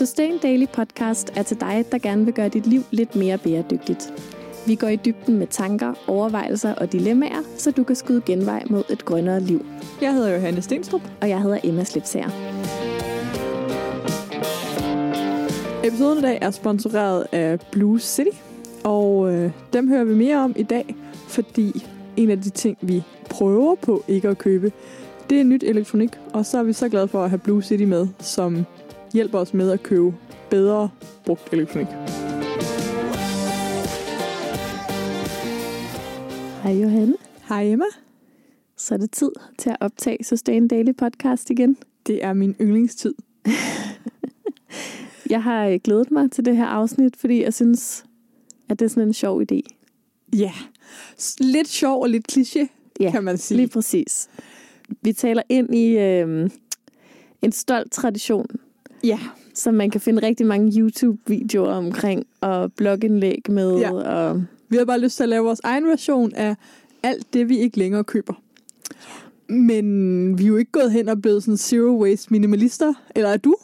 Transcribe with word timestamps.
Sustain 0.00 0.38
Daily 0.38 0.66
Podcast 0.72 1.32
er 1.36 1.42
til 1.42 1.60
dig, 1.60 1.84
der 1.92 1.98
gerne 1.98 2.24
vil 2.24 2.34
gøre 2.34 2.48
dit 2.48 2.66
liv 2.66 2.82
lidt 2.90 3.16
mere 3.16 3.38
bæredygtigt. 3.38 4.12
Vi 4.66 4.74
går 4.74 4.88
i 4.88 4.96
dybden 4.96 5.38
med 5.38 5.46
tanker, 5.46 5.94
overvejelser 6.06 6.74
og 6.74 6.92
dilemmaer, 6.92 7.42
så 7.56 7.70
du 7.70 7.84
kan 7.84 7.96
skyde 7.96 8.22
genvej 8.26 8.62
mod 8.70 8.82
et 8.90 9.04
grønnere 9.04 9.40
liv. 9.40 9.66
Jeg 10.02 10.14
hedder 10.14 10.34
Johanne 10.34 10.62
Stenstrup. 10.62 11.00
Og 11.20 11.28
jeg 11.28 11.42
hedder 11.42 11.58
Emma 11.64 11.84
Slipsager. 11.84 12.30
Episoden 15.84 16.18
i 16.18 16.22
dag 16.22 16.38
er 16.42 16.50
sponsoreret 16.50 17.26
af 17.32 17.60
Blue 17.72 18.00
City, 18.00 18.36
og 18.84 19.32
øh, 19.32 19.50
dem 19.72 19.88
hører 19.88 20.04
vi 20.04 20.14
mere 20.14 20.36
om 20.36 20.54
i 20.56 20.62
dag, 20.62 20.94
fordi 21.28 21.86
en 22.16 22.30
af 22.30 22.40
de 22.40 22.50
ting, 22.50 22.78
vi 22.80 23.02
prøver 23.30 23.74
på 23.74 24.04
ikke 24.08 24.28
at 24.28 24.38
købe, 24.38 24.72
det 25.30 25.40
er 25.40 25.44
nyt 25.44 25.62
elektronik, 25.62 26.10
og 26.32 26.46
så 26.46 26.58
er 26.58 26.62
vi 26.62 26.72
så 26.72 26.88
glade 26.88 27.08
for 27.08 27.24
at 27.24 27.30
have 27.30 27.38
Blue 27.38 27.62
City 27.62 27.84
med, 27.84 28.08
som 28.18 28.66
hjælper 29.12 29.38
os 29.38 29.54
med 29.54 29.70
at 29.70 29.82
købe 29.82 30.14
bedre 30.50 30.90
brugt 31.24 31.52
elektronik. 31.52 31.86
Hej 36.62 36.72
Johanne. 36.72 37.14
Hej 37.48 37.62
Emma. 37.64 37.84
Så 38.76 38.94
er 38.94 38.98
det 38.98 39.10
tid 39.10 39.30
til 39.58 39.70
at 39.70 39.76
optage 39.80 40.24
Sustain 40.24 40.68
Daily 40.68 40.92
Podcast 40.98 41.50
igen. 41.50 41.76
Det 42.06 42.24
er 42.24 42.32
min 42.32 42.56
yndlingstid. 42.60 43.14
jeg 45.30 45.42
har 45.42 45.66
øh, 45.66 45.80
glædet 45.84 46.10
mig 46.10 46.30
til 46.30 46.44
det 46.44 46.56
her 46.56 46.66
afsnit, 46.66 47.16
fordi 47.16 47.42
jeg 47.42 47.54
synes, 47.54 48.04
at 48.68 48.78
det 48.78 48.84
er 48.84 48.88
sådan 48.88 49.08
en 49.08 49.14
sjov 49.14 49.42
idé. 49.42 49.60
Ja, 50.32 50.52
lidt 51.40 51.68
sjov 51.68 52.02
og 52.02 52.08
lidt 52.08 52.32
kliché, 52.32 52.66
ja, 53.00 53.10
kan 53.10 53.24
man 53.24 53.38
sige. 53.38 53.56
lige 53.56 53.68
præcis. 53.68 54.28
Vi 55.02 55.12
taler 55.12 55.42
ind 55.48 55.74
i 55.74 55.98
øh, 55.98 56.50
en 57.42 57.52
stolt 57.52 57.92
tradition. 57.92 58.46
Ja. 59.04 59.18
Som 59.54 59.74
man 59.74 59.90
kan 59.90 60.00
finde 60.00 60.26
rigtig 60.26 60.46
mange 60.46 60.80
YouTube-videoer 60.80 61.72
omkring, 61.72 62.26
og 62.40 62.72
blogindlæg 62.72 63.42
med. 63.48 63.78
Ja. 63.78 63.92
Og... 63.92 64.42
Vi 64.68 64.76
har 64.76 64.84
bare 64.84 65.00
lyst 65.00 65.16
til 65.16 65.22
at 65.22 65.28
lave 65.28 65.44
vores 65.44 65.60
egen 65.64 65.86
version 65.86 66.34
af 66.34 66.56
alt 67.02 67.32
det, 67.32 67.48
vi 67.48 67.58
ikke 67.58 67.78
længere 67.78 68.04
køber. 68.04 68.34
Men 69.48 70.38
vi 70.38 70.44
er 70.44 70.48
jo 70.48 70.56
ikke 70.56 70.72
gået 70.72 70.92
hen 70.92 71.08
og 71.08 71.22
blevet 71.22 71.42
sådan 71.42 71.56
zero 71.56 72.02
waste 72.02 72.28
minimalister, 72.30 72.94
eller 73.14 73.28
er 73.28 73.36
du? 73.36 73.54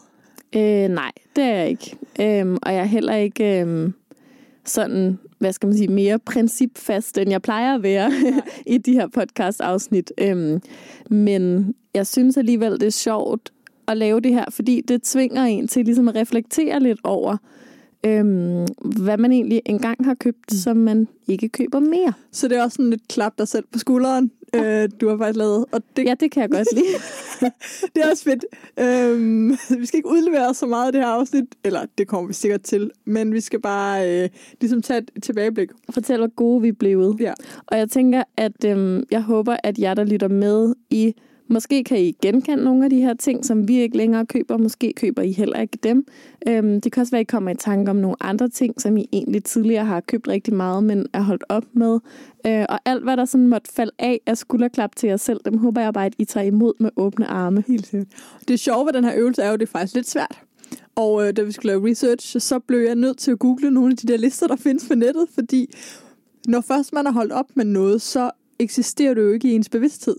Øh, 0.56 0.88
nej, 0.88 1.12
det 1.36 1.44
er 1.44 1.54
jeg 1.54 1.68
ikke. 1.68 1.96
Øhm, 2.20 2.58
og 2.62 2.74
jeg 2.74 2.80
er 2.80 2.84
heller 2.84 3.14
ikke 3.14 3.60
øhm, 3.60 3.92
sådan, 4.64 5.18
hvad 5.38 5.52
skal 5.52 5.66
man 5.66 5.76
sige, 5.76 5.88
mere 5.88 6.18
principfast, 6.18 7.18
end 7.18 7.30
jeg 7.30 7.42
plejer 7.42 7.74
at 7.74 7.82
være 7.82 8.12
i 8.74 8.78
de 8.78 8.92
her 8.92 9.06
podcast-afsnit. 9.06 10.12
Øhm, 10.18 10.60
men 11.10 11.74
jeg 11.94 12.06
synes 12.06 12.36
alligevel, 12.36 12.72
det 12.72 12.82
er 12.82 12.90
sjovt 12.90 13.52
at 13.88 13.96
lave 13.96 14.20
det 14.20 14.32
her, 14.32 14.44
fordi 14.50 14.80
det 14.88 15.02
tvinger 15.02 15.44
en 15.44 15.68
til 15.68 15.84
ligesom 15.84 16.08
at 16.08 16.14
reflektere 16.14 16.80
lidt 16.80 17.00
over, 17.04 17.36
øhm, 18.06 18.66
hvad 19.04 19.16
man 19.16 19.32
egentlig 19.32 19.62
engang 19.66 20.04
har 20.04 20.14
købt, 20.14 20.52
som 20.52 20.76
man 20.76 21.08
ikke 21.28 21.48
køber 21.48 21.80
mere. 21.80 22.12
Så 22.32 22.48
det 22.48 22.58
er 22.58 22.62
også 22.62 22.76
sådan 22.76 22.90
lidt 22.90 23.08
klap 23.08 23.38
dig 23.38 23.48
selv 23.48 23.64
på 23.72 23.78
skulderen, 23.78 24.30
ja. 24.54 24.82
øh, 24.82 24.88
du 25.00 25.08
har 25.08 25.16
faktisk 25.18 25.38
lavet. 25.38 25.64
Og 25.72 25.82
det... 25.96 26.04
Ja, 26.04 26.14
det 26.20 26.30
kan 26.30 26.42
jeg 26.42 26.50
godt 26.50 26.68
lide. 26.72 26.86
det 27.94 28.04
er 28.04 28.10
også 28.10 28.24
fedt. 28.24 28.44
Øhm, 28.80 29.48
vi 29.80 29.86
skal 29.86 29.96
ikke 29.96 30.08
udlevere 30.08 30.54
så 30.54 30.66
meget 30.66 30.86
af 30.86 30.92
det 30.92 31.00
her 31.00 31.08
afsnit, 31.08 31.44
eller 31.64 31.80
det 31.98 32.08
kommer 32.08 32.28
vi 32.28 32.34
sikkert 32.34 32.62
til, 32.62 32.90
men 33.04 33.32
vi 33.32 33.40
skal 33.40 33.60
bare 33.60 34.22
øh, 34.22 34.28
ligesom 34.60 34.82
tage 34.82 35.04
et 35.16 35.22
tilbageblik. 35.22 35.68
Fortæl, 35.90 36.18
hvor 36.18 36.34
gode 36.34 36.62
vi 36.62 36.68
er 36.68 36.72
blevet. 36.72 37.20
Ja. 37.20 37.32
Og 37.66 37.78
jeg 37.78 37.90
tænker, 37.90 38.22
at 38.36 38.64
øhm, 38.64 39.02
jeg 39.10 39.22
håber, 39.22 39.56
at 39.64 39.78
jer, 39.78 39.94
der 39.94 40.04
lytter 40.04 40.28
med 40.28 40.74
i 40.90 41.14
Måske 41.48 41.84
kan 41.84 41.98
I 41.98 42.12
genkende 42.22 42.64
nogle 42.64 42.84
af 42.84 42.90
de 42.90 43.00
her 43.00 43.14
ting, 43.14 43.44
som 43.44 43.68
vi 43.68 43.78
ikke 43.78 43.96
længere 43.96 44.26
køber. 44.26 44.56
Måske 44.56 44.92
køber 44.96 45.22
I 45.22 45.32
heller 45.32 45.60
ikke 45.60 45.78
dem. 45.82 46.06
Øhm, 46.48 46.80
det 46.80 46.92
kan 46.92 47.00
også 47.00 47.10
være, 47.10 47.20
at 47.20 47.24
I 47.24 47.30
kommer 47.30 47.50
i 47.50 47.54
tanke 47.54 47.90
om 47.90 47.96
nogle 47.96 48.16
andre 48.20 48.48
ting, 48.48 48.80
som 48.80 48.96
I 48.96 49.08
egentlig 49.12 49.44
tidligere 49.44 49.84
har 49.84 50.00
købt 50.00 50.28
rigtig 50.28 50.54
meget, 50.54 50.84
men 50.84 51.06
er 51.12 51.20
holdt 51.20 51.44
op 51.48 51.64
med. 51.72 51.98
Øh, 52.46 52.64
og 52.68 52.78
alt, 52.84 53.02
hvad 53.02 53.16
der 53.16 53.24
sådan 53.24 53.48
måtte 53.48 53.72
falde 53.72 53.92
af 53.98 54.20
af 54.26 54.38
skulderklap 54.38 54.96
til 54.96 55.08
jer 55.08 55.16
selv, 55.16 55.40
dem 55.44 55.58
håber 55.58 55.80
jeg 55.80 55.92
bare, 55.94 56.06
at 56.06 56.14
I 56.18 56.24
tager 56.24 56.46
imod 56.46 56.72
med 56.80 56.90
åbne 56.96 57.26
arme. 57.26 57.64
Helt 57.66 57.86
sikkert. 57.86 58.08
Det 58.48 58.60
sjove 58.60 58.86
ved 58.86 58.92
den 58.92 59.04
her 59.04 59.12
øvelse 59.16 59.42
er 59.42 59.48
jo, 59.48 59.54
at 59.54 59.60
det 59.60 59.66
er 59.66 59.70
faktisk 59.70 59.94
lidt 59.94 60.08
svært. 60.08 60.42
Og 60.94 61.26
øh, 61.28 61.36
da 61.36 61.42
vi 61.42 61.52
skulle 61.52 61.72
lave 61.72 61.90
research, 61.90 62.40
så 62.40 62.58
blev 62.58 62.78
jeg 62.78 62.94
nødt 62.94 63.18
til 63.18 63.30
at 63.30 63.38
google 63.38 63.70
nogle 63.70 63.90
af 63.90 63.96
de 63.96 64.06
der 64.06 64.16
lister, 64.16 64.46
der 64.46 64.56
findes 64.56 64.88
på 64.88 64.94
nettet, 64.94 65.26
fordi 65.34 65.74
når 66.48 66.60
først 66.60 66.92
man 66.92 67.06
har 67.06 67.12
holdt 67.12 67.32
op 67.32 67.46
med 67.54 67.64
noget, 67.64 68.02
så 68.02 68.30
eksisterer 68.58 69.14
det 69.14 69.22
jo 69.22 69.32
ikke 69.32 69.48
i 69.48 69.52
ens 69.52 69.68
bevidsthed 69.68 70.16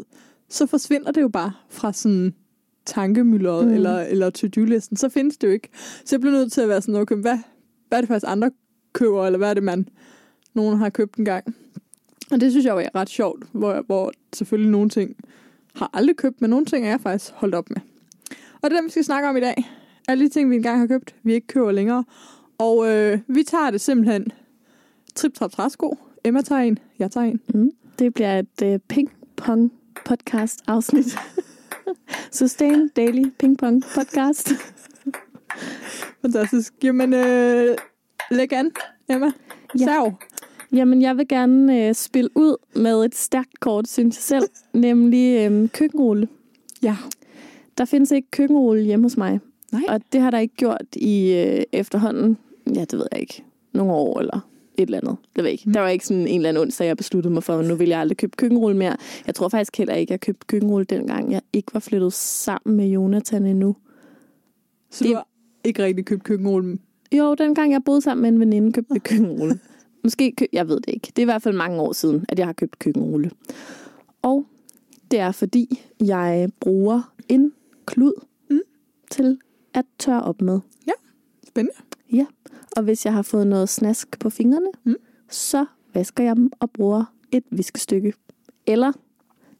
så 0.50 0.66
forsvinder 0.66 1.12
det 1.12 1.22
jo 1.22 1.28
bare 1.28 1.52
fra 1.69 1.94
sådan 1.94 2.34
tankemyldret 2.85 3.68
mm. 3.68 3.74
eller, 3.74 4.00
eller 4.00 4.30
to-do-listen. 4.30 4.97
Så 4.97 5.09
findes 5.09 5.38
det 5.38 5.47
jo 5.47 5.53
ikke. 5.53 5.69
Så 6.06 6.16
jeg 6.16 6.22
bliver 6.22 6.34
nødt 6.34 6.52
til 6.52 6.62
at 6.62 6.69
være 6.69 6.81
sådan, 6.81 7.02
okay, 7.02 7.16
hvad, 7.16 7.38
hvad 7.88 7.97
er 7.97 8.02
det 8.02 8.08
faktisk 8.08 8.31
andre 8.31 8.52
køber, 8.94 9.25
eller 9.25 9.38
hvad 9.38 9.50
er 9.50 9.53
det, 9.53 9.63
man 9.63 9.90
nogen 10.53 10.78
har 10.78 10.90
købt 10.90 11.16
en 11.16 11.25
gang. 11.25 11.56
Og 12.31 12.41
det 12.41 12.52
synes 12.52 12.66
jeg 12.66 12.84
er 12.84 12.96
ret 12.96 13.09
sjovt, 13.09 13.44
hvor, 13.52 13.84
hvor 13.86 14.12
selvfølgelig 14.34 14.72
nogle 14.72 14.90
ting 14.90 15.16
har 15.75 15.90
aldrig 15.94 16.16
købt, 16.16 16.41
men 16.41 16.50
nogle 16.50 16.66
ting 16.66 16.86
er 16.86 16.90
jeg 16.90 17.02
faktisk 17.02 17.31
holdt 17.34 17.56
op 17.56 17.69
med. 17.69 17.81
Og 18.62 18.69
det 18.69 18.78
er 18.78 18.81
det, 18.81 18.86
vi 18.86 18.91
skal 18.91 19.03
snakke 19.03 19.30
om 19.30 19.38
i 19.38 19.40
dag. 19.40 19.72
Alle 20.07 20.24
de 20.24 20.30
ting, 20.30 20.50
vi 20.50 20.56
engang 20.56 20.80
har 20.80 20.88
købt, 20.88 21.16
vi 21.24 21.34
ikke 21.34 21.47
køber 21.47 21.72
længere. 21.72 22.03
Og 22.57 22.88
øh, 22.88 23.19
vi 23.28 23.44
tager 23.44 23.72
det 23.72 23.81
simpelthen 23.81 24.31
trip 25.16 25.34
trap 25.34 25.52
træsko. 25.52 25.97
Emma 26.24 26.41
tager 26.41 26.62
en, 26.62 26.80
jeg 27.00 27.12
tager 27.12 27.25
en. 27.25 27.41
Mm. 27.53 27.72
Det 28.00 28.13
bliver 28.13 28.40
et 28.40 28.62
øh, 28.63 28.80
ping-pong 28.94 29.72
podcast 30.07 30.63
afsnit. 30.68 31.06
Sustain 32.31 32.90
Daily 32.95 33.31
Ping 33.40 33.57
Pong 33.57 33.84
podcast. 33.95 34.51
Fantastisk. 36.22 36.73
Jamen, 36.84 37.13
øh, 37.13 37.75
læg 38.31 38.53
an, 38.53 38.72
Emma. 39.09 39.31
Ja. 39.79 39.85
Sav. 39.85 40.13
Jamen, 40.73 41.01
jeg 41.01 41.18
vil 41.18 41.28
gerne 41.28 41.88
øh, 41.88 41.95
spille 41.95 42.29
ud 42.35 42.56
med 42.75 43.06
et 43.06 43.16
stærkt 43.16 43.59
kort, 43.59 43.88
synes 43.88 44.16
jeg 44.16 44.22
selv, 44.22 44.50
nemlig 44.88 45.51
øh, 45.51 45.69
køkkenrulle. 45.69 46.28
Ja. 46.84 46.95
Der 47.78 47.85
findes 47.85 48.12
ikke 48.12 48.31
køkkenrulle 48.31 48.84
hjemme 48.84 49.06
hos 49.06 49.18
mig. 49.18 49.39
Nej. 49.72 49.81
Og 49.88 50.01
det 50.13 50.22
har 50.22 50.31
der 50.31 50.39
ikke 50.39 50.56
gjort 50.56 50.95
i 50.95 51.34
øh, 51.34 51.63
efterhånden, 51.72 52.38
ja, 52.75 52.81
det 52.81 52.94
ved 52.94 53.07
jeg 53.12 53.22
ikke, 53.22 53.44
nogle 53.74 53.94
år 53.94 54.19
eller 54.19 54.50
et 54.77 54.85
eller 54.85 54.97
andet. 54.97 55.17
Det 55.35 55.43
ved 55.43 55.51
ikke. 55.51 55.63
Mm. 55.65 55.73
Der 55.73 55.79
var 55.79 55.89
ikke 55.89 56.05
sådan 56.05 56.27
en 56.27 56.35
eller 56.35 56.49
anden 56.49 56.61
onsdag, 56.61 56.88
jeg 56.88 56.97
besluttede 56.97 57.33
mig 57.33 57.43
for, 57.43 57.53
at 57.53 57.65
nu 57.65 57.75
vil 57.75 57.89
jeg 57.89 57.99
aldrig 57.99 58.17
købe 58.17 58.35
køkkenrulle 58.38 58.77
mere. 58.77 58.95
Jeg 59.27 59.35
tror 59.35 59.49
faktisk 59.49 59.77
heller 59.77 59.93
ikke, 59.93 60.09
at 60.09 60.11
jeg 60.11 60.19
købte 60.19 60.47
køkkenrulle 60.47 60.85
dengang, 60.85 61.31
jeg 61.31 61.41
ikke 61.53 61.73
var 61.73 61.79
flyttet 61.79 62.13
sammen 62.13 62.77
med 62.77 62.88
Jonathan 62.88 63.45
endnu. 63.45 63.75
Så 64.91 65.03
det... 65.03 65.11
du 65.11 65.15
har 65.15 65.27
ikke 65.63 65.83
rigtig 65.83 66.05
købt 66.05 66.23
køkkenrulle? 66.23 66.77
Jo, 67.11 67.35
dengang 67.35 67.71
jeg 67.71 67.83
boede 67.85 68.01
sammen 68.01 68.21
med 68.21 68.29
en 68.29 68.39
veninde, 68.39 68.73
købte 68.73 68.93
jeg 68.93 69.03
køkkenrulle. 69.03 69.59
Måske, 70.03 70.31
køb... 70.38 70.47
jeg 70.53 70.67
ved 70.67 70.75
det 70.75 70.94
ikke. 70.94 71.07
Det 71.07 71.19
er 71.19 71.21
i 71.21 71.25
hvert 71.25 71.41
fald 71.41 71.55
mange 71.55 71.81
år 71.81 71.94
siden, 71.94 72.25
at 72.29 72.39
jeg 72.39 72.47
har 72.47 72.53
købt 72.53 72.79
køkkenrulle. 72.79 73.31
Og 74.21 74.45
det 75.11 75.19
er 75.19 75.31
fordi, 75.31 75.79
jeg 75.99 76.49
bruger 76.59 77.13
en 77.29 77.53
klud 77.85 78.13
mm. 78.49 78.59
til 79.11 79.38
at 79.73 79.85
tørre 79.99 80.23
op 80.23 80.41
med. 80.41 80.59
Ja, 80.88 80.91
spændende. 81.47 81.79
Ja, 82.13 82.25
og 82.77 82.83
hvis 82.83 83.05
jeg 83.05 83.13
har 83.13 83.21
fået 83.21 83.47
noget 83.47 83.69
snask 83.69 84.19
på 84.19 84.29
fingrene, 84.29 84.67
mm. 84.83 84.95
så 85.29 85.65
vasker 85.93 86.23
jeg 86.23 86.35
dem 86.35 86.51
og 86.59 86.71
bruger 86.71 87.13
et 87.31 87.43
viskestykke. 87.51 88.13
Eller 88.67 88.91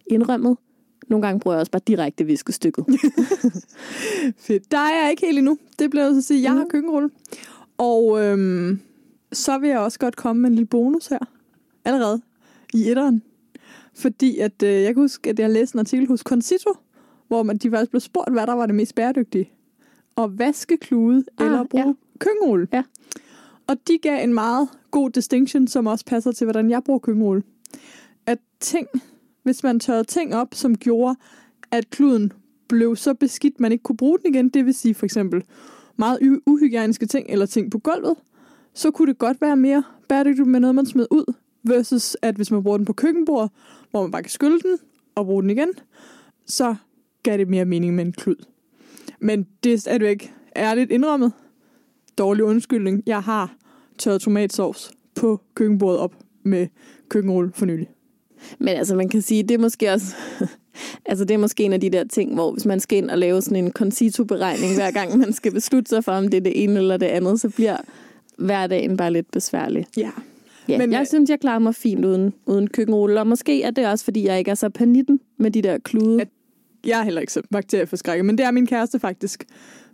indrømmet, 0.08 0.58
nogle 1.08 1.26
gange 1.26 1.40
bruger 1.40 1.56
jeg 1.56 1.60
også 1.60 1.72
bare 1.72 1.82
direkte 1.88 2.24
viskestykket. 2.24 2.86
Fedt. 4.46 4.72
Der 4.72 4.78
er 4.78 5.02
jeg 5.02 5.12
ikke 5.12 5.26
helt 5.26 5.38
endnu. 5.38 5.58
Det 5.80 5.90
bliver 5.90 6.04
jeg 6.04 6.14
så 6.14 6.18
at 6.18 6.24
sige. 6.24 6.44
Jeg 6.44 6.52
mm. 6.52 6.58
har 6.58 6.66
køkkenrulle. 6.66 7.10
Og 7.78 8.24
øhm, 8.24 8.80
så 9.32 9.58
vil 9.58 9.70
jeg 9.70 9.80
også 9.80 10.00
godt 10.00 10.16
komme 10.16 10.42
med 10.42 10.50
en 10.50 10.56
lille 10.56 10.68
bonus 10.68 11.08
her. 11.08 11.20
Allerede 11.86 12.22
i 12.74 12.90
etteren. 12.90 13.24
Fordi 13.94 14.38
at, 14.38 14.64
øh, 14.64 14.70
jeg 14.70 14.94
kan 14.94 15.04
huske, 15.04 15.30
at 15.30 15.40
jeg 15.40 15.50
læste 15.50 15.76
en 15.76 15.80
artikel 15.80 16.08
hos 16.08 16.20
Concito, 16.20 16.74
hvor 17.28 17.44
man, 17.44 17.58
de 17.58 17.70
faktisk 17.70 17.92
blev 17.92 18.02
spurgt, 18.02 18.32
hvad 18.32 18.48
der 18.48 18.54
var 18.54 18.66
det 18.66 18.76
mest 18.76 18.96
bæredygtige. 18.96 19.52
At 20.18 20.40
vaske 20.40 20.78
klude 20.78 21.24
ah, 21.38 21.46
eller 21.46 21.64
bruge 21.64 21.88
ja 21.88 21.94
køkkenrulle. 22.18 22.68
Ja. 22.74 22.84
Og 23.68 23.78
de 23.88 23.98
gav 23.98 24.24
en 24.24 24.34
meget 24.34 24.70
god 24.92 25.10
distinction, 25.10 25.68
som 25.68 25.88
også 25.88 26.06
passer 26.06 26.32
til, 26.32 26.46
hvordan 26.46 26.70
jeg 26.70 26.84
bruger 26.84 27.00
køkkenrulle. 27.00 27.44
At 28.26 28.38
ting, 28.60 28.88
hvis 29.44 29.64
man 29.64 29.80
tørrede 29.80 30.04
ting 30.04 30.36
op, 30.36 30.48
som 30.52 30.78
gjorde, 30.78 31.16
at 31.72 31.90
kluden 31.90 32.34
blev 32.68 32.96
så 32.96 33.14
beskidt, 33.14 33.60
man 33.60 33.72
ikke 33.72 33.84
kunne 33.84 33.98
bruge 33.98 34.20
den 34.20 34.36
igen, 34.36 34.50
det 34.50 34.66
vil 34.66 34.74
sige 34.74 34.94
for 34.94 35.06
eksempel 35.06 35.44
meget 35.98 36.40
uhygieniske 36.46 37.06
ting 37.06 37.26
eller 37.30 37.46
ting 37.46 37.72
på 37.72 37.80
gulvet, 37.80 38.16
så 38.74 38.92
kunne 38.92 39.08
det 39.08 39.18
godt 39.18 39.42
være 39.42 39.56
mere 39.56 39.84
bæredygtigt 40.10 40.48
med 40.48 40.60
noget, 40.60 40.76
man 40.76 40.86
smed 40.86 41.08
ud, 41.12 41.34
versus 41.64 42.18
at 42.22 42.36
hvis 42.36 42.52
man 42.52 42.64
bruger 42.64 42.78
den 42.78 42.86
på 42.86 42.94
køkkenbordet, 42.94 43.52
hvor 43.92 44.02
man 44.02 44.12
bare 44.12 44.24
kan 44.24 44.30
skylle 44.30 44.60
den 44.60 44.78
og 45.16 45.26
bruge 45.26 45.42
den 45.42 45.50
igen, 45.50 45.70
så 46.46 46.76
gav 47.24 47.38
det 47.38 47.48
mere 47.48 47.66
mening 47.66 47.96
med 47.96 48.06
en 48.06 48.12
klud. 48.12 48.46
Men 49.20 49.48
det 49.64 49.88
er 49.88 50.10
ikke 50.10 50.34
ærligt 50.56 50.92
indrømmet 50.92 51.32
dårlig 52.18 52.44
undskyldning. 52.44 53.04
Jeg 53.06 53.22
har 53.24 53.56
tørret 53.98 54.22
tomatsovs 54.22 54.92
på 55.16 55.42
køkkenbordet 55.56 56.00
op 56.00 56.14
med 56.44 56.68
køkkenrulle 57.10 57.52
for 57.56 57.66
nylig. 57.66 57.88
Men 58.60 58.68
altså, 58.70 58.96
man 58.96 59.10
kan 59.10 59.22
sige, 59.22 59.44
det 59.44 59.52
er 59.52 59.58
måske 59.60 59.92
også... 59.94 60.16
Altså 61.06 61.26
det 61.26 61.34
er 61.34 61.38
måske 61.38 61.64
en 61.64 61.74
af 61.74 61.82
de 61.82 61.90
der 61.90 62.04
ting, 62.04 62.34
hvor 62.34 62.52
hvis 62.52 62.66
man 62.66 62.80
skal 62.80 62.98
ind 62.98 63.10
og 63.10 63.18
lave 63.18 63.42
sådan 63.42 63.66
en 63.66 63.72
concito-beregning, 63.72 64.76
hver 64.76 64.92
gang 64.92 65.18
man 65.18 65.34
skal 65.34 65.52
beslutte 65.52 65.90
sig 65.90 66.04
for, 66.04 66.12
om 66.12 66.28
det 66.28 66.38
er 66.38 66.42
det 66.42 66.64
ene 66.64 66.78
eller 66.80 66.98
det 66.98 67.06
andet, 67.06 67.42
så 67.42 67.50
bliver 67.50 67.78
hverdagen 68.38 68.98
bare 68.98 69.14
lidt 69.14 69.32
besværlig. 69.32 69.86
Ja. 69.98 70.10
Ja, 70.70 70.78
Men, 70.78 70.92
jeg 70.92 71.00
øh, 71.02 71.08
synes, 71.08 71.30
jeg 71.30 71.40
klarer 71.40 71.60
mig 71.60 71.76
fint 71.76 72.06
uden, 72.06 72.34
uden 72.46 72.68
køkkenrulle, 72.68 73.20
og 73.20 73.28
måske 73.28 73.64
er 73.64 73.72
det 73.72 73.88
også, 73.88 74.06
fordi 74.06 74.26
jeg 74.26 74.40
ikke 74.40 74.52
er 74.52 74.56
så 74.56 74.70
panitten 74.70 75.20
med 75.40 75.52
de 75.52 75.62
der 75.62 75.78
klude. 75.78 76.22
At- 76.22 76.30
Jeg 76.86 77.00
er 77.00 77.04
heller 77.04 77.22
ikke 77.22 77.34
så 77.34 77.42
bakterieforskrækket, 77.52 78.26
men 78.26 78.38
det 78.38 78.46
er 78.46 78.52
min 78.52 78.68
kæreste 78.68 79.00
faktisk. 79.00 79.46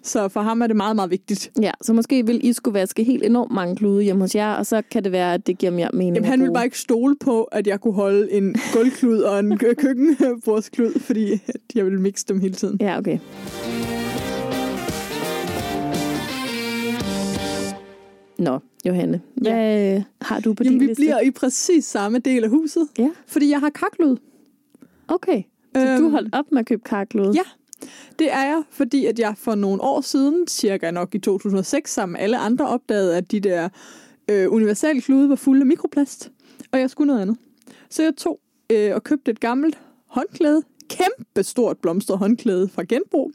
Så 0.06 0.28
for 0.28 0.42
ham 0.42 0.62
er 0.62 0.68
det 0.68 0.76
meget, 0.76 0.96
meget 0.96 1.12
vigtigt. 1.12 1.52
Ja, 1.62 1.72
så 1.82 1.94
måske 1.94 2.26
vil 2.26 2.40
I 2.48 2.54
skulle 2.54 2.74
vaske 2.80 3.04
helt 3.04 3.24
enormt 3.24 3.52
mange 3.52 3.76
klude 3.76 4.04
hjemme 4.04 4.22
hos 4.24 4.36
jer, 4.36 4.54
og 4.54 4.66
så 4.66 4.82
kan 4.92 5.04
det 5.04 5.12
være, 5.12 5.34
at 5.34 5.48
det 5.48 5.58
giver 5.58 5.72
mere 5.72 5.90
mening. 5.94 6.16
Jamen, 6.16 6.30
han 6.30 6.40
ville 6.40 6.54
bare 6.54 6.66
ikke 6.66 6.80
stole 6.80 7.16
på, 7.20 7.44
at 7.44 7.68
jeg 7.68 7.82
kunne 7.82 7.94
holde 7.94 8.32
en 8.32 8.56
gulvklud 8.74 9.20
og 9.20 9.40
en 9.40 9.58
kø- 9.58 9.74
køkkenbordsklud, 9.74 11.00
fordi 11.00 11.42
jeg 11.76 11.86
ville 11.86 12.02
mixe 12.02 12.26
dem 12.28 12.40
hele 12.40 12.54
tiden. 12.54 12.78
Ja, 12.82 12.98
okay. 12.98 13.20
Nå, 18.40 18.60
Johanne, 18.86 19.22
hvad 19.36 19.52
ja. 19.52 20.04
har 20.22 20.40
du 20.40 20.54
på 20.54 20.64
Jamen, 20.64 20.80
din 20.80 20.82
vi 20.82 20.86
liste? 20.92 21.02
bliver 21.02 21.20
i 21.20 21.32
præcis 21.32 21.86
samme 21.86 22.20
del 22.20 22.44
af 22.44 22.50
huset, 22.50 22.88
Ja, 23.00 23.10
fordi 23.28 23.50
jeg 23.50 23.60
har 23.60 23.70
kaklud. 23.70 24.18
okay. 25.08 25.44
Så 25.76 25.88
øhm, 25.88 26.02
du 26.04 26.10
holdt 26.10 26.36
op 26.36 26.46
med 26.52 26.60
at 26.60 26.66
købe 26.66 26.82
karklude? 26.86 27.32
Ja. 27.36 27.42
Det 28.20 28.34
er 28.34 28.44
jeg, 28.44 28.64
fordi 28.72 29.06
at 29.06 29.20
jeg 29.20 29.34
for 29.38 29.56
nogle 29.56 29.82
år 29.82 30.02
siden, 30.02 30.48
cirka 30.48 30.92
nok 30.92 31.16
i 31.16 31.20
2006, 31.20 31.94
sammen 31.94 32.14
med 32.14 32.22
alle 32.22 32.38
andre, 32.38 32.68
opdagede, 32.68 33.18
at 33.18 33.32
de 33.32 33.40
der 33.40 33.70
øh, 34.30 34.52
universelle 34.52 35.02
klude 35.02 35.30
var 35.30 35.36
fulde 35.36 35.62
af 35.62 35.66
mikroplast, 35.66 36.32
og 36.72 36.80
jeg 36.80 36.90
skulle 36.90 37.08
noget 37.08 37.22
andet. 37.22 37.38
Så 37.90 38.04
jeg 38.04 38.14
tog 38.18 38.40
øh, 38.70 38.96
og 38.96 39.04
købte 39.04 39.32
et 39.32 39.40
gammelt 39.40 39.80
håndklæde, 40.06 40.62
kæmpe 40.90 41.44
stort 41.44 41.78
blomstret 41.78 42.18
håndklæde 42.18 42.68
fra 42.68 42.84
genbrug, 42.84 43.32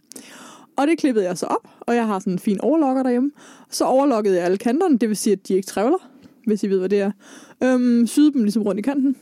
og 0.79 0.87
det 0.87 0.99
klippede 0.99 1.25
jeg 1.25 1.39
så 1.39 1.47
op, 1.47 1.69
og 1.81 1.95
jeg 1.95 2.07
har 2.07 2.19
sådan 2.19 2.33
en 2.33 2.39
fin 2.39 2.61
overlokker 2.61 3.03
derhjemme. 3.03 3.31
Så 3.71 3.85
overlokkede 3.85 4.37
jeg 4.37 4.45
alle 4.45 4.59
kanterne, 4.59 4.99
det 4.99 5.09
vil 5.09 5.17
sige, 5.17 5.33
at 5.33 5.49
de 5.49 5.55
ikke 5.55 5.67
trævler, 5.67 5.99
hvis 6.47 6.63
I 6.63 6.67
ved, 6.67 6.79
hvad 6.79 6.89
det 6.89 7.01
er. 7.01 7.11
Øhm, 7.63 8.07
syede 8.07 8.33
dem 8.33 8.43
ligesom 8.43 8.63
rundt 8.63 8.79
i 8.79 8.83
kanten. 8.83 9.17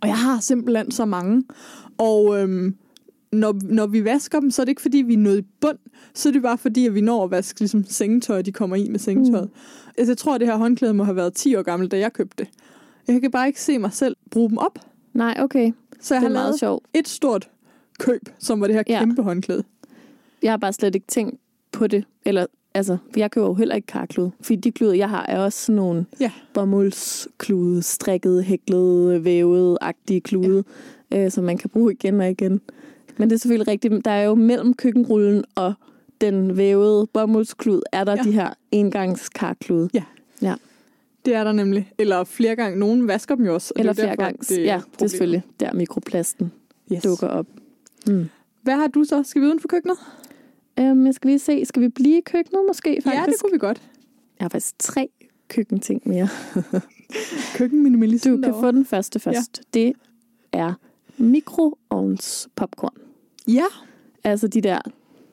Og 0.00 0.08
jeg 0.08 0.18
har 0.18 0.40
simpelthen 0.40 0.90
så 0.90 1.04
mange. 1.04 1.44
Og 1.98 2.42
øhm, 2.42 2.76
når, 3.32 3.56
når 3.64 3.86
vi 3.86 4.04
vasker 4.04 4.40
dem, 4.40 4.50
så 4.50 4.62
er 4.62 4.64
det 4.64 4.70
ikke 4.70 4.82
fordi, 4.82 4.98
vi 4.98 5.14
er 5.14 5.18
nået 5.18 5.38
i 5.38 5.46
bund. 5.60 5.78
Så 6.14 6.28
er 6.28 6.32
det 6.32 6.42
bare 6.42 6.58
fordi, 6.58 6.86
at 6.86 6.94
vi 6.94 7.00
når 7.00 7.24
at 7.24 7.30
vaske 7.30 7.60
ligesom, 7.60 7.84
sengetøj, 7.84 8.42
de 8.42 8.52
kommer 8.52 8.76
i 8.76 8.88
med 8.88 8.98
sengetøjet. 8.98 9.44
Mm. 9.54 9.90
Altså, 9.98 10.10
jeg 10.10 10.18
tror, 10.18 10.34
at 10.34 10.40
det 10.40 10.48
her 10.48 10.56
håndklæde 10.56 10.94
må 10.94 11.04
have 11.04 11.16
været 11.16 11.34
10 11.34 11.56
år 11.56 11.62
gammelt, 11.62 11.90
da 11.92 11.98
jeg 11.98 12.12
købte 12.12 12.44
det. 12.44 12.48
Jeg 13.08 13.20
kan 13.20 13.30
bare 13.30 13.46
ikke 13.46 13.62
se 13.62 13.78
mig 13.78 13.92
selv 13.92 14.16
bruge 14.30 14.48
dem 14.48 14.58
op. 14.58 14.78
Nej, 15.14 15.36
okay. 15.40 15.72
Så 16.00 16.14
jeg 16.14 16.20
Det 16.22 16.28
har 16.30 16.34
er 16.36 16.40
meget 16.40 16.46
lavet 16.48 16.58
sjovt. 16.60 16.86
et 16.94 17.08
stort 17.08 17.48
køb, 17.98 18.20
som 18.38 18.60
var 18.60 18.66
det 18.66 18.76
her 18.76 18.82
Ja. 18.88 18.98
kæmpe 18.98 19.22
håndklæde. 19.22 19.64
Jeg 20.42 20.52
har 20.52 20.56
bare 20.56 20.72
slet 20.72 20.94
ikke 20.94 21.06
tænkt 21.06 21.36
på 21.72 21.86
det. 21.86 22.04
Eller, 22.24 22.46
altså, 22.74 22.96
jeg 23.16 23.30
køber 23.30 23.46
jo 23.46 23.54
heller 23.54 23.74
ikke 23.74 23.86
karklude. 23.86 24.30
Fordi 24.40 24.56
de 24.56 24.72
klude, 24.72 24.98
jeg 24.98 25.10
har, 25.10 25.26
er 25.28 25.38
også 25.38 25.58
sådan 25.58 25.76
nogle 25.76 26.06
Ja. 26.20 26.30
bomuldsklude, 26.54 27.82
strikket, 27.82 28.44
hæklet, 28.44 29.24
vævet-agtige 29.24 30.20
klude, 30.20 30.64
ja. 31.10 31.24
øh, 31.24 31.30
som 31.30 31.44
man 31.44 31.58
kan 31.58 31.70
bruge 31.70 31.92
igen 31.92 32.20
og 32.20 32.30
igen. 32.30 32.60
Men 33.18 33.30
det 33.30 33.36
er 33.36 33.38
selvfølgelig 33.38 33.68
rigtigt. 33.68 34.04
Der 34.04 34.10
er 34.10 34.22
jo 34.24 34.34
mellem 34.34 34.74
køkkenrullen 34.74 35.44
og 35.54 35.74
den 36.20 36.56
vævede 36.56 37.06
bomuldsklud, 37.06 37.82
er 37.92 38.04
der 38.04 38.16
Ja. 38.16 38.22
de 38.22 38.32
her 38.32 38.50
engangskarklude. 38.70 39.90
Ja. 39.94 40.02
Ja. 40.42 40.54
Det 41.24 41.34
er 41.34 41.44
der 41.44 41.52
nemlig. 41.52 41.92
Eller 41.98 42.24
flere 42.24 42.56
gange. 42.56 42.78
Nogen 42.78 43.08
vasker 43.08 43.34
dem 43.34 43.44
jo 43.46 43.54
også. 43.54 43.72
og 43.76 43.80
Eller 43.80 43.92
det 43.92 44.02
er 44.02 44.06
flere 44.06 44.16
gange. 44.16 44.54
Ja, 44.64 44.80
det 44.92 45.02
er 45.02 45.06
selvfølgelig 45.08 45.42
der 45.60 45.72
mikroplasten 45.72 46.52
Yes. 46.92 47.02
dukker 47.02 47.26
op. 47.26 47.46
Mm. 48.06 48.28
Hvad 48.62 48.74
har 48.74 48.86
du 48.86 49.04
så? 49.04 49.22
Skal 49.22 49.42
vi 49.42 49.46
uden 49.46 49.60
for 49.60 49.68
køkkenet? 49.68 49.96
Øhm, 50.78 51.06
jeg 51.06 51.14
skal 51.14 51.28
lige 51.28 51.38
se, 51.38 51.64
skal 51.64 51.82
vi 51.82 51.88
blive 51.88 52.18
i 52.18 52.20
køkkenet 52.20 52.62
måske 52.68 52.98
faktisk? 53.04 53.20
Ja, 53.20 53.26
det 53.26 53.34
kunne 53.40 53.52
vi 53.52 53.58
godt. 53.58 53.82
Jeg 54.38 54.44
har 54.44 54.48
faktisk 54.48 54.74
tre 54.78 55.08
køkkenting 55.48 56.02
mere. 56.04 56.28
Køkkenminimalisten 57.56 58.42
Du 58.42 58.52
kan 58.52 58.60
få 58.60 58.70
den 58.70 58.84
første 58.84 59.18
først. 59.20 59.60
Ja. 59.74 59.80
Det 59.80 59.92
er 60.52 60.72
mikroovns 61.18 62.48
popcorn. 62.56 62.94
Ja. 63.48 63.64
Altså 64.24 64.48
de 64.48 64.60
der, 64.60 64.78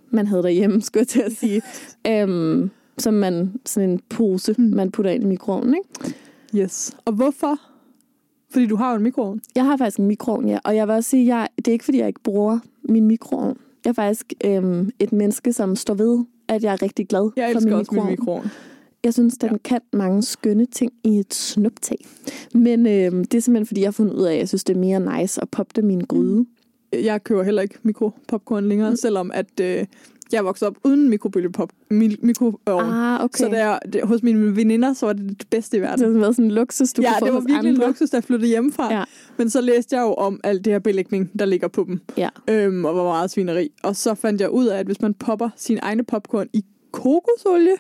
man 0.10 0.28
havde 0.28 0.44
derhjemme, 0.44 0.82
skulle 0.82 1.02
jeg 1.02 1.08
til 1.08 1.20
at 1.22 1.32
sige. 1.32 1.62
øhm, 2.12 2.70
som 2.98 3.14
man, 3.14 3.54
sådan 3.66 3.90
en 3.90 4.00
pose, 4.10 4.56
Mm. 4.58 4.64
man 4.64 4.92
putter 4.92 5.12
ind 5.12 5.24
i 5.24 5.28
mikroovnen, 5.28 5.74
ikke? 5.76 6.16
Yes. 6.64 6.96
Og 7.06 7.14
hvorfor? 7.14 7.60
Fordi 8.52 8.66
du 8.68 8.76
har 8.76 8.92
jo 8.92 8.98
en 8.98 9.04
mikroovn. 9.04 9.42
Jeg 9.56 9.66
har 9.66 9.78
faktisk 9.78 10.00
en 10.00 10.08
mikroovn, 10.08 10.48
ja. 10.48 10.60
Og 10.64 10.76
jeg 10.76 10.88
vil 10.88 10.96
også 10.96 11.10
sige, 11.10 11.36
jeg, 11.36 11.48
det 11.58 11.68
er 11.68 11.72
ikke 11.72 11.86
fordi, 11.86 11.98
jeg 11.98 12.08
ikke 12.08 12.24
bruger 12.24 12.60
min 12.90 13.06
mikroovn. 13.08 13.58
Jeg 13.86 13.90
er 13.90 13.94
faktisk 13.94 14.34
øhm, 14.46 14.90
et 15.00 15.12
menneske, 15.14 15.54
som 15.54 15.76
står 15.76 15.94
ved, 15.94 16.24
at 16.48 16.64
jeg 16.64 16.74
er 16.74 16.82
rigtig 16.82 17.08
glad 17.08 17.30
Jeg 17.36 17.46
for 17.52 17.56
elsker 17.58 17.70
min 17.72 17.80
også 17.80 17.92
min 17.94 18.06
mikroovn. 18.06 18.10
mikroovn. 18.12 18.48
Jeg 19.04 19.14
synes, 19.14 19.38
den 19.38 19.50
Ja. 19.52 19.58
kan 19.64 19.82
mange 19.94 20.22
skønne 20.24 20.66
ting 20.66 20.92
i 21.04 21.20
et 21.20 21.34
snuptag. 21.34 21.98
Men 22.54 22.88
øhm, 22.88 23.26
det 23.26 23.38
er 23.38 23.42
simpelthen, 23.42 23.66
fordi 23.66 23.82
jeg 23.82 23.88
har 23.88 23.92
fundet 23.92 24.14
ud 24.14 24.24
af, 24.24 24.34
at 24.34 24.40
jeg 24.40 24.48
synes, 24.48 24.64
det 24.64 24.76
er 24.76 24.80
mere 24.80 25.20
nice 25.20 25.42
at 25.42 25.50
poppe 25.50 25.72
det 25.76 25.84
min 25.84 26.00
gryde. 26.02 26.40
Mm. 26.40 26.48
Jeg 27.04 27.24
køber 27.24 27.44
heller 27.44 27.62
ikke 27.62 27.76
mikropopcorn 27.84 28.66
længere, 28.66 28.90
mm. 28.90 28.96
selvom 28.96 29.32
at 29.34 29.60
øh, 29.62 29.86
jeg 30.32 30.46
vokset 30.46 30.68
op 30.68 30.78
uden 30.84 31.10
mikrobølgepop, 31.10 31.70
mi, 31.90 32.16
mikroovn. 32.22 32.60
Ah, 32.68 33.24
okay. 33.24 33.38
Så 33.38 33.50
der, 33.50 33.80
det, 33.94 34.04
hos 34.04 34.24
mine 34.24 34.56
veninder, 34.56 34.94
så 34.94 35.06
var 35.06 35.14
det 35.14 35.40
det 35.40 35.48
bedste 35.50 35.78
i 35.78 35.80
det 35.80 35.88
verden. 35.88 36.14
har 36.14 36.20
været 36.20 36.36
sådan 36.36 36.46
en 36.46 36.52
luksus, 36.52 36.94
du 36.94 37.02
ja, 37.02 37.14
det 37.26 37.34
var 37.34 37.40
virkelig 37.40 37.60
en 37.60 37.76
andre. 37.76 37.88
luksus, 37.88 38.10
da 38.10 38.18
jeg 38.18 38.24
flyttede 38.24 38.50
hjemmefra. 38.50 38.94
Ja. 38.94 39.04
Men 39.38 39.50
så 39.50 39.62
læste 39.62 39.96
jeg 39.96 40.02
jo 40.02 40.14
om 40.14 40.40
alt 40.44 40.66
det 40.66 40.74
her 40.74 40.80
belægning, 40.80 41.40
der 41.40 41.46
ligger 41.46 41.68
på 41.68 41.84
dem. 41.88 42.02
Ja. 42.18 42.30
Øhm, 42.48 42.86
og 42.86 42.94
hvor 42.94 43.04
meget 43.04 43.32
svineri. 43.32 43.70
Og 43.84 43.96
så 43.96 44.16
fandt 44.16 44.42
jeg 44.42 44.50
ud 44.50 44.66
af, 44.66 44.80
at 44.80 44.86
hvis 44.86 45.02
man 45.02 45.14
popper 45.14 45.50
sin 45.56 45.80
egne 45.82 46.04
popcorn 46.04 46.48
i 46.54 46.66
kokosolie, 46.92 47.76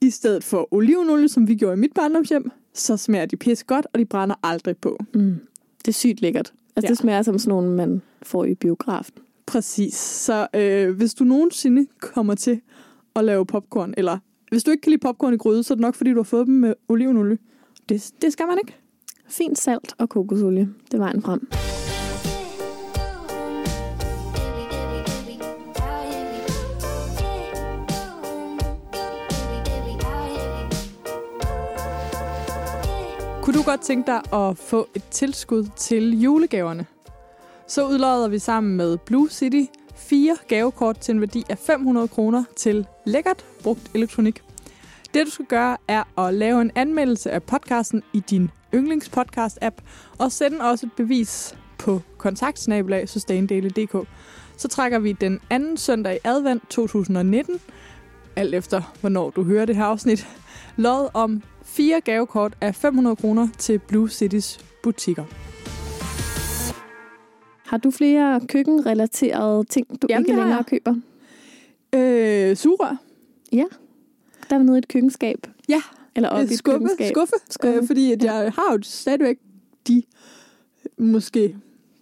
i 0.00 0.10
stedet 0.10 0.44
for 0.44 0.74
olivenolie, 0.74 1.28
som 1.28 1.48
vi 1.48 1.54
gjorde 1.54 1.74
i 1.74 1.80
mit 1.80 1.92
barndomshjem, 1.94 2.50
så 2.74 2.96
smager 2.96 3.26
de 3.26 3.36
pisse 3.36 3.64
godt, 3.64 3.86
og 3.92 3.98
de 3.98 4.04
brænder 4.04 4.34
aldrig 4.42 4.76
på. 4.76 4.98
Mm. 5.14 5.34
Det 5.78 5.88
er 5.88 5.92
sygt 5.92 6.20
lækkert. 6.20 6.52
Altså, 6.76 6.86
Ja. 6.86 6.88
det 6.88 6.98
smager 6.98 7.22
som 7.22 7.38
sådan 7.38 7.48
nogle, 7.50 7.70
man 7.76 8.02
får 8.22 8.44
i 8.44 8.54
biografen. 8.54 9.14
Præcis. 9.46 9.94
Så 9.94 10.46
øh, 10.56 10.96
hvis 10.96 11.14
du 11.14 11.24
nogensinde 11.24 11.86
kommer 12.00 12.34
til 12.34 12.60
at 13.16 13.24
lave 13.24 13.46
popcorn, 13.46 13.94
eller 13.96 14.18
hvis 14.50 14.64
du 14.64 14.70
ikke 14.70 14.80
kan 14.80 14.90
lide 14.90 15.00
popcorn 15.00 15.34
i 15.34 15.36
gryde, 15.36 15.62
så 15.62 15.74
er 15.74 15.76
det 15.76 15.82
nok, 15.82 15.94
fordi 15.94 16.10
du 16.10 16.16
har 16.16 16.22
fået 16.22 16.46
dem 16.46 16.54
med 16.54 16.74
olivenolie. 16.88 17.38
Det, 17.88 18.10
det 18.22 18.32
skal 18.32 18.46
man 18.46 18.58
ikke. 18.62 18.76
Fint 19.28 19.58
salt 19.58 19.94
og 19.98 20.08
kokosolie. 20.08 20.68
Det 20.86 20.94
er 20.94 20.98
vejen 20.98 21.22
frem. 21.22 21.48
Du 33.62 33.70
godt 33.70 33.80
tænke 33.80 34.06
dig 34.06 34.32
at 34.32 34.58
få 34.58 34.88
et 34.94 35.04
tilskud 35.10 35.66
til 35.76 36.20
julegaverne? 36.20 36.86
Så 37.68 37.86
udlodder 37.86 38.28
vi 38.28 38.38
sammen 38.38 38.76
med 38.76 38.98
Blue 38.98 39.30
City 39.30 39.62
fire 39.96 40.36
gavekort 40.48 40.98
til 40.98 41.14
en 41.14 41.20
værdi 41.20 41.44
af 41.48 41.58
500 41.58 42.08
kroner 42.08 42.44
til 42.56 42.86
lækkert 43.06 43.44
brugt 43.62 43.90
elektronik. 43.94 44.42
Det 45.14 45.26
du 45.26 45.30
skal 45.30 45.44
gøre 45.44 45.76
er 45.88 46.20
at 46.20 46.34
lave 46.34 46.60
en 46.60 46.70
anmeldelse 46.74 47.30
af 47.30 47.42
podcasten 47.42 48.02
i 48.12 48.20
din 48.20 48.50
yndlingspodcast-app 48.74 49.82
og 50.18 50.32
sende 50.32 50.60
også 50.60 50.86
et 50.86 50.92
bevis 50.92 51.56
på 51.78 52.00
kontaktsnabelag 52.18 53.08
sustaindaily.dk. 53.08 54.08
Så 54.56 54.68
trækker 54.68 54.98
vi 54.98 55.12
den 55.12 55.40
anden 55.50 55.76
søndag 55.76 56.14
i 56.14 56.18
advent 56.24 56.70
2019, 56.70 57.60
alt 58.36 58.54
efter 58.54 58.94
hvornår 59.00 59.30
du 59.30 59.44
hører 59.44 59.64
det 59.64 59.76
her 59.76 59.84
afsnit, 59.84 60.28
lod 60.76 61.08
om 61.14 61.42
fire 61.64 62.00
gavekort 62.00 62.54
af 62.60 62.74
500 62.74 63.16
kroner 63.16 63.48
til 63.58 63.78
Blue 63.78 64.10
Cities 64.10 64.58
butikker. 64.82 65.24
Har 67.66 67.76
du 67.76 67.90
flere 67.90 68.40
køkkenrelaterede 68.48 69.64
ting, 69.64 70.02
du 70.02 70.06
Jamen, 70.10 70.26
ikke 70.28 70.40
længere 70.40 70.64
køber? 70.64 70.94
Øh, 71.94 72.56
sugerør. 72.56 72.96
Der 74.50 74.58
er 74.58 74.62
nede 74.62 74.76
i 74.76 74.78
et 74.78 74.88
køkkenskab. 74.88 75.46
Ja, 75.68 75.82
Eller 76.16 76.28
op 76.28 76.40
i 76.40 76.44
et 76.44 76.58
skuffe, 76.58 76.78
køkkenskab. 76.78 77.12
skuffe, 77.14 77.34
Skuffe. 77.50 77.78
Øh, 77.78 77.86
fordi 77.86 78.12
at 78.12 78.24
jeg 78.24 78.32
har 78.54 78.72
jo 78.72 78.78
stadigvæk 78.82 79.36
de 79.88 80.02
måske 80.98 81.56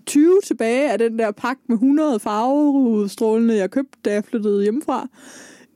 20 0.07 0.41
tilbage 0.45 0.91
af 0.93 0.99
den 0.99 1.19
der 1.19 1.31
pakke 1.31 1.63
med 1.67 1.77
100 1.77 2.21
farvestrålende, 2.21 3.57
jeg 3.57 3.71
købte, 3.71 3.99
da 4.05 4.13
jeg 4.13 4.25
flyttede 4.25 4.63
hjemmefra. 4.63 5.09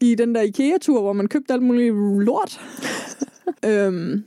I 0.01 0.15
den 0.15 0.35
der 0.35 0.41
IKEA-tur, 0.41 1.01
hvor 1.01 1.13
man 1.13 1.27
købte 1.29 1.53
alt 1.53 1.63
muligt 1.63 1.95
lort. 2.25 2.61
Øhm, 3.67 4.25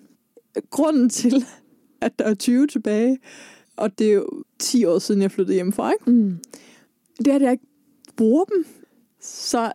grunden 0.70 1.10
til, 1.10 1.46
at 2.02 2.20
der 2.20 2.26
er 2.26 2.34
20 2.34 2.68
tilbage, 2.68 3.18
og 3.76 4.00
det 4.00 4.08
er 4.10 4.14
jo 4.14 4.44
10 4.60 4.86
år 4.86 5.00
siden, 5.00 5.22
jeg 5.22 5.32
flyttede 5.32 5.56
hjemmefra, 5.56 5.92
ikke? 5.92 6.12
Mm. 6.12 6.40
det 7.18 7.28
er, 7.28 7.36
at 7.36 7.42
jeg 7.42 7.52
ikke 7.52 7.66
bruger 8.16 8.44
dem. 8.46 8.66
Så 9.22 9.72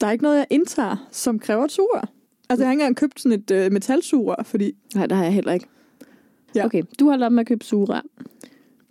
der 0.00 0.06
er 0.06 0.10
ikke 0.10 0.22
noget, 0.24 0.36
jeg 0.36 0.46
indtager, 0.50 1.08
som 1.10 1.38
kræver 1.38 1.66
sugerør. 1.68 2.12
Altså, 2.48 2.62
jeg 2.62 2.68
har 2.68 2.72
ikke 2.72 2.80
engang 2.82 2.96
købt 2.96 3.20
sådan 3.20 3.38
et 3.40 3.50
øh, 3.50 3.72
metalsugerør, 3.72 4.42
fordi... 4.42 4.72
Nej, 4.94 5.06
det 5.06 5.16
har 5.16 5.24
jeg 5.24 5.32
heller 5.34 5.52
ikke. 5.52 5.66
Ja. 6.54 6.64
Okay, 6.64 6.82
du 7.00 7.08
har 7.08 7.16
lavet 7.16 7.32
med 7.32 7.40
at 7.40 7.46
købe 7.46 7.64
sugerør. 7.64 8.00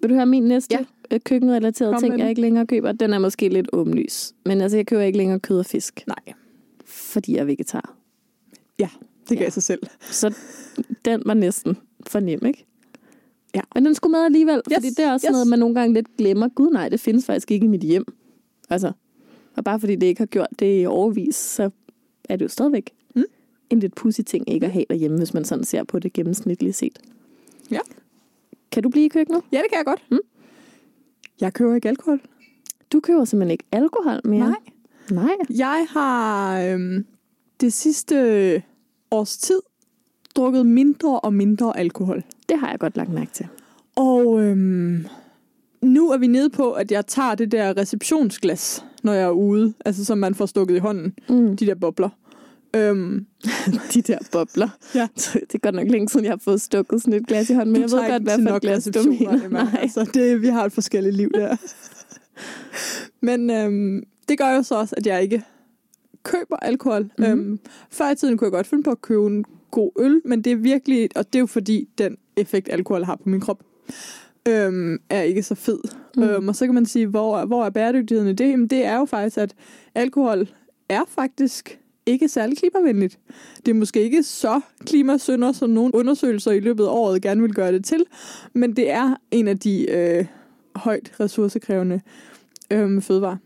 Vil 0.02 0.10
du 0.10 0.16
høre 0.16 0.26
min 0.26 0.44
næste 0.44 0.76
Ja. 0.76 0.86
ja. 1.12 1.18
køkkenrelaterede 1.18 2.00
ting, 2.00 2.20
jeg 2.20 2.30
ikke 2.30 2.42
længere 2.42 2.68
køber? 2.68 2.92
Den 2.92 3.14
er 3.14 3.20
måske 3.20 3.50
lidt 3.50 3.68
åbenlys. 3.74 4.34
Men 4.46 4.62
altså, 4.62 4.78
jeg 4.78 4.88
køber 4.88 5.02
ikke 5.04 5.18
længere 5.18 5.40
kød 5.40 5.60
og 5.60 5.66
fisk, 5.66 6.04
Nej, 6.08 6.34
fordi 6.86 7.34
jeg 7.34 7.40
er 7.40 7.46
vegetar. 7.46 7.96
ja, 8.80 8.90
det 9.30 9.38
gav 9.38 9.46
Ja. 9.46 9.50
sig 9.50 9.64
selv. 9.64 9.80
Så 10.02 10.34
den 11.06 11.22
var 11.26 11.34
næsten 11.34 11.78
for 12.08 12.20
nem, 12.20 12.46
ikke? 12.46 12.66
Ja. 13.56 13.62
Men 13.76 13.86
den 13.86 13.96
skulle 13.96 14.12
med 14.12 14.20
alligevel, 14.26 14.56
Yes, 14.72 14.76
fordi 14.76 14.90
det 14.90 15.00
er 15.00 15.12
også 15.14 15.28
yes. 15.28 15.32
noget, 15.32 15.48
man 15.48 15.60
nogle 15.60 15.76
gange 15.76 15.94
lidt 15.94 16.18
glemmer. 16.18 16.48
Gud 16.48 16.72
nej, 16.72 16.90
det 16.90 17.00
findes 17.00 17.26
faktisk 17.26 17.52
ikke 17.52 17.64
i 17.66 17.68
mit 17.70 17.82
hjem. 17.82 18.06
Altså, 18.70 18.92
og 19.56 19.64
bare 19.64 19.80
fordi 19.80 19.96
det 19.96 20.06
ikke 20.08 20.22
har 20.22 20.26
gjort 20.26 20.48
det 20.60 20.82
i 20.82 20.86
overvis, 20.86 21.36
så 21.36 21.70
er 22.30 22.36
det 22.36 22.44
jo 22.46 22.50
stadigvæk 22.50 22.90
Mm. 23.16 23.24
en 23.70 23.80
lidt 23.80 23.96
pussy 23.96 24.22
ting 24.22 24.50
ikke 24.50 24.66
at 24.66 24.72
have 24.72 24.86
derhjemme, 24.90 25.18
hvis 25.18 25.34
man 25.34 25.46
sådan 25.46 25.64
ser 25.64 25.84
på 25.84 26.00
det 26.00 26.14
gennemsnitligt 26.14 26.76
set. 26.76 27.00
Ja. 27.72 27.80
Kan 28.72 28.84
du 28.84 28.90
blive 28.90 29.06
i 29.06 29.10
køkkenet? 29.10 29.42
Ja, 29.52 29.58
det 29.58 29.66
kan 29.70 29.78
jeg 29.78 29.86
godt. 29.86 30.04
Mm. 30.12 30.20
Jeg 31.42 31.54
køber 31.54 31.76
ikke 31.76 31.90
alkohol. 31.90 32.22
Du 32.94 33.00
køber 33.00 33.26
simpelthen 33.26 33.52
ikke 33.52 33.64
alkohol 33.72 34.22
mere? 34.28 34.40
Nej. 34.50 34.56
Nej. 35.12 35.36
Jeg 35.50 35.88
har 35.90 36.62
øhm, 36.62 37.06
det 37.62 37.74
sidste 37.74 38.64
års 39.16 39.38
tid 39.38 39.60
drukket 40.36 40.66
mindre 40.66 41.20
og 41.20 41.34
mindre 41.34 41.78
alkohol. 41.78 42.24
Det 42.50 42.60
har 42.60 42.70
jeg 42.70 42.80
godt 42.80 42.98
lagt 42.98 43.14
mærke 43.14 43.32
til. 43.34 43.48
Og 43.96 44.42
øhm, 44.42 45.06
nu 45.82 46.12
er 46.12 46.18
vi 46.18 46.28
nede 46.28 46.50
på, 46.50 46.72
at 46.72 46.92
jeg 46.92 47.08
tager 47.08 47.36
det 47.36 47.52
der 47.52 47.78
receptionsglas, 47.78 48.86
når 49.04 49.14
jeg 49.14 49.24
er 49.24 49.30
ude. 49.30 49.74
Altså, 49.86 50.06
som 50.06 50.18
man 50.18 50.36
får 50.36 50.46
stukket 50.46 50.76
i 50.76 50.80
hånden. 50.80 51.14
Mm. 51.30 51.58
De 51.58 51.66
der 51.66 51.76
bobler. 51.76 52.10
Øhm, 52.76 53.26
De 53.94 54.02
der 54.02 54.18
bobler. 54.32 54.70
Ja. 54.96 55.08
Det 55.34 55.54
er 55.54 55.58
godt 55.58 55.76
nok 55.76 55.88
længe 55.88 56.10
siden, 56.10 56.26
jeg 56.26 56.32
har 56.32 56.42
fået 56.44 56.62
stukket 56.62 57.02
sådan 57.02 57.14
et 57.14 57.28
glas 57.28 57.50
i 57.50 57.54
hånden, 57.54 57.74
men 57.74 57.82
jeg 57.82 57.90
du 57.90 57.96
ved 57.96 58.04
tager 58.04 58.14
godt, 58.14 58.24
hvad 58.24 58.34
for 58.34 58.40
et 58.40 58.44
nok 58.44 58.62
glas 58.62 58.90
du 58.96 59.04
mener. 59.04 59.50
Nej. 59.50 59.80
Altså, 59.82 60.10
det, 60.14 60.42
vi 60.42 60.48
har 60.48 60.66
et 60.66 60.72
forskelligt 60.74 61.16
liv 61.16 61.32
der. 61.34 61.56
Men 63.28 63.50
øhm, 63.50 64.04
det 64.30 64.38
gør 64.38 64.56
jo 64.56 64.64
så 64.64 64.76
også, 64.76 64.96
at 64.98 65.08
jeg 65.08 65.24
ikke 65.24 65.44
køber 66.26 66.58
alkohol. 66.62 67.02
Mhm. 67.04 67.12
Mm-hmm. 67.18 67.50
Øhm, 67.50 67.60
før 67.90 68.12
i 68.12 68.16
tiden 68.16 68.38
kunne 68.38 68.46
jeg 68.46 68.52
godt 68.52 68.68
finde 68.68 68.84
på 68.84 68.92
at 68.92 69.02
købe 69.02 69.26
en 69.26 69.46
god 69.72 69.92
øl, 70.00 70.22
men 70.26 70.42
det 70.42 70.52
er 70.52 70.56
virkelig, 70.56 71.10
og 71.16 71.34
det 71.34 71.36
er 71.36 71.40
jo 71.40 71.46
fordi, 71.46 71.88
den 71.98 72.18
effekt, 72.38 72.70
alkohol 72.72 73.04
har 73.04 73.16
på 73.16 73.30
min 73.30 73.42
krop, 73.42 73.64
øhm, 74.48 75.00
er 75.10 75.22
ikke 75.22 75.44
så 75.44 75.56
fed. 75.56 75.80
Mm. 76.18 76.24
Øhm, 76.24 76.48
og 76.48 76.56
så 76.56 76.66
kan 76.66 76.76
man 76.76 76.86
sige, 76.86 77.08
hvor, 77.08 77.46
hvor 77.46 77.66
er 77.66 77.70
bæredygtigheden 77.70 78.30
i 78.30 78.34
det? 78.34 78.50
Jamen, 78.50 78.68
det 78.68 78.86
er 78.86 78.98
jo 78.98 79.06
faktisk, 79.06 79.38
at 79.38 79.56
alkohol 79.96 80.48
er 80.90 81.02
faktisk 81.08 81.80
ikke 82.06 82.28
særlig 82.28 82.58
klimavenligt. 82.58 83.20
Det 83.66 83.72
er 83.72 83.76
måske 83.76 84.02
ikke 84.02 84.24
så 84.24 84.62
klimasynder, 84.86 85.52
som 85.52 85.70
nogle 85.70 85.96
undersøgelser 85.96 86.52
i 86.52 86.60
løbet 86.60 86.84
af 86.84 86.90
året 86.90 87.22
gerne 87.22 87.42
vil 87.42 87.54
gøre 87.54 87.72
det 87.72 87.86
til, 87.86 88.06
men 88.54 88.76
det 88.76 88.92
er 88.92 89.16
en 89.32 89.48
af 89.48 89.60
de 89.60 89.92
øh, 89.92 90.26
højt 90.76 91.14
ressourcekrævende 91.20 92.02
øh, 92.72 93.02
fødevarer. 93.02 93.38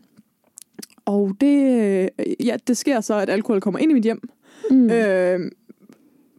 Og 1.10 1.36
det, 1.40 1.56
øh, 2.18 2.46
ja, 2.46 2.56
det 2.66 2.76
sker 2.76 3.00
så, 3.00 3.14
at 3.14 3.30
alkohol 3.30 3.60
kommer 3.60 3.78
ind 3.80 3.90
i 3.90 3.94
mit 3.94 4.02
hjem, 4.02 4.28
Mm. 4.70 4.90
øh, 4.90 5.50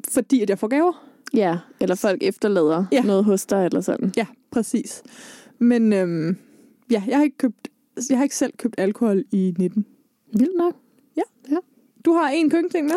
fordi 0.09 0.41
at 0.41 0.49
jeg 0.49 0.59
får 0.59 0.67
gaver. 0.67 1.07
Ja, 1.33 1.57
eller 1.79 1.95
folk 1.95 2.23
efterlader 2.23 2.85
Ja. 2.91 2.97
ja. 2.97 3.03
noget 3.03 3.23
hos 3.25 3.45
dig, 3.45 3.65
eller 3.65 3.81
sådan. 3.81 4.13
Ja, 4.17 4.25
præcis. 4.51 5.03
Men 5.59 5.93
øhm, 5.93 6.37
ja, 6.91 7.03
jeg 7.07 7.17
har 7.17 7.23
ikke 7.23 7.37
købt, 7.37 7.67
jeg 8.09 8.17
har 8.17 8.23
ikke 8.23 8.35
selv 8.35 8.53
købt 8.57 8.75
alkohol 8.77 9.23
i 9.31 9.53
19. 9.59 9.85
Vildt 10.33 10.57
nok. 10.57 10.75
Du 12.05 12.13
har 12.13 12.29
en 12.29 12.49
køkkenting 12.49 12.85
med? 12.85 12.95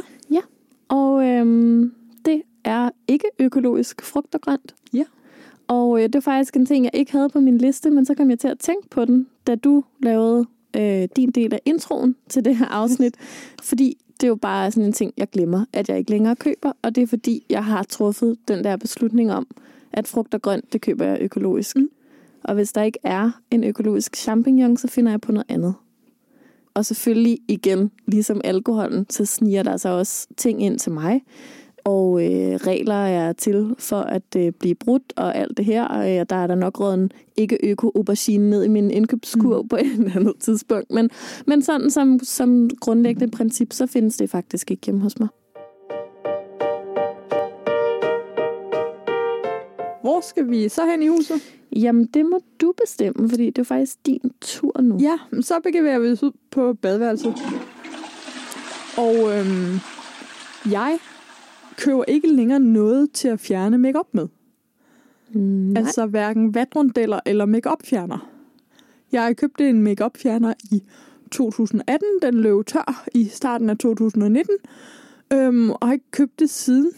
Og 0.88 1.24
øhm, 1.26 1.94
det 2.24 2.42
er 2.64 2.90
ikke 3.08 3.24
økologisk 3.38 4.02
frugt 4.02 4.34
og 4.34 4.40
grønt. 4.40 4.74
Ja. 4.94 5.04
Og 5.66 5.98
øh, 5.98 6.02
det 6.02 6.14
er 6.14 6.20
faktisk 6.20 6.56
en 6.56 6.66
ting, 6.66 6.84
jeg 6.84 6.90
ikke 6.94 7.12
havde 7.12 7.28
på 7.28 7.40
min 7.40 7.58
liste, 7.58 7.90
men 7.90 8.04
så 8.04 8.14
kom 8.14 8.30
jeg 8.30 8.38
til 8.38 8.48
at 8.48 8.58
tænke 8.58 8.88
på 8.88 9.04
den, 9.04 9.26
da 9.46 9.54
du 9.54 9.84
lavede 10.02 10.46
øh, 10.76 11.08
din 11.16 11.30
del 11.30 11.54
af 11.54 11.60
introen 11.64 12.16
til 12.28 12.44
det 12.44 12.56
her 12.56 12.66
afsnit. 12.66 13.14
Fordi 13.62 13.98
det 14.20 14.26
er 14.26 14.28
jo 14.28 14.34
bare 14.36 14.70
sådan 14.70 14.84
en 14.84 14.92
ting, 14.92 15.12
jeg 15.16 15.30
glemmer, 15.30 15.64
at 15.72 15.88
jeg 15.88 15.98
ikke 15.98 16.10
længere 16.10 16.36
køber. 16.36 16.72
Og 16.82 16.94
det 16.94 17.02
er 17.02 17.06
fordi, 17.06 17.46
jeg 17.50 17.64
har 17.64 17.82
truffet 17.82 18.36
den 18.48 18.64
der 18.64 18.76
beslutning 18.76 19.32
om, 19.32 19.46
at 19.92 20.08
frugt 20.08 20.34
og 20.34 20.42
grønt, 20.42 20.72
det 20.72 20.80
køber 20.80 21.04
jeg 21.04 21.18
økologisk. 21.20 21.76
Mm. 21.76 21.88
Og 22.44 22.54
hvis 22.54 22.72
der 22.72 22.82
ikke 22.82 22.98
er 23.02 23.30
en 23.50 23.64
økologisk 23.64 24.16
champignon, 24.16 24.76
så 24.76 24.88
finder 24.88 25.12
jeg 25.12 25.20
på 25.20 25.32
noget 25.32 25.46
andet. 25.48 25.74
Og 26.74 26.86
selvfølgelig 26.86 27.38
igen, 27.48 27.90
ligesom 28.06 28.40
alkoholen, 28.44 29.06
så 29.10 29.24
sniger 29.24 29.62
der 29.62 29.76
sig 29.76 29.92
også 29.92 30.28
ting 30.36 30.62
ind 30.62 30.78
til 30.78 30.92
mig. 30.92 31.22
Og 31.84 32.24
øh, 32.24 32.54
regler 32.54 32.94
er 32.94 33.32
til 33.32 33.74
for 33.78 34.00
at 34.00 34.36
øh, 34.36 34.52
blive 34.52 34.74
brudt 34.74 35.12
og 35.16 35.36
alt 35.36 35.56
det 35.56 35.64
her. 35.64 35.84
Og 35.84 36.10
øh, 36.10 36.26
der 36.30 36.36
er 36.36 36.46
der 36.46 36.54
nok 36.54 36.80
råd 36.80 36.94
en 36.94 37.10
ikke 37.36 37.58
øko 37.70 37.92
aubergine 37.94 38.50
ned 38.50 38.64
i 38.64 38.68
min 38.68 38.90
indkøbskur 38.90 39.62
mm. 39.62 39.68
på 39.68 39.76
et 39.76 39.92
eller 39.98 40.16
andet 40.16 40.34
tidspunkt. 40.40 40.90
Men, 40.90 41.10
men 41.46 41.62
sådan 41.62 41.90
som, 41.90 42.20
som 42.22 42.70
grundlæggende 42.80 43.36
princip, 43.36 43.72
så 43.72 43.86
findes 43.86 44.16
det 44.16 44.30
faktisk 44.30 44.70
ikke 44.70 44.86
hjemme 44.86 45.00
hos 45.00 45.18
mig. 45.20 45.28
Hvor 50.02 50.20
skal 50.20 50.50
vi 50.50 50.68
så 50.68 50.86
hen 50.86 51.02
i 51.02 51.06
huset? 51.06 51.36
Jamen, 51.76 52.06
det 52.06 52.26
må 52.26 52.38
du 52.60 52.72
bestemme, 52.80 53.28
fordi 53.28 53.46
det 53.46 53.58
er 53.58 53.64
faktisk 53.64 54.06
din 54.06 54.32
tur 54.40 54.80
nu. 54.80 54.98
Ja, 55.00 55.18
så 55.40 55.54
begiver 55.62 55.98
vi 55.98 56.08
os 56.08 56.22
ud 56.22 56.32
på 56.50 56.72
badeværelset. 56.72 57.34
Og 58.98 59.14
øhm, 59.14 59.80
jeg 60.72 60.98
køber 61.78 62.04
ikke 62.08 62.28
længere 62.28 62.60
noget 62.60 63.10
til 63.12 63.28
at 63.28 63.40
fjerne 63.40 63.78
makeup 63.78 64.06
med. 64.12 64.28
Mm, 65.32 65.40
Nej. 65.40 65.82
Altså 65.82 66.06
hverken 66.06 66.54
vatrundeller 66.54 67.20
eller 67.26 67.46
makeup 67.46 67.82
fjerner. 67.84 68.30
Jeg 69.12 69.36
købte 69.36 69.68
en 69.68 69.82
makeup 69.82 70.16
fjerner 70.16 70.54
i 70.72 70.82
2018. 71.30 72.08
Den 72.22 72.34
løb 72.34 72.66
tør 72.66 73.04
i 73.14 73.24
starten 73.24 73.70
af 73.70 73.78
2019. 73.78 74.54
Øhm, 75.32 75.70
og 75.70 75.78
har 75.82 75.92
ikke 75.92 76.10
købt 76.10 76.38
det 76.38 76.50
siden. 76.50 76.90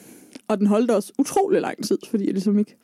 Og 0.48 0.58
den 0.58 0.66
holdt 0.66 0.90
også 0.90 1.12
utrolig 1.18 1.60
lang 1.60 1.84
tid, 1.84 1.98
fordi 2.10 2.24
jeg 2.24 2.32
ligesom 2.32 2.58
ikke... 2.58 2.76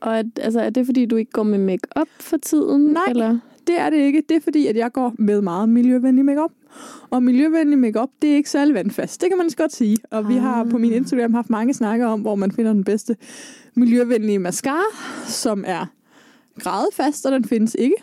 Og 0.00 0.18
at, 0.18 0.26
altså, 0.40 0.60
er 0.60 0.70
det, 0.70 0.86
fordi 0.86 1.06
du 1.06 1.16
ikke 1.16 1.30
går 1.30 1.42
med 1.42 1.58
make-up 1.58 2.08
for 2.20 2.36
tiden? 2.36 2.82
Nej. 2.82 3.02
Eller? 3.08 3.38
Det 3.66 3.80
er 3.80 3.90
det 3.90 3.96
ikke. 3.96 4.22
Det 4.28 4.36
er 4.36 4.40
fordi, 4.40 4.66
at 4.66 4.76
jeg 4.76 4.92
går 4.92 5.14
med 5.18 5.40
meget 5.40 5.68
miljøvenlig 5.68 6.24
makeup. 6.24 6.52
Og 7.10 7.22
miljøvenlig 7.22 7.78
makeup, 7.78 8.08
det 8.22 8.30
er 8.30 8.34
ikke 8.34 8.50
særlig 8.50 8.74
vandfast. 8.74 9.20
Det 9.20 9.30
kan 9.30 9.38
man 9.38 9.50
så 9.50 9.56
godt 9.56 9.72
sige. 9.72 9.96
Og 10.10 10.28
vi 10.28 10.34
har 10.34 10.64
på 10.64 10.78
min 10.78 10.92
Instagram 10.92 11.34
haft 11.34 11.50
mange 11.50 11.74
snakker 11.74 12.06
om, 12.06 12.20
hvor 12.20 12.34
man 12.34 12.52
finder 12.52 12.72
den 12.72 12.84
bedste 12.84 13.16
miljøvenlige 13.74 14.38
mascara, 14.38 14.82
som 15.26 15.64
er 15.66 15.86
gradfast, 16.60 17.26
og 17.26 17.32
den 17.32 17.44
findes 17.44 17.76
ikke. 17.78 17.96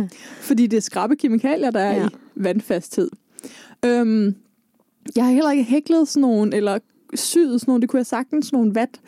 fordi 0.48 0.66
det 0.66 0.76
er 0.76 0.80
skrabe 0.80 1.16
kemikalier, 1.16 1.70
der 1.70 1.80
er 1.80 1.96
ja. 1.96 2.06
I 2.06 2.08
vandfasthed. 2.34 3.10
Øhm, 3.84 4.34
jeg 5.16 5.24
har 5.24 5.32
heller 5.32 5.50
ikke 5.50 5.64
hæklet 5.64 6.08
sådan 6.08 6.20
nogle, 6.20 6.56
eller 6.56 6.78
syet 7.14 7.60
sådan 7.60 7.70
nogle, 7.70 7.80
det 7.80 7.90
kunne 7.90 7.98
jeg 7.98 8.06
sagtens, 8.06 8.46
sådan 8.46 8.56
nogle 8.56 8.74
vat, 8.74 9.00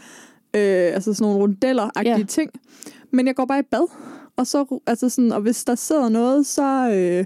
øh, 0.54 0.94
altså 0.94 1.14
sådan 1.14 1.32
nogle 1.32 1.44
rundeller-agtige 1.44 2.24
ting. 2.24 2.50
Men 3.10 3.26
jeg 3.26 3.34
går 3.34 3.44
bare 3.44 3.58
i 3.58 3.68
bad, 3.70 3.86
og 4.36 4.46
så, 4.46 4.80
altså 4.86 5.08
sådan, 5.08 5.32
og 5.32 5.40
hvis 5.40 5.64
der 5.64 5.74
sidder 5.74 6.08
noget, 6.08 6.46
så 6.46 6.90
øh, 6.94 7.24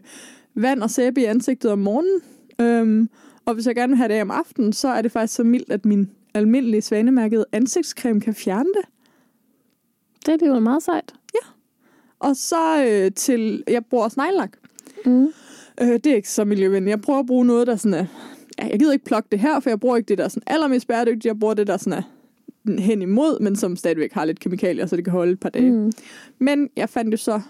vand 0.57 0.83
og 0.83 0.91
sæbe 0.91 1.21
i 1.21 1.25
ansigtet 1.25 1.71
om 1.71 1.79
morgenen. 1.79 2.21
Øhm, 2.61 3.09
og 3.45 3.55
hvis 3.55 3.67
jeg 3.67 3.75
gerne 3.75 3.91
vil 3.91 3.97
have 3.97 4.09
det 4.09 4.23
om 4.23 4.31
aftenen, 4.31 4.73
så 4.73 4.89
er 4.89 5.03
det 5.03 5.13
faktisk 5.13 5.35
så 5.35 5.45
mildt, 5.45 5.73
at 5.73 5.85
min 5.85 6.11
almindelige 6.35 6.83
svanemærkede 6.83 7.45
ansigtscreme 7.53 8.21
kan 8.21 8.35
fjerne 8.35 8.69
det. 8.69 8.85
Det 10.27 10.33
er 10.33 10.37
det 10.37 10.47
jo 10.47 10.61
meget 10.61 10.83
sejt. 10.83 11.15
Og 12.19 12.37
så 12.37 12.85
øh, 12.85 13.13
til, 13.13 13.65
jeg 13.69 13.85
bruger 13.85 14.05
også 14.05 14.21
neglelak. 14.21 14.53
Mm. 15.07 15.29
Øh, 15.81 15.89
det 15.89 16.07
er 16.07 16.17
ikke 16.17 16.31
så 16.31 16.45
miljøvenligt. 16.45 16.91
Jeg 16.91 17.01
prøver 17.01 17.19
at 17.19 17.27
bruge 17.27 17.45
noget, 17.45 17.67
der 17.67 17.77
sådan 17.77 17.95
er... 17.95 18.07
Ja, 18.59 18.67
jeg 18.67 18.79
gider 18.79 18.93
ikke 18.93 19.05
plukke 19.05 19.29
det 19.33 19.39
her, 19.39 19.61
for 19.61 19.71
jeg 19.71 19.81
bruger 19.81 19.97
ikke 19.97 20.09
det, 20.09 20.19
der 20.19 20.25
er 20.25 20.29
sådan 20.29 20.43
allermest 20.47 20.89
bæredygtigt. 20.89 21.25
Jeg 21.25 21.39
bruger 21.39 21.55
det, 21.55 21.67
der 21.67 21.77
sådan 21.77 21.93
er 21.93 22.03
hen 22.81 23.03
imod, 23.03 23.41
men 23.41 23.57
som 23.57 23.77
stadigvæk 23.77 24.13
har 24.13 24.25
lidt 24.25 24.41
kemikalier, 24.41 24.87
så 24.87 24.97
det 24.97 25.05
kan 25.05 25.13
holde 25.13 25.33
et 25.33 25.41
par 25.41 25.49
dage. 25.49 25.73
Mm. 25.73 25.93
Men 26.39 26.69
jeg 26.77 26.89
fandt 26.89 27.13
jo 27.13 27.17
så 27.17 27.41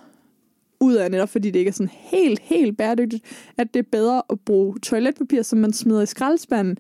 ud 0.81 0.95
af 0.95 1.11
netop, 1.11 1.29
fordi 1.29 1.51
det 1.51 1.59
ikke 1.59 1.69
er 1.69 1.73
sådan 1.73 1.91
helt, 1.93 2.41
helt 2.43 2.79
bæredygtigt, 2.79 3.25
at 3.59 3.75
det 3.75 3.79
er 3.81 3.89
bedre 3.93 4.23
at 4.31 4.41
bruge 4.41 4.79
toiletpapir, 4.79 5.43
som 5.43 5.59
man 5.59 5.73
smider 5.73 6.03
i 6.03 6.07
skraldespanden, 6.07 6.77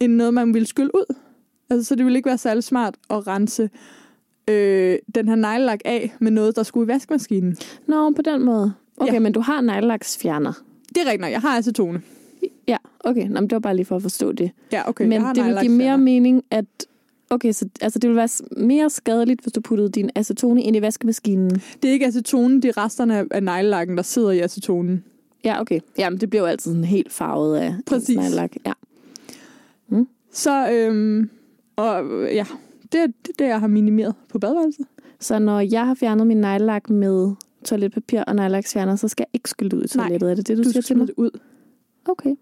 end 0.00 0.12
noget, 0.12 0.34
man 0.34 0.54
vil 0.54 0.66
skylle 0.66 0.90
ud. 0.94 1.14
Altså, 1.70 1.84
så 1.88 1.94
det 1.94 2.04
ville 2.04 2.16
ikke 2.18 2.28
være 2.28 2.38
særlig 2.38 2.64
smart 2.64 2.94
at 3.10 3.26
rense 3.26 3.70
øh, 4.50 4.98
den 5.14 5.28
her 5.28 5.34
neglelak 5.34 5.80
af 5.84 6.14
med 6.20 6.30
noget, 6.30 6.56
der 6.56 6.62
skulle 6.62 6.84
i 6.84 6.88
vaskemaskinen. 6.94 7.56
Nå, 7.86 8.10
på 8.10 8.22
den 8.22 8.42
måde. 8.44 8.72
Okay, 8.96 9.12
Ja. 9.12 9.18
men 9.18 9.32
du 9.32 9.40
har 9.40 9.60
neglelaksfjerner. 9.60 10.52
Det 10.88 10.96
er 10.96 11.04
rigtigt 11.04 11.20
nok. 11.20 11.30
Jeg 11.30 11.40
har 11.40 11.58
acetone. 11.58 12.02
Ja, 12.68 12.76
okay. 13.00 13.26
Nå, 13.28 13.34
men 13.40 13.42
det 13.42 13.52
var 13.52 13.58
bare 13.58 13.76
lige 13.76 13.86
for 13.86 13.96
at 13.96 14.02
forstå 14.02 14.32
det. 14.32 14.50
Ja, 14.72 14.88
okay. 14.88 15.06
men 15.06 15.22
det 15.34 15.44
vil 15.44 15.56
give 15.60 15.72
mere 15.72 15.98
mening, 15.98 16.42
at... 16.50 16.64
Okay, 17.30 17.52
så 17.52 17.68
altså, 17.80 17.98
det 17.98 18.10
vil 18.10 18.16
være 18.16 18.28
mere 18.64 18.90
skadeligt, 18.90 19.40
hvis 19.40 19.52
du 19.52 19.60
puttede 19.60 19.88
din 19.90 20.10
acetone 20.14 20.62
ind 20.62 20.76
i 20.76 20.82
vaskemaskinen. 20.82 21.50
Det 21.50 21.84
er 21.88 21.92
ikke 21.92 22.06
acetonen, 22.06 22.62
det 22.62 22.68
er 22.68 22.84
resterne 22.84 23.18
af- 23.18 23.24
af 23.30 23.42
neglelakken, 23.42 23.96
der 23.96 24.02
sidder 24.02 24.30
i 24.30 24.38
acetonen. 24.40 25.04
Ja, 25.44 25.60
okay. 25.60 25.80
Jamen, 25.98 26.20
det 26.20 26.30
bliver 26.30 26.42
jo 26.42 26.46
altid 26.46 26.70
sådan 26.70 26.84
helt 26.84 27.12
farvet 27.12 27.56
af 27.56 27.74
Præcis. 27.86 28.16
neglelak. 28.16 28.52
Ja. 28.66 28.72
Så, 30.32 30.70
øhm, 30.72 31.30
og 31.76 32.04
ja, 32.32 32.46
det 32.92 33.00
er 33.00 33.06
det, 33.06 33.38
det, 33.38 33.44
jeg 33.44 33.60
har 33.60 33.66
minimeret 33.66 34.14
på 34.28 34.38
badeværelset. 34.38 34.86
Så 35.20 35.38
når 35.38 35.60
jeg 35.60 35.86
har 35.86 35.94
fjernet 35.94 36.26
min 36.26 36.36
neglelak 36.36 36.90
med 36.90 37.32
toiletpapir 37.64 38.22
og 38.22 38.36
neglelaksfjerner, 38.36 38.96
så 38.96 39.08
skal 39.08 39.22
jeg 39.28 39.34
ikke 39.38 39.50
skylle 39.50 39.76
ud 39.76 39.82
i 39.82 39.86
Nej, 39.96 40.06
toilettet. 40.08 40.30
er 40.30 40.34
det 40.34 40.48
det, 40.48 40.56
du, 40.58 40.62
Du 40.62 40.68
siger 40.70 40.82
skal 40.82 40.96
til 40.96 40.96
mig? 40.96 41.18
ud. 41.18 41.30
Okay. 42.04 42.34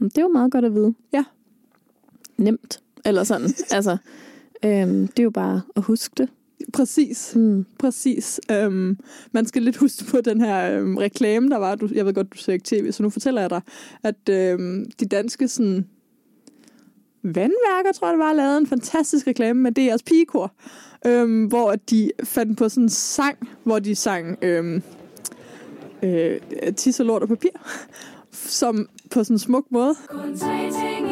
Det 0.00 0.18
er 0.18 0.22
jo 0.22 0.28
meget 0.28 0.52
godt 0.52 0.64
at 0.64 0.74
vide. 0.74 0.94
Ja. 1.12 1.24
Nemt. 2.36 2.82
Eller 3.10 3.24
sådan. 3.24 3.48
altså, 3.76 3.96
øhm, 4.64 5.06
det 5.06 5.18
er 5.18 5.22
jo 5.22 5.30
bare 5.30 5.62
at 5.76 5.82
huske 5.82 6.14
det. 6.16 6.28
Præcis. 6.72 7.32
Hmm. 7.34 7.66
Præcis. 7.78 8.40
Øhm, 8.50 8.98
man 9.32 9.46
skal 9.46 9.62
lidt 9.62 9.76
huske 9.76 10.04
på 10.10 10.20
den 10.20 10.40
her 10.40 10.78
øhm, 10.78 10.96
reklame, 10.96 11.48
der 11.48 11.56
var. 11.56 11.74
Du, 11.74 11.88
jeg 11.94 12.06
ved 12.06 12.14
godt, 12.14 12.32
du 12.32 12.38
ser 12.38 12.52
ikke 12.52 12.64
tv, 12.64 12.92
så 12.92 13.02
nu 13.02 13.10
fortæller 13.10 13.40
jeg 13.40 13.50
dig, 13.50 13.60
at 14.02 14.28
øhm, 14.28 14.90
de 15.00 15.06
danske 15.06 15.48
sådan, 15.48 15.86
vandværker, 17.22 17.92
tror 17.94 18.06
jeg 18.06 18.12
det 18.12 18.18
var, 18.18 18.32
lavede 18.32 18.58
en 18.58 18.66
fantastisk 18.66 19.26
reklame 19.26 19.60
med 19.62 19.78
DR's 19.78 20.02
pigekor, 20.06 20.52
øhm, 21.06 21.44
hvor 21.44 21.74
de 21.90 22.10
fandt 22.24 22.58
på 22.58 22.68
sådan 22.68 22.82
en 22.82 22.88
sang, 22.88 23.48
hvor 23.64 23.78
de 23.78 23.94
sang 23.94 24.38
øhm, 24.42 24.82
øh, 26.02 26.40
tis 26.76 27.00
og 27.00 27.06
lort 27.06 27.22
og 27.22 27.28
papir, 27.28 27.50
som 28.60 28.88
på 29.10 29.24
sådan 29.24 29.34
en 29.34 29.38
smuk 29.38 29.66
måde. 29.70 29.94
Kun 30.08 30.38
tre 30.38 30.70
ting 30.70 31.09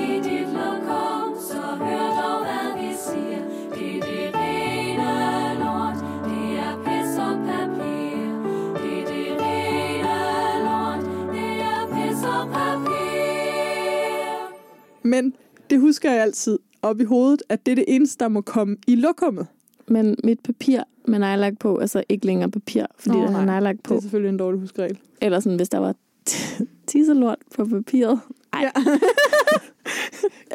Men 15.08 15.32
det 15.70 15.80
husker 15.80 16.10
jeg 16.12 16.22
altid 16.22 16.58
op 16.82 17.00
i 17.00 17.04
hovedet, 17.04 17.42
at 17.48 17.66
det 17.66 17.72
er 17.72 17.76
det 17.76 17.84
eneste, 17.88 18.24
der 18.24 18.28
må 18.28 18.40
komme 18.40 18.76
i 18.86 18.94
lokummet. 18.94 19.46
Men 19.86 20.16
mit 20.24 20.40
papir 20.40 20.80
med 21.06 21.18
neglelak 21.18 21.58
på, 21.58 21.76
altså 21.78 22.02
ikke 22.08 22.26
længere 22.26 22.50
papir, 22.50 22.84
fordi 22.98 23.16
oh, 23.16 23.22
der 23.22 23.30
nej. 23.30 23.44
neglelak 23.44 23.74
Det 23.76 23.82
på. 23.82 23.94
er 23.96 24.00
selvfølgelig 24.00 24.28
en 24.28 24.36
dårlig 24.36 24.60
huskeregel. 24.60 24.98
Eller 25.20 25.40
sådan, 25.40 25.56
hvis 25.56 25.68
der 25.68 25.78
var 25.78 25.94
tisselort 26.86 27.38
på 27.56 27.64
papiret. 27.64 28.20
Ej, 28.52 28.60
Ja. 28.62 28.70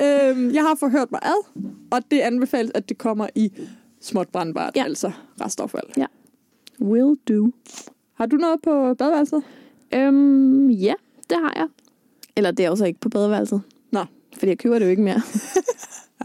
øhm, 0.29 0.51
jeg 0.53 0.61
har 0.63 0.75
forhørt 0.75 1.11
mig 1.11 1.19
ad, 1.23 1.61
og 1.91 2.01
det 2.11 2.19
anbefales, 2.19 2.71
at 2.75 2.89
det 2.89 2.97
kommer 2.97 3.27
i 3.35 3.51
småt 4.01 4.27
brandbart, 4.29 4.75
ja. 4.75 4.81
Ja. 4.81 4.85
altså 4.85 5.11
restaffald. 5.41 6.07
will 6.81 7.15
do. 7.29 7.51
Har 8.13 8.25
du 8.25 8.35
noget 8.35 8.61
på 8.61 8.93
badeværelset? 8.93 9.43
Øhm, 9.95 10.69
ja, 10.69 10.93
det 11.29 11.37
har 11.37 11.53
jeg. 11.55 11.67
Eller 12.35 12.51
det 12.51 12.65
er 12.65 12.69
jo 12.69 12.75
så 12.75 12.85
ikke 12.85 12.99
på 12.99 13.09
badeværelset. 13.09 13.61
Nå. 13.91 13.99
Fordi 14.37 14.49
jeg 14.49 14.57
køber 14.57 14.79
det 14.79 14.85
jo 14.85 14.89
ikke 14.89 15.03
mere. 15.03 15.21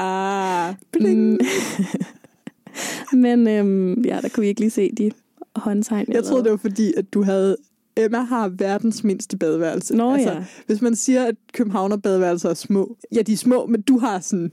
Ah, 0.00 0.74
bling. 0.92 1.32
Mm. 1.32 1.38
Men 3.20 3.48
øhm, 3.48 4.02
ja, 4.02 4.18
der 4.22 4.28
kunne 4.28 4.42
vi 4.42 4.48
ikke 4.48 4.60
lige 4.60 4.70
se 4.70 4.90
de 4.92 5.10
håndtegn. 5.56 6.06
Jeg 6.12 6.24
troede, 6.24 6.44
det 6.44 6.50
var 6.50 6.56
fordi, 6.56 6.94
at 6.96 7.14
du 7.14 7.22
havde... 7.22 7.56
Emma 7.96 8.18
har 8.18 8.48
verdens 8.48 9.04
mindste 9.04 9.36
badeværelse. 9.36 9.96
Nå 9.96 10.12
altså, 10.12 10.32
ja. 10.32 10.44
Hvis 10.66 10.82
man 10.82 10.96
siger, 10.96 11.24
at 11.24 11.34
Københavner 11.52 11.96
badeværelser 11.96 12.50
er 12.50 12.54
små. 12.54 12.96
Ja, 13.14 13.22
de 13.22 13.32
er 13.32 13.36
små, 13.36 13.66
men 13.66 13.82
du 13.82 13.98
har 13.98 14.20
sådan... 14.20 14.52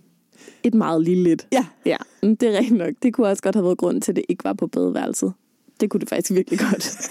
Et 0.63 0.73
meget 0.73 1.03
lille 1.03 1.23
lidt. 1.23 1.47
Ja, 1.51 1.65
Ja, 1.85 1.97
det 2.21 2.43
er 2.43 2.57
rigtigt 2.57 2.77
nok. 2.77 2.93
Det 3.03 3.13
kunne 3.13 3.27
også 3.27 3.43
godt 3.43 3.55
have 3.55 3.65
været 3.65 3.77
grunden 3.77 4.01
til, 4.01 4.11
at 4.11 4.15
det 4.15 4.25
ikke 4.29 4.43
var 4.43 4.53
på 4.53 4.67
badeværelset. 4.67 5.33
Det 5.81 5.89
kunne 5.89 5.99
det 5.99 6.09
faktisk 6.09 6.31
virkelig 6.31 6.59
godt. 6.59 7.09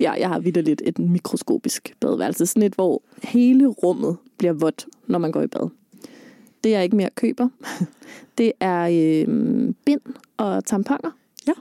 ja, 0.00 0.12
jeg 0.12 0.28
har 0.28 0.38
vidderligt 0.38 0.82
et 0.84 0.98
mikroskopisk 0.98 1.94
badeværelse. 2.00 2.46
Sådan 2.46 2.62
et, 2.62 2.74
hvor 2.74 3.02
hele 3.22 3.66
rummet 3.66 4.16
bliver 4.38 4.52
vådt, 4.52 4.86
når 5.06 5.18
man 5.18 5.32
går 5.32 5.42
i 5.42 5.46
bad. 5.46 5.68
Det 6.64 6.70
jeg 6.70 6.84
ikke 6.84 6.96
mere 6.96 7.10
køber, 7.14 7.48
det 8.38 8.52
er 8.60 8.82
øh, 8.82 9.74
bind 9.84 10.00
og 10.36 10.64
tamponer. 10.64 11.10
Ja. 11.46 11.52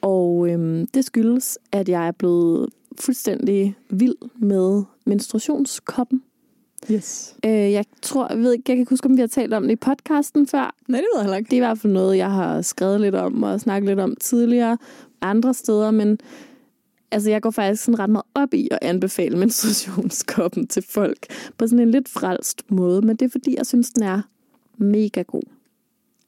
Og 0.00 0.48
øh, 0.50 0.86
det 0.94 1.04
skyldes, 1.04 1.58
at 1.72 1.88
jeg 1.88 2.06
er 2.06 2.12
blevet 2.12 2.68
fuldstændig 2.98 3.76
vild 3.90 4.14
med 4.36 4.82
menstruationskoppen. 5.06 6.22
yes. 6.90 7.36
Øh, 7.44 7.50
jeg 7.50 7.84
tror, 8.02 8.28
jeg 8.30 8.38
ved 8.38 8.52
ikke, 8.52 8.64
jeg 8.68 8.76
kan 8.76 8.86
huske, 8.90 9.06
om 9.06 9.16
vi 9.16 9.20
har 9.20 9.28
talt 9.28 9.54
om 9.54 9.62
det 9.62 9.70
i 9.70 9.76
podcasten 9.76 10.46
før. 10.46 10.74
Nej, 10.88 11.00
det 11.00 11.06
ved 11.14 11.20
jeg 11.20 11.22
heller 11.22 11.36
ikke. 11.36 11.48
Det 11.48 11.52
er 11.52 11.62
i 11.62 11.66
hvert 11.66 11.78
fald 11.78 11.92
noget, 11.92 12.16
jeg 12.16 12.30
har 12.30 12.62
skrevet 12.62 13.00
lidt 13.00 13.14
om 13.14 13.42
og 13.42 13.60
snakket 13.60 13.88
lidt 13.88 14.00
om 14.00 14.16
tidligere 14.20 14.78
andre 15.20 15.54
steder, 15.54 15.90
men 15.90 16.18
altså, 17.10 17.30
jeg 17.30 17.42
går 17.42 17.50
faktisk 17.50 17.84
sådan 17.84 17.98
ret 17.98 18.10
meget 18.10 18.24
op 18.34 18.54
i 18.54 18.68
at 18.70 18.78
anbefale 18.82 19.38
menstruationskoppen 19.38 20.66
til 20.66 20.82
folk 20.88 21.26
på 21.58 21.66
sådan 21.66 21.80
en 21.80 21.90
lidt 21.90 22.08
frelst 22.08 22.70
måde, 22.70 23.02
men 23.02 23.16
det 23.16 23.26
er 23.26 23.30
fordi, 23.30 23.54
jeg 23.56 23.66
synes, 23.66 23.90
den 23.90 24.02
er 24.02 24.22
mega 24.76 25.22
god. 25.22 25.42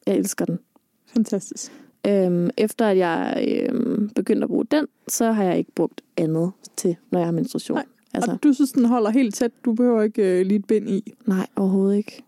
Jeg 0.07 0.15
elsker 0.17 0.45
den. 0.45 0.59
Fantastisk. 1.05 1.71
Øhm, 2.07 2.49
efter 2.57 2.87
at 2.87 2.97
jeg 2.97 3.45
øhm, 3.69 4.09
begyndte 4.15 4.43
at 4.43 4.49
bruge 4.49 4.65
den, 4.71 4.87
så 5.07 5.31
har 5.31 5.43
jeg 5.43 5.57
ikke 5.57 5.71
brugt 5.71 6.01
andet 6.17 6.51
til, 6.75 6.95
når 7.11 7.19
jeg 7.19 7.27
har 7.27 7.31
menstruation. 7.31 7.75
Nej, 7.75 7.85
Altså, 8.13 8.31
Og 8.31 8.43
du 8.43 8.53
synes, 8.53 8.71
den 8.71 8.85
holder 8.85 9.09
helt 9.09 9.35
tæt. 9.35 9.51
Du 9.65 9.73
behøver 9.73 10.01
ikke 10.01 10.39
øh, 10.39 10.45
lige 10.45 10.59
et 10.59 10.65
bind 10.65 10.89
i. 10.89 11.13
nej, 11.25 11.47
overhovedet 11.55 11.97
ikke. 11.97 12.23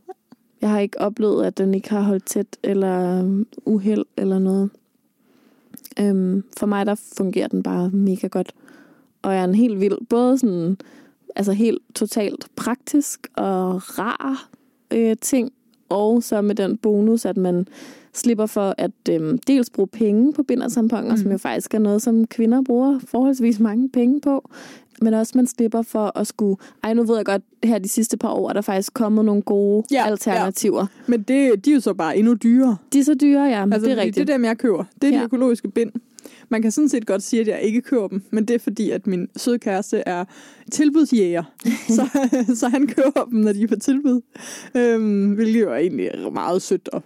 Jeg 0.62 0.70
har 0.70 0.80
ikke 0.80 1.02
oplevet, 1.02 1.46
at 1.46 1.58
den 1.58 1.74
ikke 1.74 1.90
har 1.90 2.02
holdt 2.02 2.26
tæt, 2.26 2.58
eller 2.64 3.20
øhm, 3.20 3.48
uheld, 3.66 4.06
eller 4.18 4.40
noget. 4.40 4.70
Øhm, 6.00 6.44
for 6.58 6.66
mig, 6.66 6.86
der 6.86 6.96
fungerer 7.18 7.48
den 7.48 7.64
bare 7.64 7.90
mega 7.90 8.28
godt. 8.28 8.54
Og 9.22 9.34
jeg 9.34 9.40
er 9.40 9.46
en 9.46 9.56
helt 9.56 9.80
vild, 9.80 10.08
både 10.10 10.38
sådan, 10.38 10.78
altså 11.36 11.52
helt 11.52 11.82
totalt 11.96 12.48
praktisk 12.56 13.28
og 13.36 14.00
rar 14.00 14.50
øh, 14.94 15.16
ting, 15.22 15.52
og 15.90 16.24
så 16.24 16.42
med 16.42 16.56
den 16.56 16.78
bonus, 16.78 17.26
at 17.26 17.38
man 17.38 17.68
slipper 18.14 18.46
for 18.46 18.76
at 18.78 18.92
øhm, 19.10 19.38
dels 19.38 19.70
bruge 19.70 19.88
penge 19.88 20.34
på 20.34 20.44
bind 20.44 20.62
og 20.62 20.72
tamponer, 20.72 21.12
mm. 21.12 21.18
som 21.22 21.32
jo 21.32 21.38
faktisk 21.38 21.74
er 21.74 21.80
noget, 21.80 22.02
som 22.02 22.28
kvinder 22.28 22.62
bruger 22.62 23.00
forholdsvis 23.08 23.60
mange 23.60 23.90
penge 23.90 24.22
på, 24.22 24.50
men 25.02 25.14
også 25.14 25.34
man 25.36 25.48
slipper 25.48 25.82
for 25.82 26.18
at 26.20 26.28
skulle... 26.28 26.58
Ej, 26.84 26.94
nu 26.94 27.04
ved 27.04 27.16
jeg 27.16 27.26
godt, 27.26 27.42
her 27.64 27.80
de 27.80 27.90
sidste 27.90 28.18
par 28.18 28.30
år 28.30 28.50
er 28.50 28.54
der 28.54 28.62
faktisk 28.62 28.94
kommet 28.94 29.26
nogle 29.26 29.42
gode 29.42 29.84
Ja, 29.92 30.06
alternativer. 30.06 30.80
Ja. 30.82 31.12
Men 31.12 31.20
det, 31.22 31.66
de 31.66 31.70
er 31.72 31.74
jo 31.76 31.80
så 31.82 31.94
bare 31.94 32.18
endnu 32.18 32.34
dyrere. 32.34 32.78
De 32.94 33.00
er 33.00 33.04
så 33.04 33.14
dyre, 33.14 33.44
ja. 33.44 33.62
Altså, 33.64 33.80
det 33.80 33.92
er 33.92 33.96
rigtigt. 34.02 34.28
Det 34.28 34.34
er 34.34 34.38
dem, 34.38 34.46
jeg 34.46 34.58
køber. 34.58 34.84
Det 35.02 35.08
er 35.08 35.12
de 35.12 35.18
Ja. 35.18 35.24
økologiske 35.24 35.68
bind. 35.72 35.92
Man 36.50 36.62
kan 36.62 36.72
sådan 36.72 36.90
set 36.90 37.06
godt 37.08 37.24
sige, 37.24 37.42
at 37.42 37.48
jeg 37.48 37.62
ikke 37.62 37.82
køber 37.82 38.08
dem, 38.08 38.22
men 38.32 38.46
det 38.46 38.54
er 38.54 38.60
fordi, 38.60 38.90
at 38.90 39.08
min 39.08 39.28
søde 39.38 39.60
kæreste 39.60 39.98
er 40.06 40.26
tilbudsjæger. 40.72 41.44
så, 41.96 42.08
så 42.56 42.68
han 42.68 42.88
køber 42.88 43.26
dem, 43.32 43.40
når 43.40 43.54
de 43.54 43.64
er 43.64 43.68
på 43.68 43.76
tilbud. 43.76 44.22
Øhm, 44.76 45.32
hvilket 45.34 45.62
jo 45.62 45.72
er 45.72 45.76
egentlig 45.78 46.10
meget 46.34 46.62
sødt 46.62 46.90
og 46.94 47.04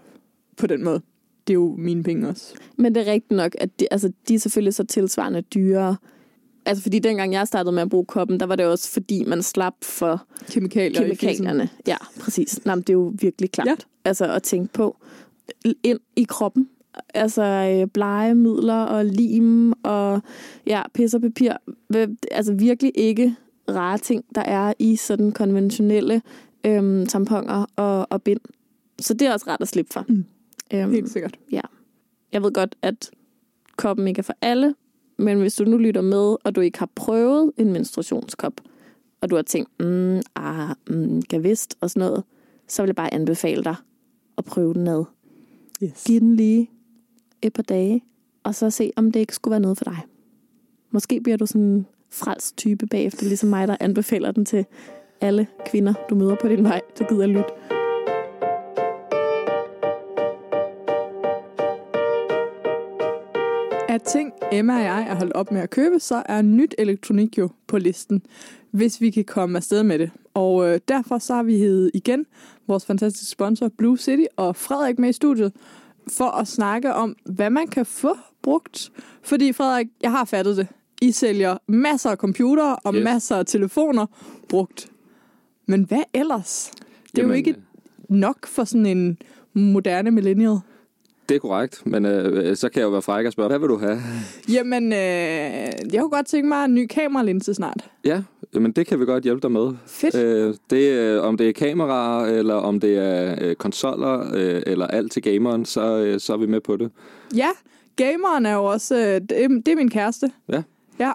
på 0.57 0.67
den 0.67 0.83
måde. 0.83 1.01
Det 1.47 1.53
er 1.53 1.55
jo 1.55 1.75
mine 1.77 2.03
penge 2.03 2.27
også. 2.27 2.53
Men 2.77 2.95
det 2.95 3.07
er 3.07 3.11
rigtigt 3.11 3.37
nok, 3.37 3.55
at 3.57 3.79
de, 3.79 3.87
altså, 3.91 4.11
de 4.27 4.35
er 4.35 4.39
selvfølgelig 4.39 4.73
så 4.73 4.83
tilsvarende 4.83 5.41
dyrere. 5.41 5.95
Altså 6.65 6.83
fordi 6.83 6.99
dengang 6.99 7.33
jeg 7.33 7.47
startede 7.47 7.71
med 7.75 7.81
at 7.81 7.89
bruge 7.89 8.05
koppen, 8.05 8.39
der 8.39 8.45
var 8.45 8.55
det 8.55 8.65
også 8.65 8.91
fordi, 8.91 9.23
man 9.23 9.43
slap 9.43 9.73
for 9.81 10.25
Kemikalier. 10.51 11.01
kemikalierne. 11.01 11.69
Ja, 11.87 11.97
præcis. 12.19 12.65
Nå, 12.65 12.75
det 12.75 12.89
er 12.89 12.93
jo 12.93 13.13
virkelig 13.19 13.51
klart. 13.51 13.67
Ja. 13.67 13.75
Altså 14.05 14.33
at 14.33 14.43
tænke 14.43 14.73
på 14.73 14.97
ind 15.83 15.99
i 16.15 16.23
kroppen. 16.23 16.69
Altså 17.13 17.43
øh, 17.43 17.87
blegemidler 17.87 18.83
og 18.83 19.05
lim 19.05 19.73
og 19.83 20.21
ja, 20.67 20.81
pis 20.93 21.13
og 21.13 21.21
papir. 21.21 21.53
Altså 22.31 22.53
virkelig 22.53 22.91
ikke 22.95 23.35
rare 23.69 23.97
ting, 23.97 24.25
der 24.35 24.41
er 24.41 24.73
i 24.79 24.95
sådan 24.95 25.31
konventionelle 25.31 26.21
øhm, 26.65 27.05
tamponer 27.05 27.65
og, 27.75 28.07
og 28.09 28.21
bind. 28.21 28.39
Så 28.99 29.13
det 29.13 29.27
er 29.27 29.33
også 29.33 29.45
ret 29.47 29.61
at 29.61 29.67
slippe 29.67 29.93
for. 29.93 30.05
Mm. 30.09 30.25
Øhm, 30.73 30.91
Helt 30.91 31.09
sikkert. 31.09 31.39
jeg 32.31 32.43
ved 32.43 32.51
godt, 32.51 32.75
at 32.81 33.11
koppen 33.75 34.07
ikke 34.07 34.19
er 34.19 34.23
for 34.23 34.35
alle, 34.41 34.75
men 35.17 35.39
hvis 35.39 35.55
du 35.55 35.63
nu 35.63 35.77
lytter 35.77 36.01
med, 36.01 36.35
og 36.43 36.55
du 36.55 36.61
ikke 36.61 36.79
har 36.79 36.89
prøvet 36.95 37.51
en 37.57 37.73
menstruationskop, 37.73 38.61
og 39.21 39.29
du 39.29 39.35
har 39.35 39.43
tænkt, 39.43 39.69
mm, 39.79 40.21
ah, 40.35 40.69
mm, 40.89 41.21
kan 41.21 41.43
vist, 41.43 41.77
og 41.81 41.89
sådan 41.89 42.09
noget, 42.09 42.23
så 42.67 42.81
vil 42.81 42.87
jeg 42.87 42.95
bare 42.95 43.13
anbefale 43.13 43.63
dig 43.63 43.75
at 44.37 44.45
prøve 44.45 44.73
den 44.73 44.87
ad. 44.87 45.03
Yes. 45.83 46.03
Giv 46.07 46.19
den 46.19 46.35
lige 46.35 46.69
et 47.41 47.53
par 47.53 47.63
dage, 47.63 48.03
og 48.43 48.55
så 48.55 48.69
se, 48.69 48.91
om 48.95 49.11
det 49.11 49.19
ikke 49.19 49.35
skulle 49.35 49.51
være 49.51 49.59
noget 49.59 49.77
for 49.77 49.85
dig. 49.85 49.97
Måske 50.91 51.21
bliver 51.21 51.37
du 51.37 51.45
sådan 51.45 51.61
en 51.61 51.87
frelst 52.11 52.57
type 52.57 52.87
bagefter, 52.87 53.25
ligesom 53.25 53.49
mig, 53.49 53.67
der 53.67 53.77
anbefaler 53.79 54.31
den 54.31 54.45
til 54.45 54.65
alle 55.21 55.47
kvinder, 55.65 55.93
du 56.09 56.15
møder 56.15 56.35
på 56.41 56.47
din 56.47 56.63
vej, 56.63 56.81
der 56.97 57.05
gider 57.09 57.27
lytte. 57.27 57.76
Af 63.97 64.01
ting, 64.01 64.33
Emma 64.51 64.75
og 64.75 64.83
jeg 64.83 65.07
er 65.09 65.15
holdt 65.15 65.33
op 65.33 65.51
med 65.51 65.61
at 65.61 65.69
købe, 65.69 65.99
så 65.99 66.23
er 66.25 66.41
nyt 66.41 66.75
elektronik 66.77 67.37
jo 67.37 67.49
på 67.67 67.77
listen, 67.77 68.21
hvis 68.71 69.01
vi 69.01 69.09
kan 69.09 69.23
komme 69.23 69.57
afsted 69.57 69.83
med 69.83 69.99
det. 69.99 70.11
Og 70.33 70.69
øh, 70.69 70.79
derfor 70.87 71.17
så 71.17 71.35
har 71.35 71.43
vi 71.43 71.57
heddet 71.57 71.91
igen 71.93 72.25
vores 72.67 72.85
fantastiske 72.85 73.31
sponsor 73.31 73.67
Blue 73.77 73.97
City 73.97 74.23
og 74.35 74.55
Frederik 74.55 74.99
med 74.99 75.09
i 75.09 75.13
studiet 75.13 75.53
for 76.11 76.25
at 76.25 76.47
snakke 76.47 76.93
om, 76.93 77.15
hvad 77.25 77.49
man 77.49 77.67
kan 77.67 77.85
få 77.85 78.17
brugt. 78.41 78.91
Fordi 79.21 79.53
Frederik, 79.53 79.87
jeg 80.01 80.11
har 80.11 80.25
fattet 80.25 80.57
det. 80.57 80.67
I 81.01 81.11
sælger 81.11 81.57
masser 81.67 82.09
af 82.09 82.17
computere 82.17 82.75
og 82.75 82.95
yes. 82.95 83.03
Masser 83.03 83.35
af 83.35 83.45
telefoner 83.45 84.05
brugt. 84.49 84.91
Men 85.65 85.83
hvad 85.83 86.03
ellers? 86.13 86.71
Det 86.71 87.19
er 87.19 87.23
jo 87.23 87.27
Jamen, 87.27 87.37
ikke 87.37 87.55
nok 88.09 88.47
for 88.47 88.63
sådan 88.63 88.85
en 88.85 89.17
moderne 89.53 90.11
millennial. 90.11 90.57
Det 91.29 91.35
er 91.35 91.39
korrekt, 91.39 91.81
men 91.85 92.05
øh, 92.05 92.55
så 92.55 92.69
kan 92.69 92.79
jeg 92.79 92.85
jo 92.85 92.91
være 92.91 93.01
fræk 93.01 93.25
og 93.25 93.31
spørge, 93.31 93.47
hvad 93.49 93.59
vil 93.59 93.69
du 93.69 93.77
have? 93.77 93.99
Jamen, 94.51 94.93
øh, 94.93 94.97
jeg 95.93 95.99
kunne 95.99 96.09
godt 96.09 96.25
tænke 96.27 96.47
mig 96.47 96.65
en 96.65 96.73
ny 96.73 96.85
kameralinse 96.89 97.53
snart. 97.53 97.89
Ja, 98.05 98.21
men 98.53 98.71
det 98.71 98.87
kan 98.87 98.99
vi 98.99 99.05
godt 99.05 99.23
hjælpe 99.23 99.41
dig 99.41 99.51
med. 99.51 99.73
Fedt. 99.87 100.15
Øh, 100.15 100.53
det, 100.69 100.89
øh, 100.91 101.23
om 101.23 101.37
det 101.37 101.49
er 101.49 101.53
kameraer, 101.53 102.25
eller 102.25 102.53
om 102.55 102.79
det 102.79 102.97
er 102.97 103.35
øh, 103.41 103.55
konsoller, 103.55 104.31
øh, 104.33 104.61
eller 104.65 104.87
alt 104.87 105.11
til 105.11 105.21
gameren, 105.21 105.65
så, 105.65 105.97
øh, 105.97 106.19
så 106.19 106.33
er 106.33 106.37
vi 106.37 106.45
med 106.45 106.59
på 106.61 106.77
det. 106.77 106.91
Ja, 107.35 107.49
gameren 107.95 108.45
er 108.45 108.53
jo 108.53 108.63
også... 108.63 108.95
øh, 108.95 109.21
Det 109.29 109.43
er, 109.43 109.47
det 109.47 109.67
er 109.67 109.75
min 109.75 109.89
kæreste. 109.89 110.31
Ja. 110.49 110.61
Ja. 110.99 111.11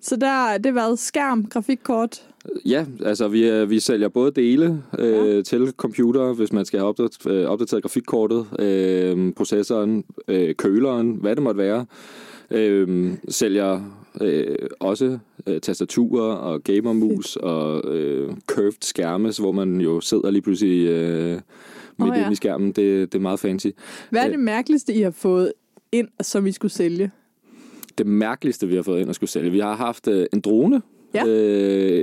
Så 0.00 0.16
der 0.16 0.46
er 0.46 0.58
det 0.58 0.74
været 0.74 0.98
skærm, 0.98 1.46
grafikkort. 1.46 2.22
Ja, 2.66 2.86
altså 3.04 3.28
vi, 3.28 3.48
øh, 3.48 3.70
vi 3.70 3.80
sælger 3.80 4.08
både 4.08 4.30
dele 4.30 4.82
øh, 4.98 5.36
ja. 5.36 5.42
til 5.42 5.72
computer, 5.76 6.32
hvis 6.32 6.52
man 6.52 6.64
skal 6.64 6.78
have 6.80 6.88
opdateret, 6.88 7.36
øh, 7.36 7.46
opdateret 7.46 7.82
grafikkortet, 7.82 8.46
øh, 8.58 9.32
processoren, 9.32 10.04
øh, 10.28 10.54
køleren, 10.54 11.12
hvad 11.12 11.36
det 11.36 11.42
måtte 11.42 11.58
være. 11.58 11.86
Øh, 12.50 13.12
sælger 13.28 13.80
øh, 14.20 14.56
også 14.80 15.18
øh, 15.46 15.60
tastaturer 15.60 16.34
og 16.34 16.64
gamermus 16.64 17.36
og 17.36 17.94
øh, 17.94 18.32
curved 18.46 18.72
skærme, 18.82 19.32
hvor 19.38 19.52
man 19.52 19.80
jo 19.80 20.00
sidder 20.00 20.30
lige 20.30 20.42
pludselig 20.42 20.88
øh, 20.88 21.40
midt 21.98 22.10
oh, 22.10 22.16
ja. 22.16 22.22
inde 22.22 22.32
i 22.32 22.36
skærmen. 22.36 22.66
Det, 22.66 23.12
det 23.12 23.18
er 23.18 23.22
meget 23.22 23.40
fancy. 23.40 23.66
Hvad 24.10 24.20
er 24.20 24.26
Øh. 24.26 24.32
det 24.32 24.40
mærkeligste, 24.40 24.94
I 24.94 25.00
har 25.00 25.10
fået 25.10 25.52
ind, 25.92 26.08
som 26.22 26.46
I 26.46 26.52
skulle 26.52 26.72
sælge? 26.72 27.10
Det 27.98 28.06
mærkeligste, 28.06 28.68
vi 28.68 28.74
har 28.74 28.82
fået 28.82 29.00
ind 29.00 29.08
og 29.08 29.14
skulle 29.14 29.30
sælge. 29.30 29.50
Vi 29.50 29.58
har 29.58 29.76
haft 29.76 30.08
øh, 30.08 30.26
en 30.32 30.40
drone. 30.40 30.82
Ja. 31.14 31.26
Øh, 31.26 31.32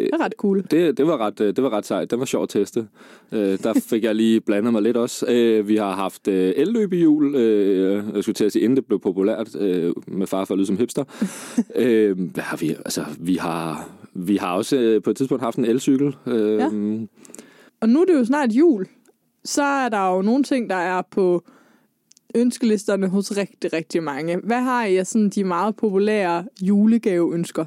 Det 0.05 0.09
er 0.13 0.25
ret 0.25 0.33
cool. 0.37 0.63
Det, 0.71 0.97
det, 0.97 1.07
var 1.07 1.17
ret, 1.17 1.41
øh, 1.41 1.55
det 1.55 1.63
var 1.63 1.69
ret 1.69 1.85
sejt. 1.85 2.11
Det 2.11 2.19
var 2.19 2.25
sjovt 2.25 2.43
at 2.55 2.61
teste. 2.61 2.87
Øh, 3.31 3.59
der 3.63 3.73
fik 3.89 4.03
jeg 4.03 4.15
lige 4.15 4.41
blandet 4.41 4.73
mig 4.73 4.81
lidt 4.81 4.97
også. 4.97 5.25
Øh, 5.29 5.67
vi 5.67 5.75
har 5.75 5.91
haft 5.95 6.27
øh, 6.27 6.53
elløbehjul. 6.55 7.35
Øh, 7.35 8.03
jeg 8.15 8.23
skulle 8.23 8.33
til 8.35 8.45
at 8.45 8.51
sige, 8.51 8.63
inden 8.63 8.75
det 8.75 8.85
blev 8.85 8.99
populært, 8.99 9.55
øh, 9.55 9.93
med 10.07 10.27
far 10.27 10.45
for 10.45 10.53
at 10.53 10.57
lyde 10.57 10.67
som 10.67 10.77
hipster. 10.77 11.03
øh, 11.75 12.19
hvad 12.19 12.43
har 12.43 12.57
vi? 12.57 12.69
Altså, 12.69 13.05
vi 13.19 13.35
har, 13.35 13.89
vi 14.13 14.35
har 14.37 14.53
også 14.55 14.77
øh, 14.77 15.01
på 15.01 15.09
et 15.09 15.17
tidspunkt 15.17 15.43
haft 15.43 15.57
en 15.57 15.65
elcykel. 15.65 16.15
Øh, 16.27 16.57
Ja. 16.57 16.69
Og 17.81 17.89
nu 17.89 18.01
er 18.01 18.05
det 18.05 18.13
jo 18.13 18.25
snart 18.25 18.51
jul. 18.51 18.85
Så 19.45 19.63
er 19.63 19.89
der 19.89 20.15
jo 20.15 20.21
nogle 20.21 20.43
ting, 20.43 20.69
der 20.69 20.75
er 20.75 21.01
på 21.11 21.43
ønskelisterne 22.35 23.07
hos 23.07 23.37
rigtig, 23.37 23.73
rigtig 23.73 24.03
mange. 24.03 24.37
Hvad 24.43 24.59
har 24.61 24.85
I 24.85 25.05
sådan 25.05 25.29
de 25.29 25.43
meget 25.43 25.75
populære 25.75 26.45
julegaveønsker? 26.61 27.65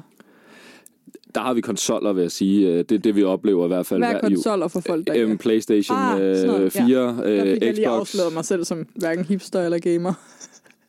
Der 1.35 1.41
har 1.41 1.53
vi 1.53 1.61
konsoller, 1.61 2.13
vil 2.13 2.21
jeg 2.21 2.31
sige. 2.31 2.67
Øh, 2.67 2.77
Det 2.77 2.91
er 2.91 2.99
det, 2.99 3.15
vi 3.15 3.23
oplever 3.23 3.65
i 3.65 3.67
hvert 3.67 3.85
fald. 3.85 3.99
Hvad 3.99 4.13
er 4.13 4.19
konsoller 4.19 4.67
for 4.67 4.79
folk, 4.79 5.07
der 5.07 5.13
ikke 5.13 5.25
Øhm? 5.27 5.37
PlayStation 5.37 5.97
Ah, 5.97 6.21
øh, 6.21 6.35
sådan 6.35 6.49
noget, 6.49 6.71
4, 6.71 6.97
Der 6.97 7.23
øh, 7.25 7.41
fik 7.41 7.63
jeg 7.63 7.73
lige 7.73 7.85
Xbox. 7.85 7.99
afsløret 7.99 8.33
mig 8.33 8.45
selv 8.45 8.63
som 8.63 8.87
hverken 8.95 9.25
hipster 9.25 9.61
eller 9.65 9.79
gamer. 9.79 10.13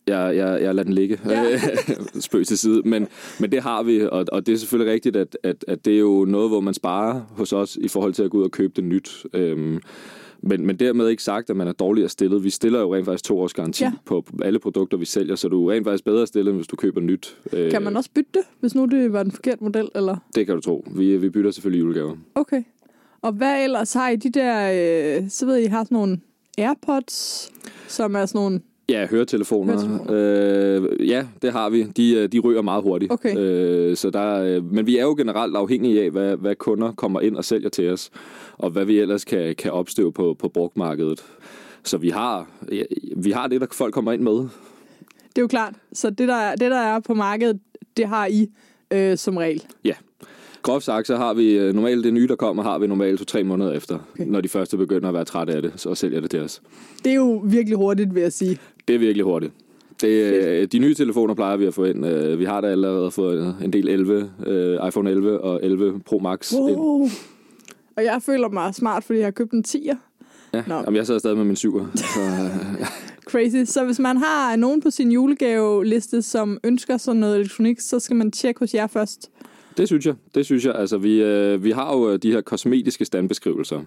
Jeg, 0.09 0.37
jeg, 0.37 0.63
jeg 0.63 0.75
lader 0.75 0.83
den 0.85 0.93
ligge. 0.93 1.21
Ja. 1.29 1.61
Spøg 2.21 2.47
til 2.47 2.59
side. 2.59 2.83
Men, 2.85 3.09
men 3.41 3.53
det 3.53 3.63
har 3.63 3.83
vi, 3.83 4.03
og, 4.13 4.25
og 4.33 4.47
det 4.47 4.53
er 4.53 4.57
selvfølgelig 4.57 4.93
rigtigt, 4.93 5.17
at, 5.17 5.39
at, 5.43 5.65
at 5.69 5.85
det 5.85 5.95
er 5.95 5.99
jo 5.99 6.25
noget, 6.29 6.51
hvor 6.51 6.61
man 6.61 6.75
sparer 6.75 7.21
hos 7.31 7.53
os 7.53 7.77
i 7.81 7.89
forhold 7.89 8.13
til 8.13 8.23
at 8.23 8.31
gå 8.31 8.39
ud 8.39 8.43
og 8.45 8.51
købe 8.51 8.73
det 8.77 8.85
nyt. 8.85 9.27
Øhm, 9.35 9.81
men, 10.47 10.67
men 10.67 10.77
dermed 10.77 11.09
ikke 11.09 11.23
sagt, 11.23 11.51
at 11.51 11.57
man 11.57 11.69
er 11.69 11.73
dårligere 11.73 12.09
stillet. 12.09 12.45
Vi 12.45 12.51
stiller 12.51 12.81
jo 12.81 12.95
rent 12.95 13.05
faktisk 13.05 13.25
to 13.25 13.41
års 13.41 13.53
garanti 13.55 13.85
Ja. 13.85 13.93
på 14.05 14.25
alle 14.43 14.59
produkter, 14.59 14.97
vi 14.97 15.05
sælger, 15.05 15.35
så 15.37 15.49
du 15.49 15.67
er 15.69 15.73
rent 15.73 15.87
faktisk 15.87 16.05
bedre 16.05 16.27
stillet, 16.27 16.51
end 16.51 16.59
hvis 16.59 16.67
du 16.67 16.77
køber 16.77 17.01
nyt. 17.01 17.37
Øh, 17.53 17.71
Kan 17.71 17.83
man 17.83 17.97
også 17.97 18.11
bytte 18.15 18.31
det, 18.35 18.43
hvis 18.61 18.75
nu 18.75 18.85
det 18.85 19.13
var 19.13 19.23
den 19.23 19.33
forkerte 19.33 19.65
model? 19.65 19.89
Eller? 19.95 20.17
Det 20.35 20.47
kan 20.47 20.55
du 20.55 20.61
tro. 20.61 20.85
Vi, 20.91 21.17
vi 21.17 21.29
bytter 21.29 21.51
selvfølgelig 21.51 21.81
julegaver. 21.81 22.17
Okay. 22.35 22.63
Og 23.23 23.33
hvad 23.33 23.65
ellers 23.65 23.93
har 23.93 24.09
I 24.09 24.17
de 24.17 24.31
der, 24.31 24.73
øh, 25.23 25.29
så 25.31 25.47
ved 25.47 25.57
I 25.59 25.67
har 25.67 25.85
sådan 25.85 25.95
nogle 25.97 26.21
AirPods, 26.59 27.51
som 27.89 28.15
er 28.15 28.27
sådan 28.27 28.39
nogle, 28.39 28.61
Ja, 28.89 29.07
høretelefoner. 29.07 29.73
Høretelefoner. 29.73 30.91
Øh, 31.01 31.09
ja, 31.09 31.27
det 31.43 31.53
har 31.53 31.71
vi. 31.71 31.83
De, 31.83 32.15
øh, 32.15 32.29
de 32.33 32.39
ryger 32.39 32.63
meget 32.63 32.83
hurtigt. 32.83 33.13
Okay. 33.13 33.37
Øh, 33.39 33.97
så 33.97 34.11
der, 34.11 34.43
øh, 34.43 34.65
men 34.73 34.87
vi 34.87 34.99
er 34.99 35.03
jo 35.03 35.15
generelt 35.19 35.57
afhængige 35.57 36.05
af, 36.05 36.11
hvad, 36.11 36.37
hvad 36.37 36.55
kunder 36.55 36.93
kommer 36.93 37.21
ind 37.21 37.37
og 37.37 37.45
sælger 37.45 37.69
til 37.69 37.91
os, 37.91 38.11
og 38.53 38.71
hvad 38.71 38.85
vi 38.85 38.99
ellers 39.01 39.25
kan, 39.25 39.55
kan 39.55 39.73
opstøve 39.73 40.13
på, 40.13 40.37
på 40.39 40.49
brugtmarkedet. 40.49 41.25
Så 41.85 41.99
vi 41.99 42.09
har, 42.11 42.49
ja, 42.73 42.83
vi 43.17 43.31
har 43.31 43.47
det, 43.47 43.61
der 43.61 43.67
folk 43.73 43.95
kommer 43.95 44.13
ind 44.13 44.23
med. 44.23 44.33
det 44.33 44.49
er 45.37 45.43
jo 45.43 45.47
klart, 45.49 45.75
så 45.93 46.11
det 46.11 46.29
der, 46.29 46.35
er- 46.35 46.57
det 46.57 46.71
der 46.71 46.79
er 46.79 47.01
på 47.01 47.15
markedet, 47.15 47.61
det 47.97 48.09
har 48.09 48.27
I 48.27 48.47
øh, 48.93 49.17
som 49.17 49.37
regel. 49.37 49.63
Ja. 49.85 49.93
Groft 50.67 50.85
sagt, 50.85 51.07
så 51.07 51.17
har 51.17 51.35
vi 51.35 51.59
øh, 51.59 51.75
normalt 51.75 52.05
det 52.05 52.15
nye, 52.15 52.29
der 52.29 52.37
kommer, 52.37 52.63
har 52.63 52.79
vi 52.79 52.87
normalt 52.87 53.19
to-tre 53.19 53.45
måneder 53.45 53.73
efter, 53.73 53.99
Okay. 54.15 54.25
når 54.27 54.41
de 54.41 54.49
første 54.49 54.77
begynder 54.77 55.09
at 55.09 55.15
være 55.15 55.25
trætte 55.25 55.53
af 55.53 55.63
det, 55.63 55.73
så 55.77 55.95
sælger 55.95 56.21
det 56.21 56.31
til 56.31 56.41
os. 56.41 56.63
Det 57.05 57.11
er 57.11 57.17
jo 57.17 57.43
virkelig 57.45 57.77
hurtigt, 57.77 58.15
vil 58.15 58.21
jeg 58.23 58.33
sige. 58.33 58.59
Det 58.89 58.95
er 58.95 58.99
virkelig 58.99 59.25
hurtigt. 59.25 59.53
Det, 60.01 60.09
øh, 60.09 60.67
de 60.73 60.79
nye 60.79 60.95
telefoner 60.95 61.35
plejer 61.35 61.57
vi 61.57 61.67
at 61.67 61.75
få 61.75 61.85
ind. 61.85 62.07
Øh, 62.07 62.39
Vi 62.39 62.45
har 62.45 62.61
da 62.61 62.67
allerede 62.67 63.11
fået 63.11 63.57
en 63.65 63.73
del 63.73 63.89
11, 63.89 64.31
øh, 64.47 64.79
iPhone 64.89 65.11
11 65.11 65.41
og 65.41 65.61
11 65.63 66.01
Pro 66.07 66.19
Max 66.19 66.53
ind. 66.53 66.61
Wow. 66.61 67.09
Og 67.97 68.05
jeg 68.05 68.23
føler 68.23 68.49
mig 68.49 68.75
smart, 68.75 69.05
fordi 69.05 69.19
jeg 69.19 69.27
har 69.27 69.31
købt 69.31 69.53
en 69.53 69.65
10'er. 69.69 69.97
Ja, 70.55 70.63
Nå. 70.67 70.75
Jamen, 70.75 70.97
jeg 70.97 71.07
sidder 71.07 71.19
stadig 71.21 71.37
med 71.37 71.45
min 71.45 71.57
syver. 71.57 71.87
Så, 71.95 72.05
Crazy. 73.31 73.71
Så 73.73 73.85
hvis 73.85 73.99
man 73.99 74.17
har 74.17 74.57
nogen 74.57 74.81
på 74.81 74.91
sin 74.91 75.13
julegaveliste, 75.13 76.23
som 76.23 76.59
ønsker 76.65 76.97
sådan 76.97 77.21
noget 77.21 77.37
elektronik, 77.37 77.81
så 77.81 78.01
skal 78.01 78.17
man 78.17 78.31
tjekke 78.31 78.59
hos 78.61 78.75
jer 78.75 78.87
først. 78.87 79.31
Det 79.77 79.87
synes 79.87 80.07
jeg. 80.07 80.15
Det 80.35 80.45
synes 80.45 80.65
jeg. 80.65 80.75
Altså, 80.75 80.99
vi, 80.99 81.23
øh, 81.23 81.65
vi 81.65 81.71
har 81.71 81.97
jo 81.97 82.11
øh, 82.11 82.19
de 82.19 82.33
her 82.33 82.41
kosmetiske 82.41 83.05
standbeskrivelser, 83.05 83.83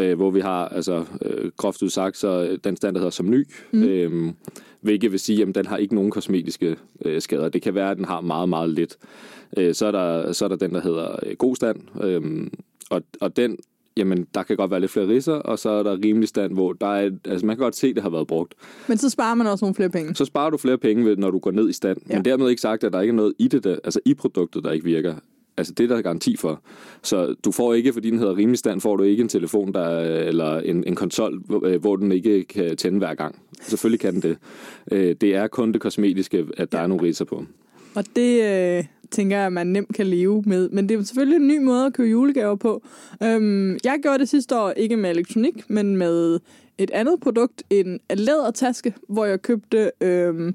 øh, 0.00 0.16
hvor 0.16 0.30
vi 0.30 0.40
har, 0.40 0.68
altså, 0.68 1.04
øh, 1.22 1.50
groft 1.56 1.82
udsagt, 1.82 2.16
så 2.16 2.28
øh, 2.50 2.58
den 2.64 2.76
stand, 2.76 2.94
der 2.94 3.00
hedder 3.00 3.10
som 3.10 3.30
ny, 3.30 3.46
mm. 3.72 3.82
øh, 3.82 4.32
hvilket 4.80 5.12
vil 5.12 5.20
sige, 5.20 5.42
at 5.42 5.54
den 5.54 5.66
har 5.66 5.76
ikke 5.76 5.94
nogen 5.94 6.10
kosmetiske 6.10 6.76
øh, 7.04 7.22
skader. 7.22 7.48
Det 7.48 7.62
kan 7.62 7.74
være, 7.74 7.90
at 7.90 7.96
den 7.96 8.04
har 8.04 8.20
meget, 8.20 8.48
meget 8.48 8.70
lidt. 8.70 8.96
Øh, 9.56 9.74
så, 9.74 9.86
er 9.86 9.90
der, 9.90 10.32
så 10.32 10.44
er 10.44 10.48
der 10.48 10.56
den, 10.56 10.74
der 10.74 10.80
hedder 10.80 11.16
øh, 11.26 11.36
god 11.36 11.56
stand, 11.56 12.02
øh, 12.04 12.46
og, 12.90 13.02
og 13.20 13.36
den 13.36 13.58
Jamen, 13.96 14.26
der 14.34 14.42
kan 14.42 14.56
godt 14.56 14.70
være 14.70 14.80
lidt 14.80 14.90
flere 14.90 15.08
ridser, 15.08 15.32
og 15.32 15.58
så 15.58 15.70
er 15.70 15.82
der 15.82 15.98
rimelig 16.04 16.28
stand, 16.28 16.52
hvor 16.52 16.72
der 16.72 16.86
er, 16.86 17.10
altså 17.24 17.46
man 17.46 17.56
kan 17.56 17.62
godt 17.62 17.76
se, 17.76 17.86
at 17.86 17.94
det 17.94 18.02
har 18.02 18.10
været 18.10 18.26
brugt. 18.26 18.54
Men 18.88 18.98
så 18.98 19.10
sparer 19.10 19.34
man 19.34 19.46
også 19.46 19.64
nogle 19.64 19.74
flere 19.74 19.90
penge. 19.90 20.14
Så 20.14 20.24
sparer 20.24 20.50
du 20.50 20.56
flere 20.56 20.78
penge, 20.78 21.04
ved, 21.04 21.16
når 21.16 21.30
du 21.30 21.38
går 21.38 21.50
ned 21.50 21.68
i 21.68 21.72
stand. 21.72 21.98
Ja. 22.10 22.14
Men 22.16 22.24
dermed 22.24 22.48
ikke 22.48 22.60
sagt, 22.62 22.84
at 22.84 22.92
der 22.92 23.00
ikke 23.00 23.10
er 23.12 23.16
noget 23.16 23.34
i 23.38 23.48
det, 23.48 23.64
der, 23.64 23.76
altså 23.84 24.00
i 24.04 24.14
produktet, 24.14 24.64
der 24.64 24.72
ikke 24.72 24.84
virker. 24.84 25.14
Altså 25.56 25.72
det 25.72 25.90
er 25.90 25.94
der 25.94 26.02
garanti 26.02 26.36
for. 26.36 26.60
Så 27.02 27.34
du 27.44 27.52
får 27.52 27.74
ikke, 27.74 27.92
fordi 27.92 28.10
den 28.10 28.18
hedder 28.18 28.36
rimelig 28.36 28.58
stand, 28.58 28.80
får 28.80 28.96
du 28.96 29.02
ikke 29.02 29.20
en 29.20 29.28
telefon, 29.28 29.72
der, 29.74 29.98
eller 30.00 30.60
en, 30.60 30.84
en 30.86 30.94
konsol, 30.94 31.40
hvor, 31.78 31.92
øh, 31.94 32.00
den 32.00 32.12
ikke 32.12 32.44
kan 32.44 32.76
tænde 32.76 32.98
hver 32.98 33.14
gang. 33.14 33.42
Selvfølgelig 33.62 34.00
kan 34.00 34.14
den 34.14 34.22
det. 34.22 34.36
Øh, 34.92 35.16
Det 35.20 35.34
er 35.34 35.46
kun 35.46 35.72
det 35.72 35.80
kosmetiske, 35.80 36.46
at 36.56 36.72
der 36.72 36.78
Ja. 36.78 36.84
er 36.84 36.86
nogle 36.88 37.02
ridser 37.04 37.24
på. 37.24 37.44
Og 37.94 38.04
det 38.16 38.42
øh, 38.78 38.84
tænker 39.10 39.36
jeg, 39.36 39.46
at 39.46 39.52
man 39.52 39.66
nemt 39.66 39.94
kan 39.94 40.06
leve 40.06 40.42
med. 40.46 40.68
Men 40.68 40.88
det 40.88 40.98
er 40.98 41.02
selvfølgelig 41.02 41.36
en 41.36 41.48
ny 41.48 41.58
måde 41.58 41.86
at 41.86 41.92
købe 41.92 42.08
julegaver 42.08 42.56
på. 42.56 42.82
Øhm, 43.22 43.78
jeg 43.84 43.98
gjorde 44.02 44.18
det 44.18 44.28
sidste 44.28 44.58
år 44.58 44.70
ikke 44.70 44.96
med 44.96 45.10
elektronik, 45.10 45.70
men 45.70 45.96
med 45.96 46.40
et 46.78 46.90
andet 46.90 47.20
produkt, 47.20 47.62
en 47.70 48.00
lædertaske, 48.10 48.94
hvor 49.08 49.24
jeg 49.24 49.42
købte 49.42 49.90
øhm, 50.00 50.54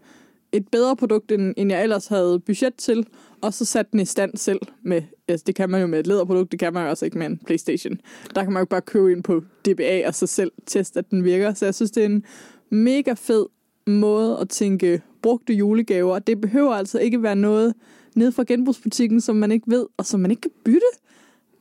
et 0.52 0.68
bedre 0.68 0.96
produkt, 0.96 1.32
end, 1.32 1.54
end 1.58 1.72
jeg 1.72 1.84
ellers 1.84 2.08
havde 2.08 2.40
budget 2.40 2.76
til, 2.76 3.06
og 3.42 3.54
så 3.54 3.66
satte 3.66 3.92
den 3.92 4.00
i 4.00 4.06
stand 4.06 4.38
selv 4.38 4.60
med, 4.82 5.02
altså 5.28 5.44
det 5.48 5.56
kan 5.56 5.70
man 5.70 5.82
jo 5.82 5.88
med 5.88 6.00
et 6.00 6.08
læderprodukt, 6.08 6.52
det 6.52 6.60
kan 6.60 6.74
man 6.74 6.84
jo 6.84 6.90
også 6.90 7.06
ikke 7.06 7.18
med 7.18 7.28
en 7.28 7.40
Playstation. 7.46 8.02
Der 8.36 8.44
kan 8.44 8.54
man 8.54 8.62
jo 8.62 8.66
bare 8.66 8.82
købe 8.82 9.12
ind 9.12 9.24
på 9.24 9.44
DBA 9.66 10.08
og 10.08 10.16
så 10.16 10.28
selv 10.28 10.52
teste, 10.66 11.00
at 11.00 11.12
den 11.12 11.24
virker. 11.24 11.54
Så 11.54 11.66
jeg 11.66 11.76
synes, 11.76 11.92
det 11.92 12.02
er 12.02 12.06
en 12.06 12.24
mega 12.70 13.14
fed 13.14 13.46
måde 13.88 14.38
at 14.42 14.50
tænke 14.50 15.02
brugte 15.22 15.54
julegaver. 15.54 16.20
Det 16.20 16.42
behøver 16.42 16.74
altså 16.74 17.00
ikke 17.00 17.24
være 17.24 17.36
noget 17.36 17.74
nede 18.20 18.32
fra 18.32 18.44
genbrugsbutikken, 18.48 19.22
som 19.22 19.36
man 19.36 19.52
ikke 19.52 19.66
ved, 19.68 19.86
og 19.98 20.06
som 20.06 20.20
man 20.20 20.32
ikke 20.32 20.42
kan 20.42 20.52
bytte. 20.64 20.88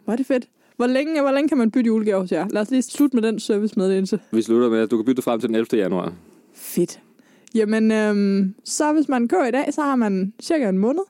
Hvor 0.04 0.12
er 0.12 0.16
det 0.16 0.26
fedt. 0.26 0.48
Hvor 0.76 0.86
længe, 0.86 1.20
hvor 1.20 1.30
længe 1.30 1.48
kan 1.48 1.58
man 1.58 1.70
bytte 1.70 1.88
julegaver 1.88 2.20
hos 2.20 2.32
jer? 2.32 2.46
Lad 2.50 2.62
os 2.62 2.70
lige 2.70 2.82
slutte 2.82 3.16
med 3.16 3.22
den 3.22 3.40
servicemeddelelse. 3.40 4.20
Vi 4.32 4.42
slutter 4.42 4.68
med, 4.70 4.78
at 4.78 4.90
du 4.90 4.96
kan 4.96 5.04
bytte 5.04 5.22
frem 5.22 5.40
til 5.40 5.48
den 5.48 5.56
11. 5.56 5.78
januar. 5.82 6.12
Fedt. 6.54 7.00
Jamen, 7.54 7.90
øhm, 7.92 8.54
så 8.64 8.92
hvis 8.92 9.08
man 9.08 9.28
kører 9.28 9.48
i 9.48 9.50
dag, 9.50 9.74
så 9.74 9.82
har 9.82 9.96
man 9.96 10.32
cirka 10.42 10.68
en 10.68 10.78
måned. 10.78 11.02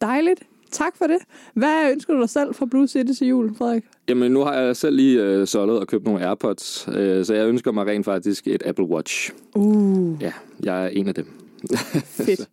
Dejligt. 0.00 0.42
Tak 0.70 0.96
for 0.96 1.04
det. 1.06 1.16
Hvad 1.54 1.90
ønsker 1.92 2.14
du 2.14 2.20
dig 2.20 2.28
selv 2.28 2.54
fra 2.54 2.66
Blue 2.66 2.88
City 2.88 3.12
til 3.18 3.26
jul, 3.28 3.54
Frederik? 3.54 3.84
Jamen, 4.08 4.32
nu 4.32 4.40
har 4.40 4.54
jeg 4.54 4.76
selv 4.76 4.96
lige 4.96 5.22
øh, 5.22 5.46
solgt 5.46 5.72
og 5.72 5.86
købt 5.86 6.04
nogle 6.04 6.26
AirPods, 6.26 6.88
øh, 6.96 7.24
så 7.24 7.34
jeg 7.34 7.48
ønsker 7.48 7.72
mig 7.72 7.86
rent 7.86 8.04
faktisk 8.04 8.46
et 8.46 8.62
Apple 8.66 8.84
Watch. 8.84 9.30
Uh, 9.54 10.22
Ja, 10.22 10.32
jeg 10.62 10.84
er 10.84 10.88
en 10.88 11.08
af 11.08 11.14
dem. 11.14 11.26
fedt. 12.04 12.48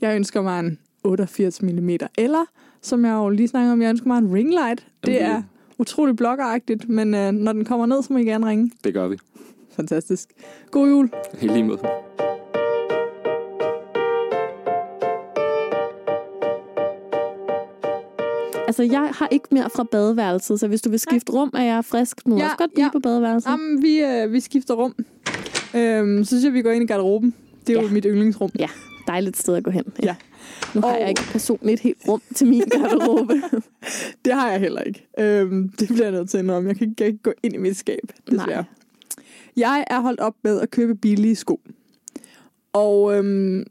Jeg 0.00 0.16
ønsker 0.16 0.42
mig 0.42 0.60
en 0.60 0.78
88 1.06 1.62
mm. 1.62 1.88
Eller, 2.18 2.44
som 2.82 3.04
jeg 3.04 3.12
jo 3.12 3.28
lige 3.28 3.48
snakkede 3.48 3.72
om, 3.72 3.82
jeg 3.82 3.88
ønsker 3.90 4.06
mig 4.06 4.18
en 4.18 4.34
ring 4.34 4.48
light. 4.50 4.86
Det 5.06 5.22
er 5.22 5.42
utrolig 5.78 6.16
bloggeragtigt, 6.16 6.88
men 6.88 7.14
øh, 7.14 7.32
når 7.32 7.52
den 7.52 7.64
kommer 7.64 7.86
ned, 7.86 8.02
så 8.02 8.12
må 8.12 8.18
I 8.18 8.24
gerne 8.24 8.46
ringe. 8.46 8.70
Det 8.84 8.94
gør 8.94 9.08
vi. 9.08 9.16
Fantastisk. 9.76 10.28
God 10.70 10.88
jul. 10.88 11.10
Helt 11.40 11.52
lige 11.52 11.64
måde. 11.64 11.78
Altså, 18.66 18.82
jeg 18.82 19.10
har 19.14 19.28
ikke 19.30 19.46
mere 19.50 19.70
fra 19.76 19.82
badeværelset, 19.84 20.60
så 20.60 20.68
hvis 20.68 20.82
du 20.82 20.90
vil 20.90 21.00
skifte 21.00 21.32
rum, 21.32 21.50
er 21.54 21.62
jeg 21.62 21.84
frisk. 21.84 22.26
Må 22.26 22.36
Ja, 22.38 22.44
også 22.44 22.56
godt 22.56 22.70
blive 22.74 22.84
ja. 22.84 22.90
på 22.92 22.98
badeværelset. 22.98 23.50
Jamen, 23.50 23.82
vi, 23.82 23.98
øh, 24.00 24.32
vi 24.32 24.40
skifter 24.40 24.74
rum. 24.74 24.94
Øhm, 25.76 26.24
så 26.24 26.28
synes 26.28 26.44
jeg, 26.44 26.52
vi 26.52 26.62
går 26.62 26.70
ind 26.70 26.84
i 26.84 26.86
garderoben. 26.86 27.34
Det 27.66 27.76
er 27.76 27.80
Ja. 27.80 27.86
jo 27.86 27.92
mit 27.94 28.06
yndlingsrum. 28.08 28.50
Ja, 28.58 28.68
dejligt 29.06 29.36
sted 29.36 29.54
at 29.54 29.64
gå 29.64 29.70
hen. 29.70 29.84
Ja. 30.02 30.14
Nu 30.74 30.80
har 30.80 30.94
Og- 30.94 31.00
jeg 31.00 31.08
ikke 31.08 31.22
personligt 31.32 31.80
helt 31.80 31.98
rum 32.08 32.22
til 32.34 32.46
min 32.46 32.60
garderobe. 32.62 33.34
Det 34.24 34.32
har 34.32 34.50
jeg 34.50 34.60
heller 34.60 34.80
ikke. 34.80 35.06
Øhm, 35.18 35.68
det 35.68 35.88
bliver 35.88 36.02
jeg 36.04 36.12
nødt 36.12 36.30
til 36.30 36.38
at 36.38 36.44
indrømme. 36.44 36.68
Jeg 36.68 36.76
kan, 36.76 36.88
ikke, 36.88 36.94
jeg 37.04 37.06
kan 37.06 37.12
ikke 37.12 37.22
gå 37.22 37.32
ind 37.42 37.54
i 37.54 37.58
mit 37.58 37.76
skab, 37.76 38.12
desværre. 38.30 38.46
Nej. 38.46 38.64
Jeg 39.56 39.84
er 39.90 40.00
holdt 40.00 40.20
op 40.20 40.34
med 40.44 40.60
at 40.60 40.70
købe 40.70 40.94
billige 40.94 41.36
sko. 41.36 41.60
Og 42.72 43.16
øhm, 43.18 43.64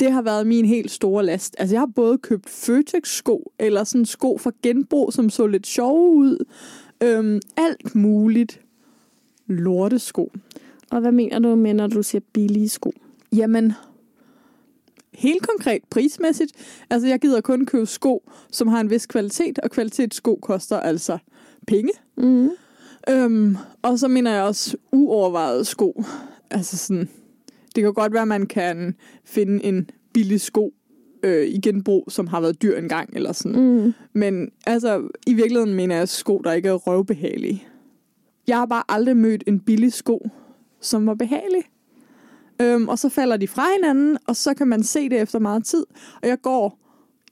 det 0.00 0.12
har 0.12 0.22
været 0.22 0.46
min 0.46 0.64
helt 0.64 0.90
store 0.90 1.24
last. 1.24 1.54
Altså, 1.58 1.74
jeg 1.74 1.80
har 1.80 1.88
både 1.94 2.18
købt 2.18 2.48
Føtex-sko, 2.48 3.52
eller 3.58 3.84
sådan 3.84 4.04
sko 4.06 4.38
fra 4.38 4.50
genbrug, 4.62 5.12
som 5.12 5.30
så 5.30 5.46
lidt 5.46 5.66
sjove 5.66 6.10
ud. 6.14 6.44
Øhm, 7.02 7.40
alt 7.56 7.94
muligt 7.94 8.60
lortesko. 9.46 10.32
Og 10.90 11.00
hvad 11.00 11.12
mener 11.12 11.38
du 11.38 11.54
med, 11.54 11.74
når 11.74 11.86
du 11.86 12.02
siger 12.02 12.22
billige 12.32 12.68
sko? 12.68 12.92
Jamen, 13.36 13.72
helt 15.14 15.46
konkret 15.46 15.82
prismæssigt. 15.90 16.52
Altså, 16.90 17.08
jeg 17.08 17.20
gider 17.20 17.40
kun 17.40 17.66
købe 17.66 17.86
sko, 17.86 18.30
som 18.50 18.68
har 18.68 18.80
en 18.80 18.90
vis 18.90 19.06
kvalitet, 19.06 19.58
og 19.58 19.70
kvalitetssko 19.70 20.38
koster 20.42 20.80
altså 20.80 21.18
penge. 21.66 21.92
Mm. 22.16 22.50
Øhm, 23.08 23.56
og 23.82 23.98
så 23.98 24.08
mener 24.08 24.32
jeg 24.32 24.42
også 24.42 24.76
uovervejede 24.92 25.64
sko. 25.64 26.04
Altså 26.50 26.78
sådan, 26.78 27.08
det 27.74 27.82
kan 27.82 27.92
godt 27.94 28.12
være, 28.12 28.22
at 28.22 28.28
man 28.28 28.46
kan 28.46 28.94
finde 29.24 29.64
en 29.64 29.90
billig 30.12 30.40
sko 30.40 30.74
øh, 31.22 31.46
i 31.46 31.60
genbrug, 31.60 32.04
som 32.08 32.26
har 32.26 32.40
været 32.40 32.62
dyr 32.62 32.76
engang, 32.76 33.10
eller 33.16 33.32
sådan. 33.32 33.82
Mm. 33.84 33.92
Men 34.12 34.50
altså, 34.66 35.08
i 35.26 35.34
virkeligheden 35.34 35.74
mener 35.74 35.96
jeg 35.96 36.08
sko, 36.08 36.38
der 36.38 36.52
ikke 36.52 36.68
er 36.68 36.72
røvbehagelige. 36.72 37.66
Jeg 38.46 38.56
har 38.56 38.66
bare 38.66 38.82
aldrig 38.88 39.16
mødt 39.16 39.44
en 39.46 39.60
billig 39.60 39.92
sko, 39.92 40.28
som 40.80 41.06
var 41.06 41.14
behagelig. 41.14 41.62
Øhm, 42.62 42.88
og 42.88 42.98
så 42.98 43.08
falder 43.08 43.36
de 43.36 43.48
fra 43.48 43.62
hinanden, 43.76 44.18
og 44.26 44.36
så 44.36 44.54
kan 44.54 44.68
man 44.68 44.82
se 44.82 45.08
det 45.08 45.20
efter 45.20 45.38
meget 45.38 45.64
tid. 45.64 45.86
Og 46.22 46.28
jeg 46.28 46.40
går 46.42 46.78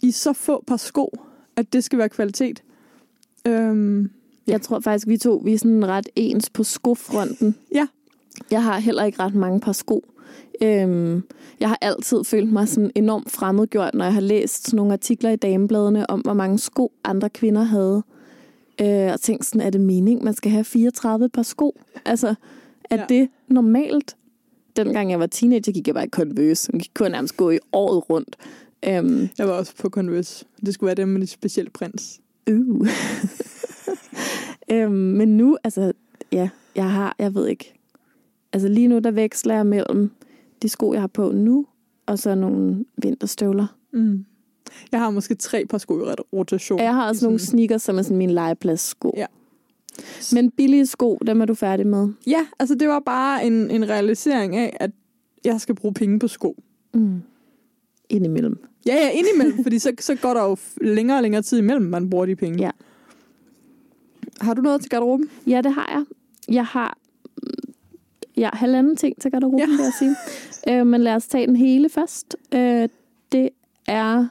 i 0.02 0.10
så 0.10 0.32
få 0.32 0.64
par 0.66 0.76
sko, 0.76 1.12
at 1.56 1.72
det 1.72 1.84
skal 1.84 1.98
være 1.98 2.08
kvalitet. 2.08 2.62
Øhm, 3.46 4.10
Jeg 4.46 4.62
tror 4.62 4.80
faktisk, 4.80 5.06
vi 5.08 5.16
to 5.16 5.42
vi 5.44 5.54
er 5.54 5.58
sådan 5.58 5.88
ret 5.88 6.08
ens 6.16 6.50
på 6.50 6.64
skofronten. 6.64 7.54
Ja. 7.74 7.86
Jeg 8.50 8.64
har 8.64 8.78
heller 8.78 9.04
ikke 9.04 9.22
ret 9.22 9.34
mange 9.34 9.60
par 9.60 9.72
sko. 9.72 10.04
Øhm, 10.62 11.22
jeg 11.60 11.68
har 11.68 11.78
altid 11.80 12.24
følt 12.24 12.52
mig 12.52 12.68
sådan 12.68 12.90
enormt 12.94 13.30
fremmedgjort, 13.30 13.94
når 13.94 14.04
jeg 14.04 14.14
har 14.14 14.20
læst 14.20 14.64
sådan 14.66 14.76
nogle 14.76 14.92
artikler 14.92 15.30
i 15.30 15.36
damebladene 15.36 16.10
om, 16.10 16.20
hvor 16.20 16.32
mange 16.34 16.58
sko 16.58 16.92
andre 17.04 17.30
kvinder 17.30 17.62
havde. 17.62 18.02
Øh, 18.80 19.12
og 19.12 19.20
tænkt 19.20 19.44
sådan, 19.44 19.60
er 19.60 19.70
det 19.70 19.80
mening, 19.80 20.24
man 20.24 20.34
skal 20.34 20.50
have 20.50 20.64
34 20.64 21.28
par 21.28 21.42
sko? 21.42 21.76
Altså, 22.04 22.28
er 22.28 22.96
Ja. 22.96 23.00
ja. 23.00 23.06
det 23.08 23.28
normalt? 23.48 24.16
Dengang 24.76 25.10
jeg 25.10 25.20
var 25.20 25.26
teenager, 25.26 25.72
gik 25.72 25.86
jeg 25.86 25.94
bare 25.94 26.06
i 26.06 26.08
Converse. 26.08 26.70
Jeg 26.74 26.80
kunne 26.94 27.08
nærmest 27.08 27.36
gå 27.36 27.50
i 27.50 27.58
året 27.72 28.10
rundt. 28.10 28.36
Øhm, 28.88 29.28
Jeg 29.38 29.46
var 29.48 29.52
også 29.52 29.76
på 29.76 29.88
Converse. 29.88 30.44
Det 30.66 30.74
skulle 30.74 30.86
være 30.88 30.94
dem 30.94 31.08
med 31.08 31.20
de 31.20 31.26
specielle 31.26 31.70
prints. 31.70 32.20
Uh. 32.50 32.86
øhm, 34.72 34.92
men 34.92 35.36
nu, 35.36 35.56
altså, 35.64 35.92
ja, 36.32 36.48
jeg 36.76 36.90
har, 36.92 37.16
jeg 37.18 37.34
ved 37.34 37.46
ikke. 37.48 37.74
Altså 38.52 38.68
lige 38.68 38.88
nu, 38.88 38.98
der 38.98 39.10
veksler 39.10 39.54
jeg 39.54 39.66
mellem 39.66 40.10
de 40.62 40.68
sko, 40.68 40.92
jeg 40.92 41.02
har 41.02 41.06
på 41.06 41.32
nu, 41.32 41.66
og 42.06 42.18
så 42.18 42.34
nogle 42.34 42.84
vinterstøvler. 43.02 43.66
Mm. 43.92 44.24
Jeg 44.92 45.00
har 45.00 45.10
måske 45.10 45.34
tre 45.34 45.66
par 45.66 45.78
sko 45.78 46.00
i 46.00 46.02
rotation. 46.32 46.78
Jeg 46.80 46.94
har 46.94 47.08
også 47.08 47.18
Sådan- 47.20 47.28
nogle 47.28 47.38
sneakers, 47.38 47.82
som 47.82 47.98
er 47.98 48.02
sådan 48.02 48.16
mine 48.16 48.32
legepladssko. 48.32 49.14
Ja. 49.16 49.26
Men 50.32 50.50
billige 50.50 50.86
sko, 50.86 51.18
dem 51.26 51.40
er 51.40 51.44
du 51.44 51.54
færdig 51.54 51.86
med. 51.86 52.08
Ja, 52.26 52.46
altså 52.58 52.74
det 52.74 52.88
var 52.88 53.00
bare 53.00 53.46
en, 53.46 53.70
en 53.70 53.88
realisering 53.88 54.56
af, 54.56 54.76
at 54.80 54.90
jeg 55.44 55.60
skal 55.60 55.74
bruge 55.74 55.94
penge 55.94 56.18
på 56.18 56.28
sko. 56.28 56.56
Mm. 56.94 57.22
Indimellem. 58.08 58.58
Ja, 58.86 58.94
ja, 58.94 59.10
indimellem, 59.10 59.62
fordi 59.62 59.78
så, 59.78 59.92
så 60.00 60.14
går 60.14 60.34
der 60.34 60.42
jo 60.44 60.56
længere 60.80 61.18
og 61.18 61.22
længere 61.22 61.42
tid 61.42 61.58
imellem, 61.58 61.86
man 61.86 62.10
bruger 62.10 62.26
de 62.26 62.36
penge. 62.36 62.62
Ja. 62.62 62.70
Har 64.40 64.54
du 64.54 64.62
noget 64.62 64.80
til 64.80 64.90
garderoben? 64.90 65.30
Ja, 65.46 65.60
det 65.60 65.72
har 65.72 65.90
jeg. 65.92 66.04
Jeg 66.54 66.64
har 66.64 66.98
ja, 68.36 68.50
halvanden 68.52 68.96
ting 68.96 69.20
til 69.20 69.30
garderoben, 69.30 69.58
ja. 69.58 69.66
vil 69.66 69.78
jeg 69.78 69.92
sige. 69.98 70.16
Øh, 70.68 70.86
men 70.86 71.00
lad 71.00 71.14
os 71.14 71.26
tage 71.26 71.46
den 71.46 71.56
hele 71.56 71.88
først. 71.88 72.36
Øh, 72.54 72.88
det 73.32 73.48
er 73.86 74.26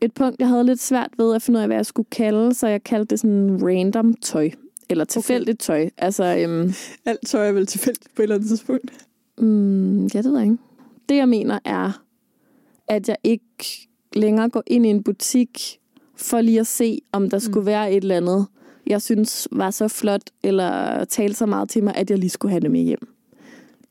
et 0.00 0.14
punkt, 0.14 0.36
jeg 0.38 0.48
havde 0.48 0.64
lidt 0.64 0.80
svært 0.80 1.10
ved 1.18 1.34
at 1.34 1.42
finde 1.42 1.58
ud 1.58 1.62
af, 1.62 1.68
hvad 1.68 1.76
jeg 1.76 1.86
skulle 1.86 2.08
kalde, 2.10 2.54
så 2.54 2.66
jeg 2.66 2.84
kaldte 2.84 3.10
det 3.10 3.20
sådan 3.20 3.58
random 3.62 4.14
tøj. 4.14 4.50
Eller 4.90 5.04
tilfældigt 5.04 5.60
tøj. 5.60 5.88
Altså, 5.98 6.24
øhm, 6.38 6.72
Alt 7.04 7.26
tøj 7.26 7.48
er 7.48 7.52
vel 7.52 7.66
tilfældigt 7.66 8.14
på 8.16 8.22
et 8.22 8.24
eller 8.24 8.34
andet 8.34 8.48
tidspunkt. 8.48 9.06
mm, 9.38 10.06
ja, 10.06 10.18
det 10.22 10.24
ved 10.24 10.38
jeg 10.38 10.44
ikke. 10.44 10.58
Det, 11.08 11.16
jeg 11.16 11.28
mener, 11.28 11.58
er, 11.64 12.02
at 12.88 13.08
jeg 13.08 13.16
ikke 13.24 13.88
længere 14.16 14.48
går 14.48 14.62
ind 14.66 14.86
i 14.86 14.88
en 14.88 15.02
butik 15.02 15.78
for 16.16 16.40
lige 16.40 16.60
at 16.60 16.66
se, 16.66 16.98
om 17.12 17.30
der 17.30 17.36
Mm. 17.36 17.40
skulle 17.40 17.66
være 17.66 17.92
et 17.92 17.96
eller 18.02 18.16
andet, 18.16 18.46
jeg 18.86 19.02
synes 19.02 19.48
var 19.52 19.70
så 19.70 19.88
flot, 19.88 20.22
eller 20.42 21.04
talte 21.04 21.34
så 21.36 21.46
meget 21.46 21.68
til 21.68 21.84
mig, 21.84 21.94
at 21.96 22.10
jeg 22.10 22.18
lige 22.18 22.30
skulle 22.30 22.50
have 22.52 22.60
det 22.60 22.70
med 22.70 22.80
hjem. 22.80 23.08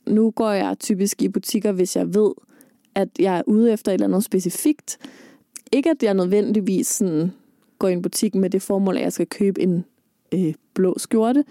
Nu 0.07 0.31
går 0.31 0.51
jeg 0.51 0.75
typisk 0.79 1.21
i 1.21 1.29
butikker, 1.29 1.71
hvis 1.71 1.95
jeg 1.95 2.13
ved, 2.13 2.31
at 2.95 3.09
jeg 3.19 3.38
er 3.38 3.41
ude 3.47 3.73
efter 3.73 3.91
et 3.91 3.93
eller 3.93 4.07
andet 4.07 4.23
specifikt. 4.23 4.97
Ikke, 5.71 5.89
at 5.89 6.03
jeg 6.03 6.13
nødvendigvis 6.13 6.88
sådan, 6.88 7.31
går 7.79 7.88
i 7.88 7.93
en 7.93 8.01
butik 8.01 8.35
med 8.35 8.49
det 8.49 8.62
formål, 8.62 8.97
at 8.97 9.03
jeg 9.03 9.13
skal 9.13 9.27
købe 9.27 9.62
en 9.62 9.85
øh, 10.33 10.53
blå 10.80 10.94
skjorte, 10.98 11.44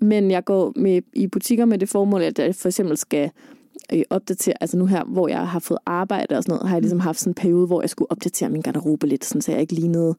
men 0.00 0.30
jeg 0.30 0.44
går 0.44 0.72
med, 0.76 1.02
i 1.12 1.26
butikker 1.26 1.64
med 1.64 1.78
det 1.78 1.88
formål, 1.88 2.22
at 2.22 2.38
jeg 2.38 2.54
for 2.54 2.68
eksempel 2.68 2.96
skal 2.96 3.30
øh, 3.92 4.02
opdatere, 4.10 4.54
altså 4.60 4.76
nu 4.76 4.86
her, 4.86 5.04
hvor 5.04 5.28
jeg 5.28 5.48
har 5.48 5.58
fået 5.58 5.78
arbejde 5.86 6.36
og 6.36 6.42
sådan 6.42 6.52
noget, 6.54 6.68
har 6.68 6.76
jeg 6.76 6.82
ligesom 6.82 7.00
haft 7.00 7.18
sådan 7.20 7.30
en 7.30 7.34
periode, 7.34 7.66
hvor 7.66 7.82
jeg 7.82 7.90
skulle 7.90 8.10
opdatere 8.10 8.48
min 8.50 8.62
garderobe 8.62 9.06
lidt, 9.06 9.24
sådan, 9.24 9.42
så 9.42 9.52
jeg 9.52 9.60
ikke 9.60 9.72
lignede 9.72 10.14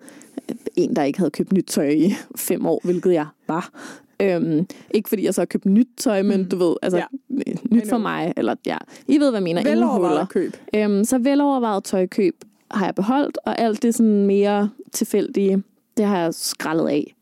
øh, 0.50 0.56
en, 0.76 0.95
der 0.95 1.04
ikke 1.04 1.19
havde 1.19 1.32
købt 1.32 1.54
nyt 1.54 1.65
tøj 1.65 1.89
i 1.89 2.13
fem 2.50 2.65
år, 2.65 2.82
hvilket 2.84 3.13
jeg 3.13 3.26
var. 3.47 3.69
Øhm, 4.21 4.65
ikke 4.91 5.10
fordi 5.10 5.26
jeg 5.26 5.34
så 5.34 5.41
har 5.41 5.45
købt 5.45 5.65
nyt 5.65 5.88
tøj, 5.97 6.21
men 6.21 6.39
Mm. 6.41 6.50
du 6.50 6.58
ved, 6.58 6.76
altså 6.82 6.97
Ja. 6.97 7.06
ja. 7.47 7.54
nyt 7.71 7.89
for 7.89 7.97
mig, 7.97 8.34
eller 8.38 8.56
ja, 8.65 8.78
I 9.08 9.19
ved, 9.19 9.30
hvad 9.30 9.39
jeg 9.39 9.43
mener. 9.43 9.63
Velovervejet 9.63 10.30
køb. 10.30 10.54
Øhm, 10.76 11.04
så 11.04 11.17
velovervejet 11.17 11.84
tøjkøb 11.84 12.36
har 12.71 12.86
jeg 12.86 12.95
beholdt, 12.95 13.38
og 13.45 13.60
alt 13.60 13.84
det 13.84 13.95
sådan 13.95 14.26
mere 14.26 14.69
tilfældige, 14.91 15.63
det 15.97 16.06
har 16.06 16.17
jeg 16.19 16.34
skrællet 16.34 16.88
af. 16.89 17.15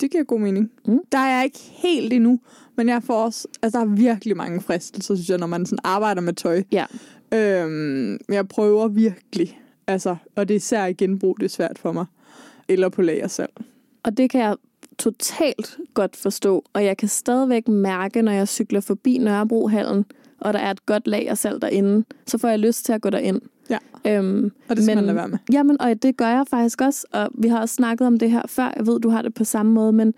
Det 0.00 0.10
giver 0.10 0.24
god 0.24 0.40
mening. 0.40 0.70
Mm. 0.86 0.98
Der 1.12 1.18
er 1.18 1.36
jeg 1.36 1.44
ikke 1.44 1.58
helt 1.58 2.12
endnu, 2.12 2.40
men 2.76 2.88
jeg 2.88 3.02
får 3.02 3.24
også, 3.24 3.48
altså 3.62 3.78
der 3.78 3.84
er 3.84 3.88
virkelig 3.88 4.36
mange 4.36 4.60
fristelser, 4.60 5.14
synes 5.14 5.28
jeg, 5.28 5.38
når 5.38 5.46
man 5.46 5.66
sådan 5.66 5.78
arbejder 5.84 6.20
med 6.20 6.32
tøj. 6.32 6.62
Ja. 6.72 6.84
Øhm, 7.32 8.18
jeg 8.28 8.48
prøver 8.48 8.88
virkelig, 8.88 9.60
altså, 9.86 10.16
og 10.36 10.48
det 10.48 10.54
er 10.54 10.56
især 10.56 10.86
i 10.86 10.92
genbrug, 10.92 11.36
det 11.40 11.44
er 11.44 11.50
svært 11.50 11.78
for 11.78 11.92
mig. 11.92 12.06
Eller 12.68 12.88
på 12.88 13.02
lagersalg. 13.02 13.52
Og 14.02 14.16
det 14.16 14.30
kan 14.30 14.40
jeg 14.40 14.56
totalt 14.98 15.78
godt 15.94 16.16
forstå, 16.16 16.64
og 16.72 16.84
jeg 16.84 16.96
kan 16.96 17.08
stadigvæk 17.08 17.68
mærke, 17.68 18.22
når 18.22 18.32
jeg 18.32 18.48
cykler 18.48 18.80
forbi 18.80 19.18
Nørrebrohallen, 19.18 20.04
og 20.40 20.52
der 20.52 20.58
er 20.58 20.70
et 20.70 20.86
godt 20.86 21.06
lagersalg 21.06 21.62
derinde, 21.62 22.04
så 22.26 22.38
får 22.38 22.48
jeg 22.48 22.58
lyst 22.58 22.84
til 22.84 22.92
at 22.92 23.02
gå 23.02 23.10
derind. 23.10 23.40
Ja. 23.70 23.78
Øhm, 24.06 24.50
Og 24.68 24.76
det 24.76 24.84
skal 24.84 24.96
Men- 24.96 24.96
man 24.96 25.04
lade 25.04 25.16
være 25.16 25.28
med. 25.28 25.38
Jamen, 25.52 25.80
og 25.80 26.02
det 26.02 26.16
gør 26.16 26.28
jeg 26.28 26.44
faktisk 26.50 26.80
også, 26.80 27.06
og 27.12 27.28
vi 27.34 27.48
har 27.48 27.60
også 27.60 27.74
snakket 27.74 28.06
om 28.06 28.18
det 28.18 28.30
her 28.30 28.42
før. 28.46 28.72
Jeg 28.76 28.86
ved, 28.86 29.00
du 29.00 29.08
har 29.08 29.22
det 29.22 29.34
på 29.34 29.44
samme 29.44 29.72
måde, 29.72 29.92
men 29.92 30.14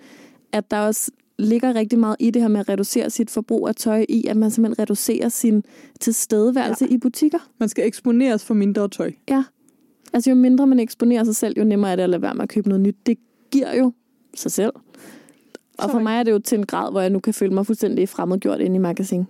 at 0.52 0.70
der 0.70 0.78
også 0.78 1.10
ligger 1.38 1.74
rigtig 1.74 1.98
meget 1.98 2.16
i 2.18 2.30
det 2.30 2.42
her 2.42 2.48
med 2.48 2.60
at 2.60 2.68
reducere 2.68 3.10
sit 3.10 3.30
forbrug 3.30 3.68
af 3.68 3.74
tøj 3.74 4.06
i, 4.08 4.26
at 4.26 4.36
man 4.36 4.50
simpelthen 4.50 4.82
reducerer 4.82 5.28
sin 5.28 5.64
tilstedeværelse 6.00 6.84
ja. 6.84 6.94
i 6.94 6.98
butikker. 6.98 7.38
Man 7.58 7.68
skal 7.68 7.86
eksponeres 7.86 8.44
for 8.44 8.54
mindre 8.54 8.88
tøj. 8.88 9.12
Altså 10.12 10.30
jo 10.30 10.36
mindre 10.36 10.66
man 10.66 10.80
eksponerer 10.80 11.24
sig 11.24 11.36
selv, 11.36 11.54
jo 11.58 11.64
nemmere 11.64 11.92
er 11.92 11.96
det 11.96 12.02
at 12.02 12.10
lade 12.10 12.22
være 12.22 12.34
med 12.34 12.42
at 12.42 12.48
købe 12.48 12.68
noget 12.68 12.80
nyt. 12.80 12.96
Det 13.06 13.18
giver 13.50 13.76
jo 13.76 13.92
sig 14.34 14.52
selv. 14.52 14.72
Og 15.78 15.90
for 15.90 15.98
mig 16.00 16.18
er 16.18 16.22
det 16.22 16.32
jo 16.32 16.38
til 16.38 16.58
en 16.58 16.66
grad, 16.66 16.90
hvor 16.90 17.00
jeg 17.00 17.10
nu 17.10 17.18
kan 17.20 17.34
føle 17.34 17.54
mig 17.54 17.66
fuldstændig 17.66 18.08
fremmedgjort 18.08 18.60
inde 18.60 18.76
i 18.76 18.78
magasin. 18.78 19.26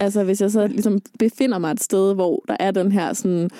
Altså 0.00 0.24
hvis 0.24 0.40
jeg 0.40 0.50
så 0.50 0.66
ligesom 0.66 0.98
befinder 1.18 1.58
mig 1.58 1.70
et 1.72 1.82
sted, 1.82 2.14
hvor 2.14 2.44
der 2.48 2.56
er 2.60 2.70
den 2.70 2.92
her 2.92 3.12
sådan 3.12 3.50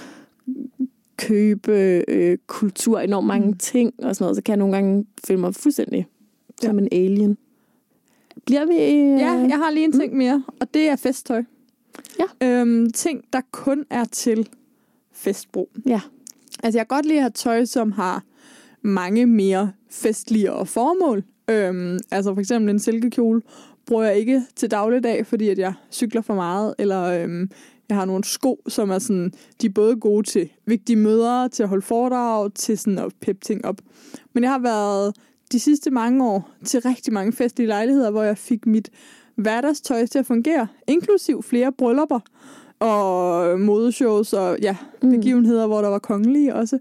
købe 1.16 2.05
øh, 2.09 2.38
kultur, 2.46 2.98
enormt 3.00 3.26
mange 3.26 3.46
Mm. 3.46 3.57
ting 3.59 3.92
og 3.98 4.16
sådan 4.16 4.24
noget, 4.24 4.37
så 4.37 4.42
kan 4.42 4.53
jeg 4.53 4.59
nogle 4.59 4.74
gange 4.74 5.07
føle 5.26 5.40
mig 5.40 5.55
fuldstændig 5.55 6.07
Ja. 6.62 6.66
som 6.68 6.79
en 6.79 6.88
alien. 6.92 7.37
Bliver 8.46 8.66
vi... 8.66 8.74
Øh, 8.74 9.20
Ja, 9.20 9.31
jeg 9.33 9.57
har 9.59 9.70
lige 9.70 9.85
en 9.85 9.92
ting 9.92 10.16
mere, 10.16 10.44
og 10.61 10.74
det 10.74 10.88
er 10.88 10.96
festtøj. 10.96 11.42
Ja. 12.18 12.46
Øhm, 12.61 12.90
ting, 12.90 13.24
der 13.33 13.40
kun 13.50 13.85
er 13.90 14.05
til 14.05 14.48
festbrug. 15.12 15.68
Ja. 15.87 16.00
Altså, 16.62 16.79
jeg 16.79 16.88
kan 16.88 16.96
godt 16.96 17.07
lide 17.07 17.18
at 17.18 17.22
have 17.22 17.31
tøj, 17.31 17.64
som 17.64 17.92
har 17.92 18.24
mange 18.83 19.26
mere 19.26 19.72
festligere 19.90 20.66
formål. 20.66 21.24
Øhm, 21.50 21.98
altså, 22.11 22.35
for 22.35 22.40
eksempel 22.40 22.70
en 22.70 22.79
silkekjole 22.79 23.42
bruger 23.90 24.05
jeg 24.05 24.16
ikke 24.16 24.42
til 24.57 24.70
dagligdag, 24.70 25.26
fordi 25.26 25.48
at 25.48 25.59
jeg 25.59 25.74
cykler 25.92 26.22
for 26.22 26.35
meget, 26.35 26.74
eller 26.79 27.03
øhm, 27.03 27.50
jeg 27.88 27.96
har 27.96 28.05
nogle 28.05 28.24
sko, 28.24 28.62
som 28.68 28.90
er 28.90 28.98
sådan, 28.98 29.33
de 29.61 29.66
er 29.66 29.70
både 29.70 29.96
gode 29.96 30.26
til 30.26 30.50
vigtige 30.66 30.96
møder, 30.96 31.48
til 31.48 31.62
at 31.62 31.68
holde 31.68 31.83
foredrag, 31.83 32.55
til 32.55 32.79
sådan 32.79 32.98
at 32.98 33.12
peppe 33.20 33.40
ting 33.44 33.64
op. 33.64 33.76
Men 34.33 34.42
jeg 34.42 34.53
har 34.53 34.59
været 34.59 35.16
de 35.53 35.61
sidste 35.61 35.90
mange 35.90 36.26
år 36.26 36.50
til 36.64 36.81
rigtig 36.81 37.12
mange 37.12 37.33
festlige 37.33 37.68
lejligheder, 37.68 38.11
hvor 38.11 38.22
jeg 38.22 38.38
fik 38.38 38.66
mit 38.66 38.90
hverdagstøj 39.37 40.07
til 40.07 40.18
at 40.18 40.26
fungere, 40.26 40.66
inklusiv 40.87 41.42
flere 41.42 41.72
bryllupper 41.72 42.20
og 42.81 43.61
modeshows 43.61 44.33
og 44.33 44.59
ja, 44.62 44.77
Mm. 45.03 45.11
begivenheder, 45.11 45.66
hvor 45.66 45.81
der 45.83 45.88
var 45.88 45.99
kongelige 45.99 46.55
også. 46.55 46.79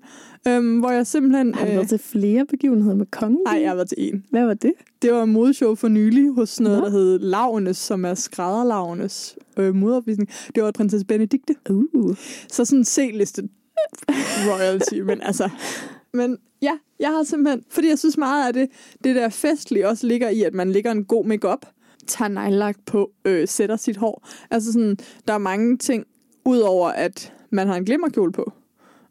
Øhm, 0.47 0.79
hvor 0.79 0.91
jeg 0.91 1.07
simpelthen... 1.07 1.55
Har 1.55 1.65
du 1.65 1.71
været 1.71 1.89
til 1.89 1.99
flere 1.99 2.45
begivenheder 2.45 2.95
med 2.95 3.05
kongen? 3.11 3.39
Nej, 3.45 3.59
jeg 3.61 3.69
har 3.69 3.75
været 3.75 3.89
til 3.89 3.97
en. 4.13 4.23
Hvad 4.29 4.45
var 4.45 4.53
det? 4.53 4.73
Det 5.01 5.13
var 5.13 5.23
en 5.23 5.31
modeshow 5.33 5.75
for 5.75 5.87
nylig 5.87 6.29
hos 6.33 6.59
noget, 6.59 6.79
Nå. 6.79 6.85
der 6.85 6.91
hed 6.91 7.19
Lavnes, 7.19 7.77
som 7.77 8.05
er 8.05 8.13
skrædderlavnes 8.13 9.37
øh, 9.57 9.75
modeopvisning. 9.75 10.29
Det 10.55 10.63
var 10.63 10.71
prinsesse 10.71 11.05
Benedikte. 11.05 11.55
Uh. 11.69 12.15
Så 12.51 12.65
sådan 12.65 12.85
C-liste 12.85 13.41
royalty, 14.47 14.93
men 15.09 15.21
altså... 15.21 15.49
Men 16.13 16.37
ja, 16.61 16.71
jeg 16.99 17.09
har 17.09 17.23
simpelthen... 17.23 17.63
Fordi 17.69 17.89
jeg 17.89 17.99
synes 17.99 18.17
meget 18.17 18.47
af 18.47 18.53
det, 18.53 18.67
det 19.03 19.15
der 19.15 19.29
festlige 19.29 19.87
også 19.87 20.07
ligger 20.07 20.29
i, 20.29 20.43
at 20.43 20.53
man 20.53 20.71
lægger 20.71 20.91
en 20.91 21.05
god 21.05 21.25
makeup, 21.25 21.65
tager 22.07 22.29
neglelak 22.29 22.75
på, 22.85 23.11
øh, 23.25 23.47
sætter 23.47 23.75
sit 23.75 23.97
hår. 23.97 24.27
Altså 24.51 24.71
sådan, 24.73 24.97
der 25.27 25.33
er 25.33 25.37
mange 25.37 25.77
ting, 25.77 26.05
udover 26.45 26.89
at 26.89 27.33
man 27.49 27.67
har 27.67 27.75
en 27.75 27.85
glimmerkjole 27.85 28.31
på. 28.31 28.53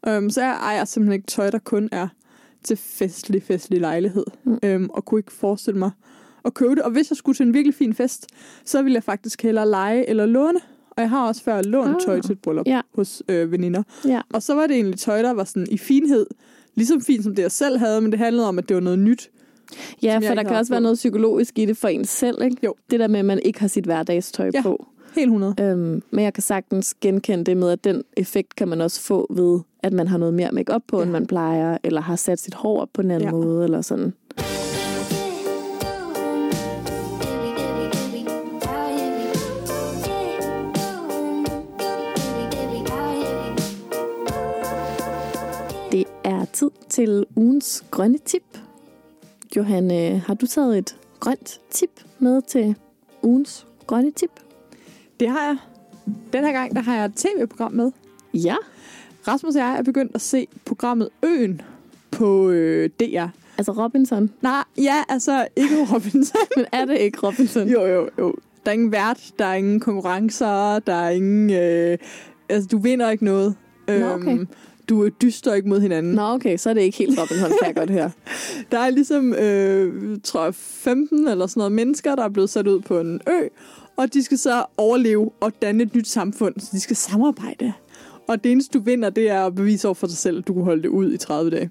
Øhm, 0.07 0.29
så 0.29 0.41
jeg 0.41 0.51
ejer 0.63 0.85
simpelthen 0.85 1.13
ikke 1.13 1.27
tøj, 1.27 1.49
der 1.49 1.59
kun 1.59 1.89
er 1.91 2.07
til 2.63 2.77
festlig, 2.77 3.43
festlig 3.43 3.79
lejlighed. 3.79 4.25
Mm. 4.43 4.59
Øhm, 4.63 4.89
og 4.89 5.05
kunne 5.05 5.19
ikke 5.19 5.31
forestille 5.31 5.79
mig 5.79 5.91
at 6.45 6.53
købe 6.53 6.75
det. 6.75 6.83
Og 6.83 6.91
hvis 6.91 7.09
jeg 7.11 7.17
skulle 7.17 7.35
til 7.35 7.45
en 7.45 7.53
virkelig 7.53 7.75
fin 7.75 7.93
fest, 7.93 8.27
så 8.65 8.81
ville 8.81 8.95
jeg 8.95 9.03
faktisk 9.03 9.41
hellere 9.43 9.69
lege 9.69 10.09
eller 10.09 10.25
låne. 10.25 10.59
Og 10.89 11.01
jeg 11.01 11.09
har 11.09 11.27
også 11.27 11.43
før 11.43 11.61
lånt 11.61 11.95
Ah. 11.95 12.01
tøj 12.05 12.21
til 12.21 12.31
et 12.31 12.39
bryllup 12.39 12.67
Ja. 12.67 12.81
hos 12.95 13.23
øh, 13.29 13.51
veninder. 13.51 13.83
Ja. 14.05 14.21
Og 14.33 14.43
så 14.43 14.53
var 14.55 14.67
det 14.67 14.75
egentlig 14.75 14.99
tøj, 14.99 15.21
der 15.21 15.31
var 15.33 15.43
sådan 15.43 15.67
i 15.71 15.77
finhed. 15.77 16.25
Ligesom 16.75 17.01
fint, 17.01 17.23
som 17.23 17.35
det 17.35 17.43
jeg 17.43 17.51
selv 17.51 17.77
havde, 17.77 18.01
men 18.01 18.11
det 18.11 18.19
handlede 18.19 18.47
om, 18.47 18.57
at 18.57 18.69
det 18.69 18.75
var 18.75 18.81
noget 18.81 18.99
nyt. 18.99 19.29
Ja, 20.03 20.15
for 20.17 20.35
der 20.35 20.43
kan 20.43 20.55
også 20.55 20.71
være 20.71 20.79
på. 20.79 20.83
noget 20.83 20.95
psykologisk 20.95 21.59
i 21.59 21.65
det 21.65 21.77
for 21.77 21.87
en 21.87 22.05
selv, 22.05 22.41
ikke? 22.43 22.57
Jo. 22.65 22.75
Det 22.91 22.99
der 22.99 23.07
med, 23.07 23.19
at 23.19 23.25
man 23.25 23.39
ikke 23.45 23.59
har 23.59 23.67
sit 23.67 23.83
hverdagstøj 23.85 24.51
Ja. 24.53 24.61
på. 24.61 24.85
Helt 25.15 25.27
100. 25.27 25.55
Øhm, 25.61 26.01
men 26.11 26.23
jeg 26.23 26.33
kan 26.33 26.43
sagtens 26.43 26.93
genkende 27.01 27.43
det 27.43 27.57
med, 27.57 27.69
at 27.71 27.83
den 27.83 28.03
effekt 28.17 28.55
kan 28.55 28.67
man 28.67 28.81
også 28.81 29.01
få 29.01 29.27
ved, 29.29 29.59
at 29.83 29.93
man 29.93 30.07
har 30.07 30.17
noget 30.17 30.33
mere 30.33 30.51
makeup 30.51 30.81
på. 30.87 30.97
Ja. 30.97 31.03
end 31.03 31.11
man 31.11 31.27
plejer, 31.27 31.77
eller 31.83 32.01
har 32.01 32.15
sat 32.15 32.39
sit 32.39 32.53
hår 32.53 32.81
op 32.81 32.89
på 32.93 33.01
en 33.01 33.11
anden 33.11 33.29
Ja. 33.29 33.31
måde, 33.31 33.63
eller 33.63 33.81
sådan. 33.81 34.13
Det 45.91 46.05
er 46.23 46.45
tid 46.53 46.69
til 46.89 47.25
ugens 47.35 47.83
grønne 47.91 48.17
tip. 48.17 48.59
Johan, 49.55 49.91
øh, 49.91 50.21
har 50.21 50.33
du 50.33 50.47
taget 50.47 50.77
et 50.77 50.97
grønt 51.19 51.61
tip 51.69 51.89
med 52.19 52.41
til 52.41 52.75
ugens 53.23 53.67
grønne 53.87 54.11
tip? 54.11 54.29
Det 55.19 55.29
har 55.29 55.45
jeg. 55.45 55.57
Den 56.33 56.43
her 56.43 56.51
gang, 56.51 56.75
der 56.75 56.81
har 56.81 56.95
jeg 56.95 57.05
et 57.05 57.15
tv-program 57.15 57.71
med. 57.71 57.91
Ja. 58.33 58.55
Rasmus 59.27 59.55
og 59.55 59.61
jeg 59.61 59.77
er 59.77 59.83
begyndt 59.83 60.15
at 60.15 60.21
se 60.21 60.47
programmet 60.65 61.09
Øen 61.23 61.61
på 62.11 62.49
øh, 62.49 62.89
DR. 62.99 63.27
Altså 63.57 63.71
Robinson. 63.71 64.29
Nej, 64.41 64.63
ja, 64.77 65.03
altså 65.09 65.47
ikke 65.55 65.75
Robinson. 65.93 66.41
Men 66.55 66.65
er 66.71 66.85
det 66.85 66.97
ikke 66.97 67.17
Robinson? 67.23 67.67
jo, 67.67 67.85
jo, 67.85 68.09
jo. 68.19 68.35
Der 68.65 68.71
er 68.71 68.73
ingen 68.73 68.91
vært, 68.91 69.31
der 69.39 69.45
er 69.45 69.53
ingen 69.53 69.79
konkurrencer, 69.79 70.79
der 70.79 70.93
er 70.93 71.09
ingen... 71.09 71.49
Øh, 71.49 71.97
altså, 72.49 72.67
du 72.71 72.77
vinder 72.77 73.09
ikke 73.09 73.25
noget. 73.25 73.55
Øhm, 73.87 73.99
Nå, 73.99 74.09
okay. 74.09 74.45
Du 74.89 75.09
dyster 75.09 75.53
ikke 75.53 75.69
mod 75.69 75.81
hinanden. 75.81 76.13
Nå, 76.13 76.21
okay, 76.21 76.57
så 76.57 76.69
er 76.69 76.73
det 76.73 76.81
ikke 76.81 76.97
helt 76.97 77.19
Robinson, 77.19 77.49
kan 77.49 77.67
jeg 77.67 77.75
godt 77.75 77.89
høre. 77.89 78.11
Der 78.71 78.79
er 78.79 78.89
ligesom, 78.89 79.33
øh, 79.33 80.17
tror 80.23 80.43
jeg, 80.43 80.55
15 80.55 81.27
eller 81.27 81.47
sådan 81.47 81.59
noget 81.59 81.71
mennesker, 81.71 82.15
der 82.15 82.23
er 82.23 82.29
blevet 82.29 82.49
sat 82.49 82.67
ud 82.67 82.79
på 82.79 82.99
en 82.99 83.21
ø, 83.29 83.47
og 83.97 84.13
de 84.13 84.23
skal 84.23 84.37
så 84.37 84.65
overleve 84.77 85.31
og 85.39 85.51
danne 85.61 85.83
et 85.83 85.95
nyt 85.95 86.07
samfund, 86.07 86.53
så 86.59 86.67
de 86.71 86.79
skal 86.79 86.95
samarbejde. 86.95 87.73
Og 88.27 88.43
det 88.43 88.51
eneste, 88.51 88.79
du 88.79 88.83
vinder, 88.83 89.09
det 89.09 89.29
er 89.29 89.45
at 89.45 89.55
bevise 89.55 89.87
over 89.87 89.95
for 89.95 90.07
dig 90.07 90.17
selv, 90.17 90.37
at 90.37 90.47
du 90.47 90.53
kan 90.53 90.63
holde 90.63 90.83
det 90.83 90.89
ud 90.89 91.13
i 91.13 91.17
30 91.17 91.51
dage. 91.51 91.69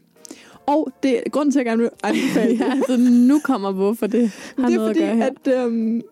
Og 0.66 0.92
det 1.02 1.16
er 1.16 1.30
grunden 1.30 1.52
til, 1.52 1.60
at 1.60 1.66
jeg 1.66 1.70
gerne 1.70 1.82
vil 1.82 1.90
anbefale 2.02 2.50
det. 2.58 2.60
ja, 2.60 2.72
altså 2.72 2.96
nu 2.96 3.40
kommer 3.44 3.72
hvorfor 3.72 4.06
det 4.06 4.28
har 4.58 4.66
det 4.66 4.74
er 4.74 4.78
noget 4.78 4.96
fordi, 4.96 5.00
at 5.00 5.16
gøre 5.16 5.16
her. 5.16 5.60
at 5.60 5.66
øhm, 5.66 6.02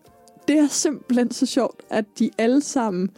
det 0.47 0.57
er 0.57 0.67
simpelthen 0.67 1.31
så 1.31 1.45
sjovt, 1.45 1.81
at 1.89 2.05
de 2.19 2.29
alle 2.37 2.61
sammen 2.61 3.09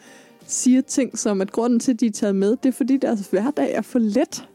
siger 0.51 0.81
ting 0.81 1.17
som, 1.17 1.41
at 1.41 1.51
grunden 1.51 1.79
til, 1.79 1.93
at 1.93 1.99
de 1.99 2.05
er 2.05 2.11
taget 2.11 2.35
med, 2.35 2.57
det 2.63 2.69
er 2.69 2.73
fordi 2.73 2.97
deres 2.97 3.27
hverdag 3.31 3.73
er 3.73 3.81
for 3.81 3.99
let. 3.99 4.47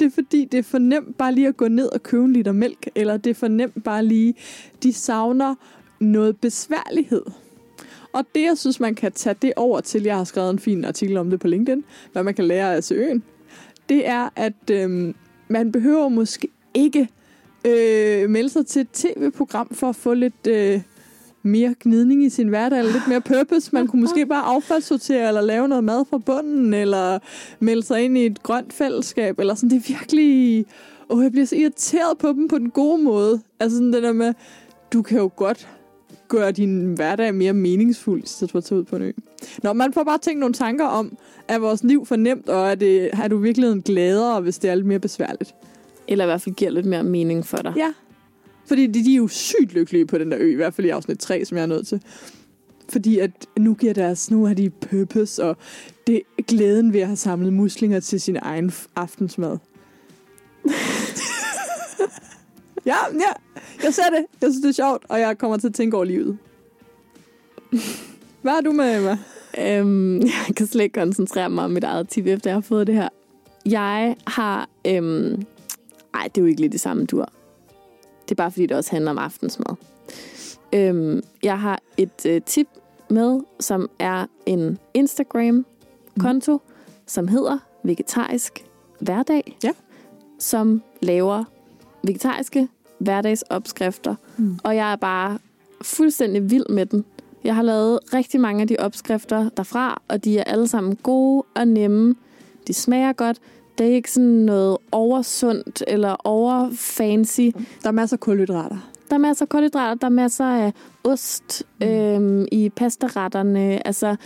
Det 0.00 0.06
er 0.06 0.10
fordi, 0.10 0.44
det 0.44 0.58
er 0.58 0.62
for 0.62 0.78
nemt 0.78 1.18
bare 1.18 1.34
lige 1.34 1.48
at 1.48 1.56
gå 1.56 1.68
ned 1.68 1.86
og 1.86 2.02
købe 2.02 2.24
en 2.24 2.32
liter 2.32 2.52
mælk, 2.52 2.88
eller 2.94 3.16
det 3.16 3.30
er 3.30 3.34
for 3.34 3.48
nemt 3.48 3.84
bare 3.84 4.04
lige, 4.04 4.34
de 4.82 4.92
savner 4.92 5.54
noget 6.00 6.36
besværlighed. 6.36 7.22
Og 8.12 8.24
det, 8.34 8.42
jeg 8.42 8.58
synes, 8.58 8.80
man 8.80 8.94
kan 8.94 9.12
tage 9.12 9.36
det 9.42 9.52
over 9.56 9.80
til, 9.80 10.02
jeg 10.02 10.16
har 10.16 10.24
skrevet 10.24 10.50
en 10.50 10.58
fin 10.58 10.84
artikel 10.84 11.16
om 11.16 11.30
det 11.30 11.40
på 11.40 11.48
LinkedIn, 11.48 11.84
hvad 12.12 12.22
man 12.22 12.34
kan 12.34 12.44
lære 12.44 12.76
af 12.76 12.92
øen, 12.92 13.22
det 13.88 14.08
er, 14.08 14.28
at 14.36 14.70
øh, 14.70 15.14
man 15.48 15.72
behøver 15.72 16.08
måske 16.08 16.48
ikke 16.74 17.08
øh, 17.64 18.30
melde 18.30 18.48
sig 18.48 18.66
til 18.66 18.80
et 18.80 18.88
tv-program 18.92 19.68
for 19.74 19.88
at 19.88 19.96
få 19.96 20.14
lidt 20.14 20.46
øh, 20.48 20.80
mere 21.42 21.74
gnidning 21.80 22.24
i 22.24 22.28
sin 22.28 22.48
hverdag, 22.48 22.78
eller 22.78 22.92
lidt 22.92 23.08
mere 23.08 23.20
purpose. 23.20 23.70
Man 23.72 23.86
kunne 23.86 24.02
måske 24.02 24.26
bare 24.26 24.42
affaldssortere, 24.42 25.28
eller 25.28 25.40
lave 25.40 25.68
noget 25.68 25.84
mad 25.84 26.04
fra 26.10 26.18
bunden, 26.18 26.74
eller 26.74 27.18
melde 27.60 27.82
sig 27.82 28.02
ind 28.02 28.18
i 28.18 28.26
et 28.26 28.42
grønt 28.42 28.72
fællesskab, 28.72 29.38
eller 29.38 29.54
sådan. 29.54 29.70
Det 29.70 29.76
er 29.76 29.98
virkelig... 29.98 30.66
Åh, 31.10 31.22
jeg 31.22 31.32
bliver 31.32 31.46
så 31.46 31.56
irriteret 31.56 32.18
på 32.18 32.28
dem 32.28 32.48
på 32.48 32.58
den 32.58 32.70
gode 32.70 33.02
måde. 33.02 33.40
Altså 33.60 33.76
sådan 33.76 33.92
det 33.92 34.02
der 34.02 34.12
med, 34.12 34.34
du 34.92 35.02
kan 35.02 35.18
jo 35.18 35.30
godt 35.36 35.68
gøre 36.28 36.52
din 36.52 36.94
hverdag 36.94 37.34
mere 37.34 37.52
meningsfuld, 37.52 38.24
i 38.24 38.26
stedet 38.26 38.50
for 38.50 38.58
at 38.58 38.64
tage 38.64 38.78
ud 38.78 38.84
på 38.84 38.96
en 38.96 39.02
ø. 39.02 39.12
Nå, 39.62 39.72
man 39.72 39.92
får 39.92 40.04
bare 40.04 40.18
tænkt 40.18 40.40
nogle 40.40 40.54
tanker 40.54 40.84
om, 40.84 41.16
er 41.48 41.58
vores 41.58 41.84
liv 41.84 42.06
for 42.06 42.16
nemt, 42.16 42.48
og 42.48 42.70
er, 42.70 42.74
det, 42.74 43.10
er 43.12 43.28
du 43.28 43.38
virkelig 43.38 43.72
en 43.72 43.82
gladere, 43.82 44.40
hvis 44.40 44.58
det 44.58 44.70
er 44.70 44.74
lidt 44.74 44.86
mere 44.86 44.98
besværligt? 44.98 45.54
Eller 46.08 46.24
i 46.24 46.26
hvert 46.26 46.40
fald 46.40 46.54
giver 46.54 46.70
lidt 46.70 46.86
mere 46.86 47.02
mening 47.02 47.46
for 47.46 47.56
dig. 47.56 47.72
Ja. 47.76 47.92
Fordi 48.68 48.86
de, 48.86 49.04
de 49.04 49.12
er 49.12 49.16
jo 49.16 49.28
sygt 49.28 49.72
lykkelige 49.72 50.06
på 50.06 50.18
den 50.18 50.30
der 50.30 50.38
ø, 50.40 50.52
i 50.52 50.54
hvert 50.54 50.74
fald 50.74 50.86
i 50.86 50.90
afsnit 50.90 51.18
3, 51.18 51.44
som 51.44 51.56
jeg 51.56 51.62
er 51.62 51.66
nødt 51.66 51.86
til. 51.86 52.02
Fordi 52.88 53.18
at 53.18 53.30
nu 53.58 53.74
giver 53.74 53.94
deres, 53.94 54.30
nu 54.30 54.44
har 54.44 54.54
de 54.54 54.70
purpose, 54.70 55.44
og 55.44 55.56
det 56.06 56.22
er 56.38 56.42
glæden 56.42 56.92
ved 56.92 57.00
at 57.00 57.06
have 57.06 57.16
samlet 57.16 57.52
muslinger 57.52 58.00
til 58.00 58.20
sin 58.20 58.36
egen 58.42 58.72
aftensmad. 58.96 59.58
ja, 62.86 62.96
ja, 63.12 63.32
jeg 63.82 63.94
ser 63.94 64.10
det. 64.10 64.26
Jeg 64.42 64.52
synes, 64.52 64.62
det 64.62 64.68
er 64.68 64.72
sjovt, 64.72 65.04
og 65.08 65.20
jeg 65.20 65.38
kommer 65.38 65.56
til 65.56 65.68
at 65.68 65.74
tænke 65.74 65.96
over 65.96 66.04
livet. 66.04 66.38
Hvad 68.42 68.52
er 68.52 68.60
du 68.60 68.72
med, 68.72 68.96
Emma? 68.96 69.18
Øhm, 69.58 70.20
jeg 70.20 70.56
kan 70.56 70.66
slet 70.66 70.84
ikke 70.84 71.00
koncentrere 71.00 71.50
mig 71.50 71.64
om 71.64 71.70
mit 71.70 71.84
eget 71.84 72.08
tip, 72.08 72.26
efter 72.26 72.50
jeg 72.50 72.56
har 72.56 72.60
fået 72.60 72.86
det 72.86 72.94
her. 72.94 73.08
Jeg 73.66 74.16
har... 74.26 74.68
Øhm, 74.86 75.42
ej, 76.14 76.22
det 76.24 76.38
er 76.38 76.42
jo 76.42 76.46
ikke 76.46 76.60
lige 76.60 76.72
det 76.72 76.80
samme 76.80 77.04
dur. 77.04 77.32
Det 78.28 78.30
er 78.30 78.34
bare 78.34 78.50
fordi, 78.50 78.66
det 78.66 78.76
også 78.76 78.90
handler 78.90 79.10
om 79.10 79.18
aftensmad. 79.18 79.74
Øhm, 80.72 81.22
jeg 81.42 81.60
har 81.60 81.80
et 81.96 82.26
øh, 82.26 82.42
tip 82.42 82.68
med, 83.10 83.40
som 83.60 83.90
er 83.98 84.26
en 84.46 84.78
Instagram-konto, 84.94 86.52
mm. 86.52 86.74
som 87.06 87.28
hedder 87.28 87.58
Vegetarisk 87.82 88.64
Hverdag. 89.00 89.56
Ja. 89.64 89.70
Som 90.38 90.82
laver 91.00 91.44
vegetariske 92.02 92.68
hverdagsopskrifter. 92.98 94.14
Mm. 94.36 94.58
Og 94.64 94.76
jeg 94.76 94.92
er 94.92 94.96
bare 94.96 95.38
fuldstændig 95.82 96.50
vild 96.50 96.66
med 96.68 96.86
den. 96.86 97.04
Jeg 97.44 97.54
har 97.54 97.62
lavet 97.62 97.98
rigtig 98.14 98.40
mange 98.40 98.62
af 98.62 98.68
de 98.68 98.76
opskrifter 98.78 99.48
derfra, 99.48 100.02
og 100.08 100.24
de 100.24 100.38
er 100.38 100.44
alle 100.44 100.68
sammen 100.68 100.96
gode 100.96 101.44
og 101.54 101.68
nemme. 101.68 102.14
De 102.66 102.74
smager 102.74 103.12
godt. 103.12 103.38
Det 103.78 103.90
er 103.90 103.94
ikke 103.94 104.10
sådan 104.10 104.28
noget 104.28 104.76
oversundt 104.92 105.84
eller 105.86 106.16
overfancy. 106.24 107.40
Der 107.82 107.88
er 107.88 107.90
masser 107.90 108.16
af 108.16 108.20
kulhydrater. 108.20 108.90
Der 109.08 109.14
er 109.14 109.18
masser 109.18 109.44
af 109.44 109.48
kulhydrater, 109.48 109.94
der 109.94 110.06
er 110.06 110.10
masser 110.10 110.44
af 110.44 110.72
ost 111.04 111.62
øhm, 111.82 112.46
i 112.52 112.68
pastaretterne. 112.68 113.86
Altså, 113.86 114.16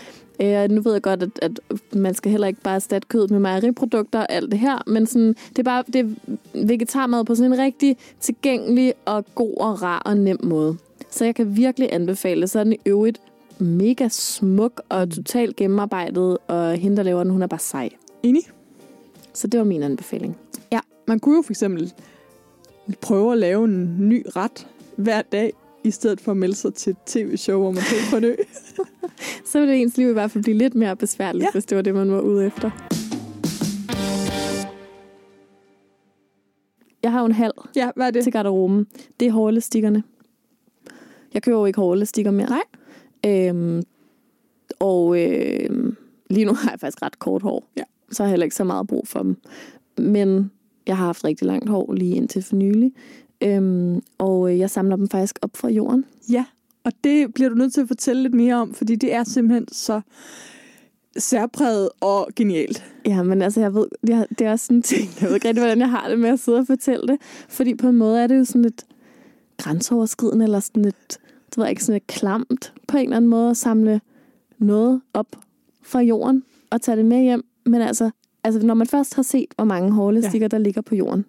øh, 0.43 0.70
nu 0.70 0.81
ved 0.81 0.93
jeg 0.93 1.03
godt, 1.03 1.22
at, 1.22 1.39
at 1.43 1.61
man 1.93 2.14
skal 2.14 2.31
heller 2.31 2.47
ikke 2.47 2.61
bare 2.61 2.74
erstatte 2.74 3.09
kød 3.09 3.29
med 3.29 3.39
mejeriprodukter 3.39 4.18
og 4.20 4.33
alt 4.33 4.51
det 4.51 4.59
her, 4.59 4.83
men 4.87 5.07
sådan, 5.07 5.35
det 5.49 5.59
er 5.59 5.62
bare 5.62 5.85
det 5.93 6.01
er 6.01 6.37
vegetarmad 6.66 7.24
på 7.24 7.35
sådan 7.35 7.53
en 7.53 7.59
rigtig 7.59 7.97
tilgængelig 8.20 8.95
og 9.05 9.24
god 9.35 9.55
og 9.61 9.83
rar 9.83 9.99
og 9.99 10.16
nem 10.16 10.39
måde. 10.43 10.77
Så 11.11 11.24
jeg 11.24 11.35
kan 11.35 11.57
virkelig 11.57 11.89
anbefale, 11.93 12.49
så 12.49 12.64
den 12.64 12.72
i 12.72 12.79
øvrigt 12.87 13.20
mega 13.59 14.09
smuk 14.09 14.83
og 14.89 15.11
totalt 15.11 15.57
gennemarbejdet, 15.57 16.39
og 16.49 16.74
hende, 16.74 16.97
der 16.97 17.03
laver 17.03 17.22
den, 17.22 17.33
hun 17.33 17.43
er 17.43 17.47
bare 17.47 17.61
sej. 17.61 17.89
Enig? 18.22 18.43
Så 19.35 19.47
det 19.47 19.59
var 19.59 19.64
min 19.64 19.83
anbefaling. 19.83 20.37
Ja, 20.72 20.80
man 21.09 21.20
kunne 21.20 21.37
jo 21.37 21.43
for 21.43 21.53
eksempel 21.53 21.93
prøve 23.01 23.33
at 23.33 23.39
lave 23.39 23.64
en 23.64 24.09
ny 24.09 24.26
ret 24.37 24.66
hver 24.97 25.22
dag, 25.22 25.53
i 25.85 25.91
stedet 25.91 26.20
for 26.20 26.30
at 26.30 26.37
melde 26.37 26.55
sig 26.55 26.74
til 26.74 26.91
et 26.91 26.97
tv-show, 27.07 27.61
hvor 27.61 27.70
man 27.70 27.83
tager 27.83 28.03
på 28.11 28.16
en 28.16 28.24
ø. 28.24 28.35
Så 29.45 29.61
ville 29.61 29.76
ens 29.76 29.97
liv 29.97 30.11
i 30.11 30.12
hvert 30.12 30.30
fald 30.30 30.45
blive 30.45 30.57
lidt 30.59 30.74
mere 30.74 30.97
besværligt, 30.97 31.43
ja. 31.43 31.47
Ja. 31.47 31.53
hvis 31.53 31.64
det 31.64 31.76
var 31.76 31.83
det, 31.83 31.95
man 31.95 32.11
var 32.12 32.20
ude 32.20 32.47
efter. 32.47 32.70
Jeg 37.03 37.12
har 37.12 37.20
jo 37.20 37.26
en 37.26 37.33
halv 37.33 37.53
Ja, 37.76 37.91
hvad 37.97 38.07
er 38.07 38.11
det? 38.11 38.22
til 38.24 38.33
garderoben. 38.33 38.87
Det 39.20 39.28
er 39.28 39.33
hårelastikkerne. 39.33 40.03
Jeg 41.35 41.43
køber 41.43 41.59
jo 41.59 41.64
ikke 41.66 41.80
hårelastikker 41.80 42.30
mere. 42.30 42.49
Nej. 42.49 42.62
Øhm, 43.49 43.83
og 44.80 45.18
øhm, 45.20 45.97
Lige 46.30 46.45
nu 46.45 46.55
har 46.55 46.70
jeg 46.70 46.80
faktisk 46.80 47.03
ret 47.03 47.18
kort 47.18 47.43
hår. 47.43 47.64
Ja. 47.76 47.83
Så 48.13 48.23
har 48.23 48.29
jeg 48.29 48.31
heller 48.31 48.45
ikke 48.45 48.57
så 48.57 48.65
meget 48.65 48.87
brug 48.87 49.09
for 49.09 49.23
dem. 49.23 49.37
Men 49.99 50.51
jeg 50.87 50.97
har 50.97 51.07
haft 51.07 51.25
rigtig 51.25 51.47
langt 51.47 51.69
hår 51.69 51.93
lige 51.93 52.17
indtil 52.17 52.43
for 52.43 52.57
nylig. 52.57 52.93
Øhm, 53.41 54.03
og 54.19 54.53
øh, 54.53 54.59
jeg 54.59 54.71
samler 54.71 54.97
dem 54.97 55.09
faktisk 55.09 55.39
op 55.43 55.57
fra 55.57 55.69
jorden. 55.69 56.05
Ja, 56.31 56.45
og 56.85 56.93
det 57.05 57.35
bliver 57.35 57.49
du 57.49 57.55
nødt 57.55 57.75
til 57.75 57.81
at 57.81 57.89
fortælle 57.89 58.23
lidt 58.23 58.35
mere 58.35 58.55
om, 58.55 58.75
fordi 58.75 58.97
det 58.97 59.15
er 59.15 59.25
simpelthen 59.25 59.69
så 59.73 60.01
særpræget 61.17 61.89
og 62.01 62.29
genialt. 62.37 62.85
Ja, 63.07 63.23
men 63.23 63.43
altså, 63.43 63.61
jeg 63.61 63.75
ved, 63.75 63.87
jeg, 64.09 64.27
det 64.39 64.47
er 64.47 64.51
også 64.51 64.67
sådan 64.67 64.77
en 64.77 64.83
ting, 64.83 65.11
jeg 65.21 65.29
ved 65.29 65.35
ikke 65.35 65.49
rigtig, 65.49 65.63
hvordan 65.63 65.79
jeg 65.79 65.91
har 65.91 66.09
det 66.09 66.19
med 66.19 66.29
at 66.29 66.41
sidde 66.41 66.59
og 66.59 66.67
fortælle 66.67 67.07
det. 67.07 67.17
Fordi 67.49 67.75
på 67.75 67.89
en 67.89 67.97
måde 67.97 68.21
er 68.21 68.27
det 68.27 68.39
jo 68.39 68.45
sådan 68.45 68.63
lidt 68.63 68.85
grænseoverskridende, 69.57 70.45
eller 70.45 70.61
sådan 70.61 70.83
lidt, 70.83 71.19
det 71.47 71.57
ved 71.57 71.65
jeg 71.65 71.71
ikke, 71.71 71.85
sådan 71.85 71.95
lidt 71.95 72.07
klamt 72.07 72.73
på 72.89 72.97
en 72.97 73.03
eller 73.03 73.17
anden 73.17 73.31
måde 73.31 73.51
at 73.51 73.57
samle 73.57 74.01
noget 74.59 75.01
op 75.15 75.37
fra 75.83 76.01
jorden 76.01 76.45
og 76.71 76.83
tage 76.83 76.97
det 76.97 77.05
med 77.05 77.23
hjem. 77.23 77.45
Men 77.67 77.81
altså, 77.83 78.11
altså 78.45 78.67
når 78.67 78.75
man 78.75 78.87
først 78.87 79.15
har 79.15 79.23
set, 79.23 79.47
hvor 79.57 79.65
mange 79.65 79.93
hårelastikker, 79.93 80.45
ja. 80.45 80.49
der 80.49 80.59
ligger 80.59 80.81
på 80.81 80.95
jorden, 80.95 81.25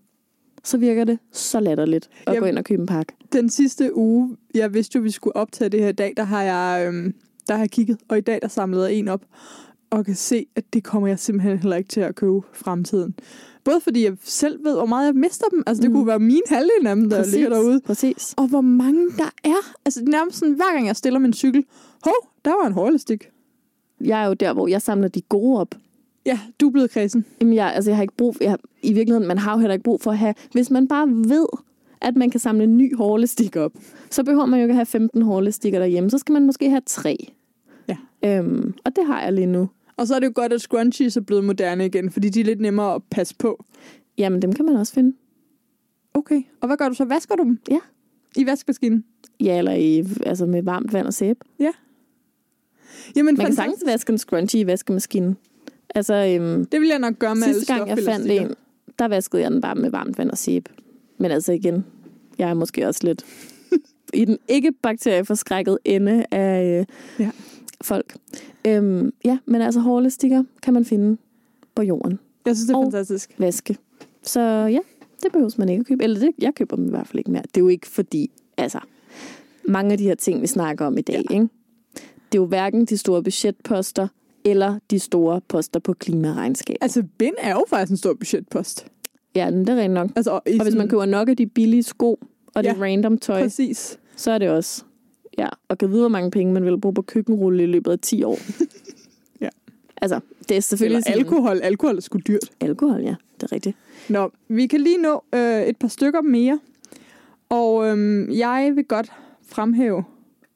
så 0.64 0.78
virker 0.78 1.04
det 1.04 1.20
så 1.32 1.60
latterligt 1.60 2.10
at 2.28 2.34
Jamen. 2.34 2.40
gå 2.40 2.46
ind 2.46 2.58
og 2.58 2.64
købe 2.64 2.82
en 2.82 2.88
pakke. 2.88 3.14
Den 3.34 3.50
sidste 3.50 3.96
uge, 3.98 4.38
jeg 4.56 4.74
vidste 4.74 4.96
jo, 4.96 5.00
at 5.02 5.04
vi 5.04 5.12
skulle 5.12 5.36
optage 5.36 5.70
det 5.70 5.80
her 5.80 5.90
i 5.90 5.92
dag, 5.92 6.14
der 6.18 6.24
har 6.24 6.42
jeg, 6.44 6.88
øhm, 6.88 7.14
der 7.48 7.54
har 7.54 7.62
jeg 7.62 7.72
kigget, 7.72 7.98
og 8.08 8.18
i 8.18 8.22
dag 8.22 8.40
der 8.42 8.48
samlede 8.48 8.84
jeg 8.86 8.94
en 8.94 9.08
op, 9.08 9.22
og 9.90 10.06
kan 10.06 10.16
se, 10.16 10.46
at 10.56 10.64
det 10.74 10.84
kommer 10.84 11.08
jeg 11.08 11.20
simpelthen 11.20 11.58
heller 11.58 11.76
ikke 11.76 11.88
til 11.90 12.00
at 12.02 12.16
købe 12.16 12.42
fremtiden. 12.54 13.16
Både 13.64 13.80
fordi 13.82 14.04
jeg 14.04 14.14
selv 14.24 14.64
ved, 14.66 14.74
hvor 14.76 14.86
meget 14.86 15.06
jeg 15.06 15.16
mister 15.16 15.46
dem. 15.52 15.64
Altså, 15.68 15.82
det 15.82 15.92
Mm. 15.92 15.96
kunne 15.96 16.08
være 16.08 16.20
min 16.20 16.42
halvdel 16.50 16.88
af 16.88 16.96
dem, 16.96 17.10
der 17.10 17.26
ligger 17.26 17.50
derude. 17.50 17.82
Præcis. 17.86 18.34
Og 18.38 18.48
hvor 18.48 18.62
mange 18.62 19.10
der 19.18 19.30
er. 19.44 19.74
Altså, 19.86 20.00
det 20.00 20.08
er 20.08 20.12
nærmest 20.12 20.38
sådan, 20.40 20.54
hver 20.56 20.74
gang 20.74 20.88
jeg 20.88 20.96
stiller 20.96 21.20
min 21.20 21.34
cykel, 21.34 21.66
hov, 22.04 22.14
der 22.46 22.52
var 22.62 22.68
en 22.68 22.74
hårlastik. 22.74 23.30
Jeg 24.02 24.24
er 24.24 24.28
jo 24.28 24.34
der, 24.34 24.54
hvor 24.54 24.68
jeg 24.68 24.82
samler 24.82 25.08
de 25.08 25.22
gode 25.22 25.60
op. 25.60 25.76
Ja, 26.26 26.40
du 26.60 26.68
er 26.68 26.72
blevet 26.72 26.92
kredsen. 26.92 27.26
Jamen, 27.42 27.54
jeg, 27.54 27.74
altså, 27.76 27.92
jeg 27.92 27.98
har 27.98 28.02
ikke 28.02 28.16
brug 28.18 28.36
for, 28.36 28.44
jeg, 28.44 28.58
i 28.82 28.94
virkeligheden, 28.94 29.28
man 29.28 29.38
har 29.38 29.54
jo 29.54 29.60
heller 29.60 29.74
ikke 29.74 29.84
brug 29.84 30.02
for 30.02 30.12
at 30.12 30.18
have, 30.18 30.34
hvis 30.52 30.72
man 30.72 30.88
bare 30.88 31.08
ved, 31.08 31.46
at 32.02 32.16
man 32.16 32.30
kan 32.30 32.40
samle 32.40 32.64
en 32.64 32.78
ny 32.78 32.96
hårlastik 32.96 33.56
op, 33.56 33.72
så 34.10 34.24
behøver 34.24 34.46
man 34.46 34.60
jo 34.60 34.64
ikke 34.64 34.72
at 34.72 34.76
have 34.76 34.86
15 34.86 35.22
hårlastikker 35.22 35.80
derhjemme, 35.80 36.10
så 36.10 36.18
skal 36.18 36.34
man 36.34 36.46
måske 36.46 36.70
have 36.70 36.82
tre. 36.86 37.34
Ja. 37.88 37.98
Øhm, 38.26 38.74
og 38.86 38.96
det 38.96 39.06
har 39.06 39.22
jeg 39.24 39.34
lige 39.34 39.48
nu. 39.48 39.70
Og 39.98 40.08
så 40.08 40.16
er 40.16 40.20
det 40.20 40.28
jo 40.28 40.32
godt, 40.36 40.54
at 40.54 40.62
scrunchies 40.62 41.18
er 41.18 41.22
blevet 41.22 41.44
moderne 41.44 41.86
igen, 41.86 42.12
fordi 42.12 42.30
de 42.30 42.40
er 42.40 42.46
lidt 42.46 42.62
nemmere 42.62 42.96
at 42.96 43.02
passe 43.12 43.36
på. 43.40 43.66
Jamen, 44.18 44.42
dem 44.42 44.54
kan 44.54 44.66
man 44.66 44.76
også 44.76 44.94
finde. 44.94 45.16
Okay, 46.14 46.42
og 46.62 46.68
hvad 46.68 46.78
gør 46.78 46.90
du 46.90 46.96
så? 46.96 47.06
Vasker 47.06 47.36
du 47.36 47.44
dem? 47.44 47.60
Ja. 47.72 47.80
I 48.36 48.46
vaskemaskinen? 48.46 49.04
Ja, 49.40 49.58
eller 49.58 49.74
i, 49.74 50.04
altså 50.26 50.46
med 50.46 50.64
varmt 50.64 50.94
vand 50.94 51.08
og 51.08 51.14
sæbe. 51.14 51.40
Jamen, 53.16 53.26
Man 53.26 53.36
kan 53.36 53.38
fantastisk. 53.38 53.56
sagtens 53.56 53.84
vaske 53.86 54.12
en 54.12 54.18
scrunchie 54.18 54.62
i 54.62 54.68
vaskemaskinen. 54.68 55.38
Altså, 55.96 56.14
øhm, 56.14 56.66
Det 56.66 56.82
vil 56.82 56.88
jeg 56.90 57.00
nok 57.00 57.20
gøre 57.20 57.36
med 57.36 57.44
sidste 57.54 57.74
gang 57.76 57.90
jeg 57.90 57.98
fandt 58.06 58.32
en, 58.32 58.54
der 59.00 59.08
vaskede 59.08 59.42
jeg 59.42 59.52
den 59.52 59.62
bare 59.62 59.76
med 59.76 59.90
varmt 59.92 60.18
vand 60.18 60.30
og 60.32 60.38
sæbe. 60.38 60.72
Men 61.18 61.32
altså 61.32 61.52
igen, 61.52 61.86
jeg 62.38 62.50
er 62.50 62.54
måske 62.54 62.88
også 62.88 63.00
lidt 63.04 63.26
i 64.14 64.26
den 64.26 64.38
ikke 64.48 64.72
bakterieforskrækkede 64.82 65.78
ende 65.86 66.26
af 66.32 66.80
øh, 66.80 66.86
Ja. 67.26 67.32
folk. 67.82 68.16
Øhm, 68.68 69.14
ja, 69.26 69.38
men 69.46 69.62
altså 69.62 69.80
hårelastikker 69.80 70.44
kan 70.64 70.74
man 70.74 70.86
finde 70.86 71.18
på 71.76 71.82
jorden. 71.82 72.20
Jeg 72.46 72.56
synes, 72.56 72.68
det 72.68 72.74
er 72.74 72.78
Og- 72.78 72.84
fantastisk. 72.86 73.36
Vaske. 73.38 73.78
Så 74.24 74.40
ja, 74.72 74.80
det 75.24 75.32
behøver 75.32 75.50
man 75.58 75.70
ikke 75.70 75.80
at 75.80 75.86
købe. 75.88 76.04
Eller 76.04 76.20
det, 76.20 76.32
jeg 76.40 76.56
køber 76.56 76.76
dem 76.76 76.86
i 76.86 76.90
hvert 76.90 77.08
fald 77.08 77.20
ikke 77.20 77.32
mere. 77.32 77.42
Det 77.42 77.58
er 77.58 77.62
jo 77.62 77.68
ikke 77.68 77.88
fordi, 77.88 78.32
altså, 78.58 78.80
mange 79.68 79.92
af 79.92 79.98
de 79.98 80.04
her 80.04 80.16
ting, 80.16 80.42
vi 80.42 80.48
snakker 80.48 80.86
om 80.86 80.98
i 80.98 81.02
dag, 81.02 81.24
ja. 81.30 81.34
ikke? 81.36 81.48
det 82.32 82.38
er 82.38 82.42
jo 82.42 82.46
hverken 82.46 82.86
de 82.86 82.98
store 82.98 83.24
budgetposter, 83.24 84.08
eller 84.46 84.80
de 84.92 85.00
store 85.00 85.42
poster 85.48 85.80
på 85.80 85.94
klimaregnskab. 85.94 86.76
Altså, 86.82 87.04
bind 87.18 87.36
er 87.38 87.52
jo 87.52 87.66
faktisk 87.70 87.92
en 87.92 87.98
stor 87.98 88.14
budgetpost. 88.14 88.88
Ja, 89.36 89.52
det 89.52 89.70
er 89.70 89.76
rent 89.76 89.94
nok. 89.94 90.10
Altså, 90.16 90.32
og, 90.32 90.42
Og 90.60 90.64
hvis 90.64 90.76
man 90.76 90.88
køber 90.90 91.06
nok 91.06 91.30
af 91.30 91.38
de 91.38 91.46
billige 91.48 91.84
sko, 91.84 92.20
og 92.56 92.64
det 92.64 92.70
Ja, 92.70 92.74
random 92.82 93.18
tøj, 93.18 93.42
Præcis. 93.42 94.00
så 94.16 94.32
er 94.32 94.38
det 94.38 94.50
også... 94.50 94.84
Ja, 95.38 95.48
og 95.68 95.78
kan 95.78 95.90
vide, 95.90 96.00
hvor 96.00 96.10
mange 96.10 96.32
penge 96.32 96.54
man 96.54 96.66
vil 96.66 96.82
bruge 96.82 96.94
på 96.96 97.02
køkkenrulle 97.02 97.64
i 97.64 97.66
løbet 97.66 97.92
af 97.92 98.00
10 98.00 98.24
år. 98.24 98.38
Ja. 99.42 99.50
Altså, 100.02 100.20
det 100.50 100.58
er 100.58 100.62
selvfølgelig 100.62 100.96
Eller 100.96 101.04
sådan- 101.04 101.20
alkohol. 101.20 101.60
Alkohol 101.64 101.98
er 101.98 102.02
sgu 102.02 102.18
dyrt. 102.28 102.52
Alkohol, 102.62 103.02
ja. 103.02 103.16
Det 103.36 103.44
er 103.44 103.52
rigtigt. 103.52 103.78
Nå, 104.10 104.32
vi 104.48 104.68
kan 104.68 104.82
lige 104.82 104.98
nå 105.02 105.24
øh, 105.36 105.62
et 105.64 105.78
par 105.78 105.88
stykker 105.88 106.22
mere. 106.22 106.60
Og 107.50 107.88
øhm, 107.88 108.32
jeg 108.32 108.72
vil 108.76 108.86
godt 108.86 109.12
fremhæve 109.48 110.04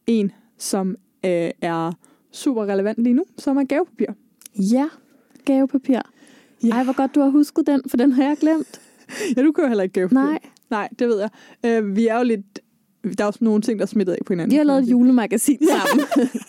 en, 0.07 0.31
som 0.57 0.89
øh, 1.25 1.49
er 1.61 1.91
super 2.31 2.61
relevant 2.65 3.03
lige 3.03 3.13
nu, 3.13 3.23
som 3.37 3.57
er 3.57 3.63
gavepapir. 3.63 4.07
Ja, 4.55 4.85
gavepapir. 5.45 6.01
Ja. 6.63 6.69
Ej, 6.69 6.83
hvor 6.83 6.93
godt 6.93 7.15
du 7.15 7.19
har 7.19 7.29
husket 7.29 7.67
den, 7.67 7.81
for 7.87 7.97
den 7.97 8.11
har 8.11 8.23
jeg 8.23 8.37
glemt. 8.39 8.81
Ja, 9.37 9.41
du 9.43 9.51
kører 9.51 9.67
heller 9.67 9.83
ikke 9.83 9.93
gavepapir. 9.93 10.15
Nej, 10.23 10.39
Nej, 10.69 10.89
det 10.99 11.07
ved 11.07 11.19
jeg. 11.19 11.29
Øh, 11.65 11.95
vi 11.95 12.07
er 12.07 12.17
jo 12.17 12.23
lidt... 12.23 12.59
Der 13.17 13.23
er 13.23 13.27
også 13.27 13.43
nogle 13.43 13.61
ting, 13.61 13.79
der 13.79 13.85
er 13.85 13.87
smittet 13.87 14.13
af 14.13 14.19
på 14.25 14.33
hinanden. 14.33 14.51
vi 14.51 14.57
har 14.57 14.63
lavet 14.63 14.83
et 14.83 14.89
julemagasin 14.91 15.59
sammen. 15.67 16.05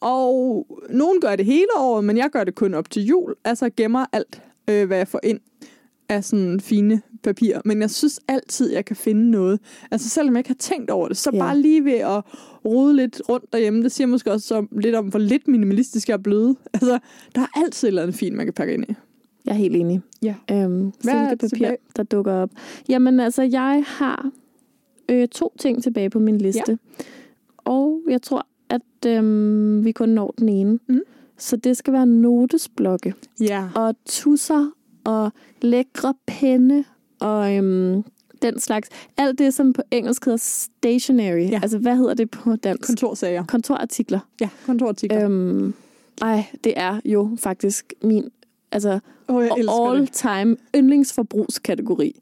Og 0.00 0.66
nogen 0.90 1.20
gør 1.20 1.36
det 1.36 1.44
hele 1.44 1.66
året, 1.76 2.04
men 2.04 2.16
jeg 2.16 2.30
gør 2.30 2.44
det 2.44 2.54
kun 2.54 2.74
op 2.74 2.90
til 2.90 3.04
jul. 3.04 3.34
Altså 3.44 3.70
gemmer 3.76 4.06
alt, 4.12 4.42
øh, 4.70 4.86
hvad 4.86 4.96
jeg 4.96 5.08
får 5.08 5.20
ind 5.22 5.40
af 6.08 6.24
sådan 6.24 6.60
fine 6.60 7.00
papir. 7.22 7.58
Men 7.64 7.80
jeg 7.80 7.90
synes 7.90 8.20
altid, 8.28 8.72
jeg 8.72 8.84
kan 8.84 8.96
finde 8.96 9.30
noget. 9.30 9.60
Altså 9.90 10.08
selvom 10.08 10.34
jeg 10.34 10.40
ikke 10.40 10.50
har 10.50 10.54
tænkt 10.54 10.90
over 10.90 11.08
det, 11.08 11.16
så 11.16 11.30
Ja. 11.32 11.38
bare 11.38 11.58
lige 11.58 11.84
ved 11.84 11.92
at 11.92 12.22
rode 12.64 12.96
lidt 12.96 13.22
rundt 13.28 13.52
derhjemme. 13.52 13.82
Det 13.82 13.92
siger 13.92 14.06
måske 14.06 14.32
også 14.32 14.54
om, 14.54 14.68
lidt 14.72 14.94
om, 14.94 15.06
hvor 15.06 15.18
lidt 15.18 15.48
minimalistisk 15.48 16.08
jeg 16.08 16.14
er 16.14 16.18
blevet. 16.18 16.56
Altså, 16.74 16.98
der 17.34 17.40
er 17.40 17.60
altid 17.64 17.88
et 17.88 17.90
eller 17.90 18.02
andet 18.02 18.14
fint, 18.16 18.36
man 18.36 18.46
kan 18.46 18.52
pakke 18.52 18.74
ind 18.74 18.84
i. 18.88 18.94
Jeg 19.44 19.52
er 19.52 19.56
helt 19.56 19.76
enig. 19.76 20.00
Ja. 20.22 20.34
Øhm, 20.50 20.92
Hvad 21.02 21.14
er 21.14 21.28
silkepapir, 21.28 21.48
tilbage? 21.48 21.76
der 21.96 22.02
dukker 22.02 22.32
op. 22.32 22.50
Jamen 22.88 23.20
altså, 23.20 23.42
jeg 23.42 23.84
har 23.86 24.30
øh, 25.08 25.28
to 25.28 25.52
ting 25.58 25.82
tilbage 25.82 26.10
på 26.10 26.18
min 26.18 26.38
liste. 26.38 26.62
Ja. 26.68 27.04
Og 27.56 28.00
jeg 28.08 28.22
tror, 28.22 28.46
at 28.70 29.06
øhm, 29.06 29.84
vi 29.84 29.92
kun 29.92 30.08
når 30.08 30.34
den 30.38 30.48
ene. 30.48 30.78
Mm. 30.88 31.00
Så 31.38 31.56
det 31.56 31.76
skal 31.76 31.92
være 31.92 32.06
notesblokke. 32.06 33.14
Ja. 33.40 33.68
Og 33.74 33.94
tusser 34.06 34.70
og 35.04 35.32
lækre 35.62 36.14
penne 36.26 36.84
og 37.20 37.56
øhm, 37.56 38.04
den 38.42 38.60
slags. 38.60 38.88
Alt 39.16 39.38
det, 39.38 39.54
som 39.54 39.72
på 39.72 39.82
engelsk 39.90 40.24
hedder 40.24 40.38
stationery. 40.38 41.50
Ja. 41.50 41.60
Altså, 41.62 41.78
hvad 41.78 41.96
hedder 41.96 42.14
det 42.14 42.30
på 42.30 42.56
dansk? 42.56 42.86
Kontorsager. 42.86 43.44
Kontorartikler. 43.44 44.20
Ja, 44.40 44.48
kontorartikler. 44.66 45.24
Øhm, 45.24 45.74
ej, 46.22 46.44
det 46.64 46.74
er 46.76 47.00
jo 47.04 47.36
faktisk 47.40 47.92
min 48.02 48.30
altså, 48.72 48.98
det. 49.28 49.68
all-time 49.70 50.56
yndlingsforbrugskategori. 50.76 52.20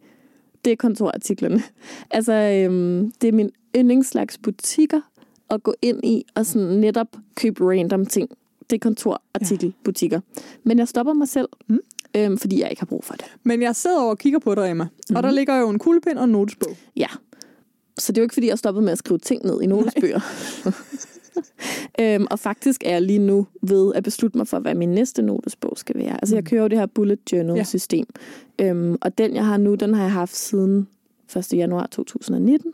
Det 0.65 0.73
er 0.73 0.77
kontorartiklerne. 0.77 1.63
Altså, 2.11 2.33
øhm, 2.33 3.13
det 3.21 3.29
er 3.29 3.33
min 3.33 3.51
yndlingsslags 3.77 4.39
butikker 4.39 5.01
at 5.51 5.63
gå 5.63 5.75
ind 5.83 6.05
i 6.05 6.25
og 6.35 6.47
sådan 6.47 6.69
netop 6.69 7.09
købe 7.35 7.71
random 7.71 8.07
ting. 8.07 8.31
Det 8.71 8.77
er 8.77 8.81
kontorartikelbutikker. 8.81 10.21
Men 10.65 10.79
jeg 10.79 10.89
stopper 10.89 11.13
mig 11.13 11.29
selv, 11.29 11.49
Mm. 11.67 11.79
Øhm, 12.17 12.39
fordi 12.39 12.61
jeg 12.61 12.71
ikke 12.71 12.81
har 12.81 12.87
brug 12.87 13.05
for 13.05 13.15
det. 13.15 13.27
Men 13.43 13.63
jeg 13.63 13.77
sidder 13.77 14.01
over 14.01 14.11
og 14.11 14.19
kigger 14.19 14.39
på 14.39 14.55
dig, 14.55 14.71
Emma. 14.71 14.85
Mm-hmm. 14.85 15.17
Og 15.17 15.23
der 15.23 15.31
ligger 15.31 15.57
jo 15.57 15.69
en 15.69 15.79
kuglepind 15.79 16.19
og 16.19 16.25
en 16.25 16.31
notesbog. 16.31 16.77
Ja. 16.97 17.09
Så 17.99 18.13
det 18.13 18.19
er 18.19 18.23
jo 18.23 18.25
ikke, 18.25 18.35
fordi 18.35 18.49
jeg 18.49 18.59
stoppede 18.59 18.85
med 18.85 18.93
at 18.93 18.99
skrive 18.99 19.19
ting 19.19 19.45
ned 19.45 19.63
i 19.63 19.67
notesbøger. 19.67 20.21
øhm, 22.01 22.27
og 22.31 22.39
faktisk 22.39 22.83
er 22.85 22.91
jeg 22.91 23.03
lige 23.03 23.19
nu 23.19 23.47
ved 23.63 23.95
at 23.95 24.05
beslutte 24.05 24.39
mig 24.39 24.49
for, 24.49 24.59
hvad 24.59 24.75
min 24.75 24.89
næste 24.89 25.23
notesbog 25.23 25.73
skal 25.77 25.99
være. 25.99 26.13
Altså, 26.13 26.37
jeg 26.37 26.45
kører 26.45 26.63
jo 26.63 26.69
det 26.69 26.79
her 26.79 26.87
bullet 26.87 27.19
journal-system. 27.33 28.07
Øhm, 28.59 28.97
og 29.01 29.19
den, 29.19 29.35
jeg 29.35 29.47
har 29.47 29.57
nu, 29.57 29.75
den 29.75 29.95
har 29.95 30.03
jeg 30.03 30.13
haft 30.13 30.37
siden 30.37 30.89
1. 31.37 31.53
januar 31.53 31.87
2019. 31.87 32.73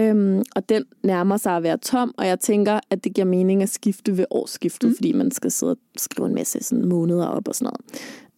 Øhm, 0.00 0.42
og 0.56 0.68
den 0.68 0.84
nærmer 1.02 1.36
sig 1.36 1.56
at 1.56 1.62
være 1.62 1.78
tom, 1.78 2.14
og 2.16 2.26
jeg 2.26 2.40
tænker, 2.40 2.80
at 2.90 3.04
det 3.04 3.14
giver 3.14 3.24
mening 3.24 3.62
at 3.62 3.68
skifte 3.68 4.16
ved 4.16 4.24
årsskiftet, 4.30 4.88
mm. 4.90 4.96
fordi 4.96 5.12
man 5.12 5.30
skal 5.30 5.50
sidde 5.50 5.72
og 5.72 5.78
skrive 5.96 6.28
en 6.28 6.34
masse 6.34 6.62
sådan, 6.62 6.88
måneder 6.88 7.26
op 7.26 7.48
og 7.48 7.54
sådan 7.54 7.66
noget. 7.66 7.80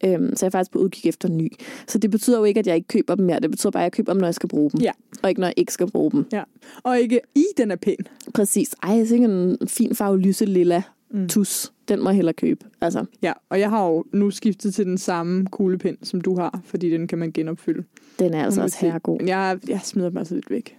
Øhm, 0.05 0.37
så 0.37 0.47
jeg 0.47 0.49
er 0.49 0.51
faktisk 0.51 0.71
på 0.73 0.79
udkig 0.79 1.09
efter 1.09 1.29
ny. 1.29 1.53
Så 1.87 1.99
det 1.99 2.11
betyder 2.11 2.39
jo 2.39 2.45
ikke, 2.45 2.61
at 2.61 2.67
jeg 2.67 2.77
ikke 2.77 2.89
køber 2.89 3.15
dem 3.15 3.25
mere. 3.27 3.41
Det 3.41 3.51
betyder 3.51 3.71
bare, 3.71 3.83
at 3.83 3.85
jeg 3.85 3.93
køber 3.93 4.13
dem, 4.13 4.21
når 4.21 4.27
jeg 4.27 4.35
skal 4.35 4.49
bruge 4.49 4.71
dem. 4.71 4.81
Ja. 4.81 4.91
Og 5.23 5.29
ikke, 5.29 5.41
når 5.41 5.47
jeg 5.49 5.55
ikke 5.57 5.73
skal 5.73 5.91
bruge 5.91 6.11
dem. 6.11 6.25
Ja. 6.33 6.43
Og 6.83 7.01
ikke 7.01 7.21
i, 7.35 7.45
den 7.57 7.71
er 7.71 7.77
pæn. 7.77 7.97
Præcis. 8.35 8.75
Ej, 8.83 8.91
jeg 8.97 9.09
tænker 9.09 9.29
en 9.29 9.69
fin 9.69 9.95
farve 9.95 10.19
lyse 10.21 10.45
lilla 10.45 10.83
Mm. 11.11 11.29
tus. 11.29 11.73
Den 11.89 12.03
må 12.03 12.09
jeg 12.11 12.17
hellere 12.17 12.35
købe. 12.35 12.65
Altså, 12.81 13.05
Ja, 13.23 13.33
og 13.49 13.61
jeg 13.61 13.71
har 13.71 13.87
jo 13.89 14.05
nu 14.13 14.31
skiftet 14.31 14.75
til 14.75 14.87
den 14.87 14.99
samme 14.99 15.47
kuglepind, 15.47 15.97
som 16.03 16.21
du 16.21 16.37
har, 16.37 16.61
fordi 16.65 16.91
den 16.91 17.07
kan 17.07 17.19
man 17.19 17.33
genopfylde. 17.33 17.85
den 18.19 18.35
er 18.35 18.45
altså 18.45 18.63
også 18.63 18.79
herregod. 18.81 19.19
Jeg, 19.27 19.59
jeg 19.69 19.81
smider 19.85 20.09
dem 20.09 20.19
altså 20.19 20.35
lidt 20.35 20.51
væk. 20.51 20.77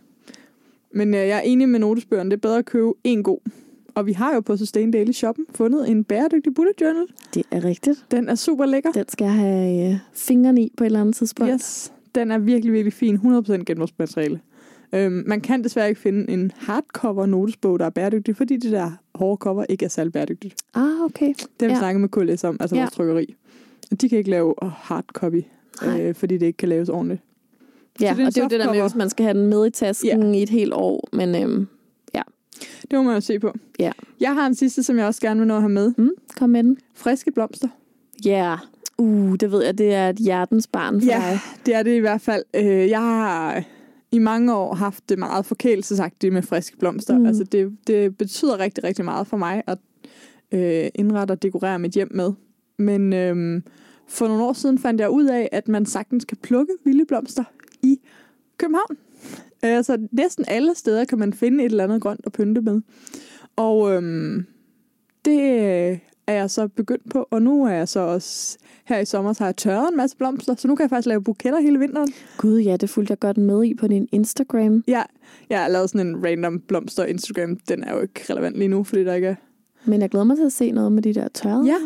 Men 0.92 1.08
øh, 1.14 1.20
jeg 1.20 1.38
er 1.38 1.42
enig 1.42 1.70
med 1.70 1.80
notesbøgerne. 1.80 2.30
Det 2.30 2.38
er 2.38 2.42
bedre 2.42 2.58
at 2.58 2.66
købe 2.66 2.94
en 3.04 3.24
god. 3.24 3.40
Og 3.98 4.06
vi 4.06 4.12
har 4.14 4.34
jo 4.34 4.40
på 4.40 4.58
Sustain 4.58 4.92
Daily 4.92 5.12
Shoppen 5.12 5.46
fundet 5.56 5.90
en 5.90 6.04
bæredygtig 6.04 6.54
bullet 6.54 6.74
journal. 6.82 7.06
Det 7.34 7.44
er 7.52 7.64
rigtigt. 7.64 8.06
Den 8.12 8.30
er 8.30 8.36
super 8.36 8.66
lækker. 8.66 8.92
Den 8.92 9.06
skal 9.10 9.26
jeg 9.26 9.34
have 9.34 9.92
øh, 9.92 9.98
fingrene 10.14 10.62
i 10.62 10.72
på 10.78 10.84
et 10.84 10.86
eller 10.86 11.02
andet 11.02 11.16
tidspunkt. 11.16 11.54
Yes, 11.54 11.94
den 12.16 12.32
er 12.32 12.38
virkelig, 12.38 12.74
virkelig 12.74 12.94
fin. 12.94 13.16
100% 13.16 13.64
genbrugsmateriale. 13.64 14.40
Øhm, 14.94 15.24
man 15.28 15.42
kan 15.42 15.64
desværre 15.64 15.90
ikke 15.90 16.02
finde 16.02 16.32
en 16.34 16.52
hardcover 16.56 17.26
notesbog, 17.26 17.80
der 17.80 17.86
er 17.86 17.90
bæredygtig, 17.90 18.36
fordi 18.36 18.58
det 18.58 18.72
der 18.72 18.92
hårde 19.16 19.66
ikke 19.70 19.86
er 19.86 19.90
særlig 19.90 20.14
bæredygtigt. 20.14 20.56
Ah, 20.74 21.02
okay. 21.06 21.34
Vi 21.60 21.66
Ja. 21.66 21.78
snakket 21.80 22.02
med 22.02 22.10
KLS 22.10 22.44
om, 22.44 22.58
altså 22.60 22.76
Ja. 22.76 22.82
vores 22.82 22.94
trykkeri. 22.94 23.36
De 24.02 24.10
kan 24.10 24.18
ikke 24.18 24.30
lave 24.30 24.54
hard 24.62 25.06
copy, 25.14 25.42
Nej. 25.86 26.02
øh, 26.02 26.16
fordi 26.16 26.38
det 26.38 26.46
ikke 26.46 26.58
kan 26.58 26.70
laves 26.70 26.90
ordentligt. 26.90 27.22
Ja, 28.02 28.14
det 28.18 28.22
er 28.22 28.26
og 28.28 28.36
det 28.36 28.38
er 28.38 28.44
jo 28.44 28.50
det 28.50 28.60
der 28.60 28.74
med, 28.74 28.82
hvis 28.82 28.96
man 28.96 29.10
skal 29.10 29.24
have 29.26 29.38
den 29.40 29.48
med 29.48 29.66
i 29.68 29.70
tasken 29.70 30.36
i 30.36 30.44
et 30.44 30.50
helt 30.50 30.74
år. 30.74 31.10
Men 31.14 31.36
øhm, 31.44 31.68
Det 32.82 32.94
må 32.94 33.04
man 33.04 33.14
jo 33.14 33.22
se 33.22 33.40
på. 33.40 33.54
Ja. 33.80 33.92
Jeg 34.20 34.34
har 34.34 34.48
en 34.48 34.56
sidste, 34.56 34.84
som 34.84 34.98
jeg 34.98 35.06
også 35.06 35.22
gerne 35.22 35.40
vil 35.40 35.48
nå 35.48 35.56
at 35.56 35.62
have 35.62 35.70
med. 35.70 35.94
mm, 35.98 36.10
kom 36.38 36.50
med 36.50 36.64
den. 36.64 36.78
Friske 36.94 37.32
blomster. 37.32 37.68
Ja, 38.26 38.32
yeah. 38.48 38.60
uh, 38.98 39.36
det 39.36 39.52
ved 39.52 39.64
jeg, 39.64 39.78
det 39.78 39.94
er 39.94 40.10
et 40.10 40.16
hjertens 40.16 40.68
barn 40.68 41.02
for 41.02 41.06
Ja. 41.08 41.18
dig. 41.32 41.40
Det 41.66 41.76
er 41.76 41.84
det 41.84 41.96
i 41.96 42.00
hvert 42.00 42.22
fald. 42.22 42.44
Øh, 42.54 42.66
Jeg 42.90 43.00
har 43.02 43.64
i 44.12 44.20
mange 44.20 44.56
år 44.56 44.74
haft 44.76 45.10
det 45.10 45.20
meget 45.20 45.46
forkælelsesagtigt 45.46 46.34
med 46.34 46.42
friske 46.42 46.78
blomster. 46.78 47.14
Mm. 47.14 47.20
Mm. 47.20 47.26
Altså 47.26 47.44
det, 47.44 47.78
det 47.88 48.18
betyder 48.18 48.60
rigtig, 48.60 48.84
rigtig 48.84 49.06
meget 49.06 49.28
for 49.28 49.38
mig 49.38 49.64
at 49.68 49.78
øh, 50.52 50.90
indrette 50.96 51.32
og 51.32 51.42
dekorere 51.42 51.80
mit 51.80 51.92
hjem 51.92 52.10
med. 52.12 52.32
Men 52.78 53.14
øh, 53.14 53.62
for 54.08 54.28
nogle 54.28 54.44
år 54.44 54.54
siden 54.54 54.80
fandt 54.80 55.02
jeg 55.02 55.10
ud 55.10 55.26
af, 55.26 55.50
at 55.52 55.68
man 55.68 55.86
sagtens 55.86 56.26
kan 56.26 56.38
plukke 56.44 56.74
vilde 56.86 57.06
blomster 57.06 57.44
i 57.84 57.98
København. 58.58 58.98
Altså 59.62 60.08
næsten 60.12 60.46
alle 60.48 60.76
steder 60.76 61.06
kan 61.06 61.20
man 61.20 61.34
finde 61.34 61.64
et 61.64 61.72
eller 61.72 61.84
andet 61.84 62.02
grønt 62.02 62.22
at 62.26 62.32
pynte 62.32 62.62
med. 62.62 62.82
Og 63.56 63.94
øhm, 63.94 64.46
det 65.26 65.42
øh, 65.42 66.00
er 66.28 66.34
jeg 66.34 66.50
så 66.50 66.68
begyndt 66.68 67.10
på, 67.10 67.28
og 67.32 67.42
nu 67.42 67.66
er 67.66 67.72
jeg 67.72 67.88
så 67.88 68.00
også 68.00 68.58
her 68.86 69.00
i 69.00 69.06
sommer, 69.06 69.34
så 69.34 69.44
har 69.44 69.48
jeg 69.48 69.56
tørret 69.56 69.90
en 69.92 69.98
masse 69.98 70.18
blomster, 70.18 70.56
så 70.56 70.68
nu 70.68 70.76
kan 70.76 70.84
jeg 70.84 70.90
faktisk 70.90 71.08
lave 71.08 71.24
buketter 71.24 71.60
hele 71.60 71.80
vinteren. 71.80 72.14
Gud, 72.38 72.60
ja, 72.60 72.78
det 72.78 72.90
fulgte 72.90 73.12
jeg 73.12 73.20
godt 73.20 73.38
med 73.38 73.64
i 73.64 73.74
på 73.74 73.88
din 73.88 74.08
Instagram. 74.12 74.84
Ja, 74.88 75.04
jeg 75.50 75.62
har 75.62 75.68
lavet 75.68 75.90
sådan 75.90 76.08
en 76.08 76.26
random 76.26 76.60
blomster 76.60 77.06
Instagram. 77.06 77.58
Den 77.70 77.84
er 77.84 77.94
jo 77.94 78.02
ikke 78.02 78.26
relevant 78.30 78.56
lige 78.56 78.68
nu, 78.68 78.84
fordi 78.84 79.04
der 79.04 79.14
ikke 79.14 79.28
er... 79.28 79.36
Men 79.86 80.02
jeg 80.02 80.10
glæder 80.10 80.24
mig 80.24 80.38
til 80.38 80.46
at 80.46 80.52
se 80.52 80.72
noget 80.72 80.92
med 80.92 81.04
de 81.04 81.14
der 81.14 81.28
tørrede. 81.28 81.66
Ja, 81.66 81.78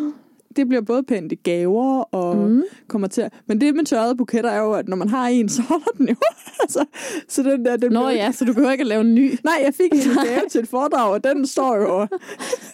det 0.55 0.67
bliver 0.67 0.81
både 0.81 1.03
pænt 1.03 1.31
i 1.31 1.35
gaver 1.35 2.01
og 2.01 2.35
mm. 2.37 2.53
Mm. 2.53 2.63
kommer 2.87 3.07
til 3.07 3.21
at... 3.21 3.33
Men 3.47 3.61
det 3.61 3.75
med 3.75 3.85
tørrede 3.85 4.15
buketter 4.15 4.49
er 4.49 4.61
jo, 4.61 4.71
at 4.73 4.87
når 4.87 4.97
man 4.97 5.09
har 5.09 5.27
en, 5.27 5.49
så 5.57 5.61
holder 5.61 5.91
den 5.97 6.07
jo. 6.09 6.15
altså, 6.61 6.85
så 7.27 7.43
den 7.43 7.65
der, 7.65 7.77
den 7.77 7.91
Nå 7.91 8.09
ikke- 8.09 8.23
ja, 8.23 8.31
så 8.31 8.45
du 8.45 8.53
behøver 8.53 8.71
ikke 8.71 8.81
at 8.81 8.87
lave 8.87 9.01
en 9.01 9.15
ny. 9.15 9.31
Nej, 9.43 9.61
jeg 9.63 9.73
fik 9.73 9.93
en 9.93 9.99
gave 10.27 10.41
til 10.49 10.61
et 10.61 10.67
foredrag, 10.67 11.11
og 11.13 11.23
den 11.23 11.47
står 11.47 11.75
jo... 11.75 12.07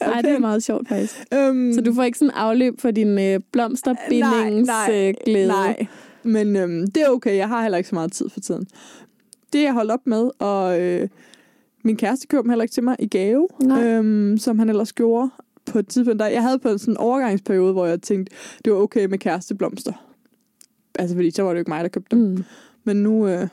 Nej, 0.02 0.22
det 0.26 0.32
er 0.32 0.40
meget 0.40 0.64
sjovt 0.64 0.88
faktisk. 0.88 1.16
Øhm, 1.34 1.74
Så 1.74 1.82
du 1.82 1.94
får 1.94 2.04
ikke 2.04 2.18
sådan 2.18 2.34
afløb 2.34 2.82
for 2.82 2.92
din 2.92 3.20
øh, 3.20 3.40
blomsterbindingsglæde? 3.52 5.42
Øh, 5.44 5.48
Nej, 5.48 5.88
men 6.24 6.56
øhm, 6.56 6.88
det 6.92 7.04
er 7.04 7.10
okay. 7.10 7.38
Jeg 7.38 7.48
har 7.48 7.62
heller 7.62 7.78
ikke 7.78 7.90
så 7.90 7.96
meget 7.96 8.12
tid 8.12 8.30
for 8.30 8.40
tiden. 8.40 8.68
Det 9.54 9.64
jeg 9.64 9.74
holdt 9.74 9.92
op 9.92 10.00
med, 10.08 10.30
og 10.40 10.82
øh, 10.82 11.08
min 11.84 11.98
kæreste 11.98 12.28
købte 12.28 12.44
dem 12.44 12.50
heller 12.50 12.64
ikke 12.64 12.74
til 12.74 12.84
mig 12.84 12.96
i 13.00 13.08
gave, 13.08 13.48
Nej. 13.64 13.84
øhm, 13.84 14.38
som 14.38 14.60
han 14.60 14.70
ellers 14.70 14.94
gjorde 14.94 15.30
på 15.72 15.80
et 15.80 15.88
tidspunkt. 15.88 16.20
Der, 16.20 16.28
jeg 16.28 16.42
havde 16.44 16.60
på 16.60 16.70
en 16.70 16.80
sådan 16.80 16.98
overgangsperiode, 16.98 17.74
hvor 17.74 17.86
jeg 17.86 18.02
tænkte, 18.02 18.36
det 18.66 18.74
var 18.74 18.80
okay 18.80 19.06
med 19.06 19.18
kæresteblomster. 19.18 19.94
Altså, 21.00 21.16
fordi 21.16 21.32
så 21.32 21.42
var 21.44 21.50
det 21.50 21.56
jo 21.56 21.60
ikke 21.60 21.72
mig, 21.72 21.84
der 21.84 21.90
købte 21.90 22.16
dem. 22.16 22.26
Mm. 22.26 22.44
Men 22.84 22.98
nu, 22.98 23.28
øh, 23.28 23.48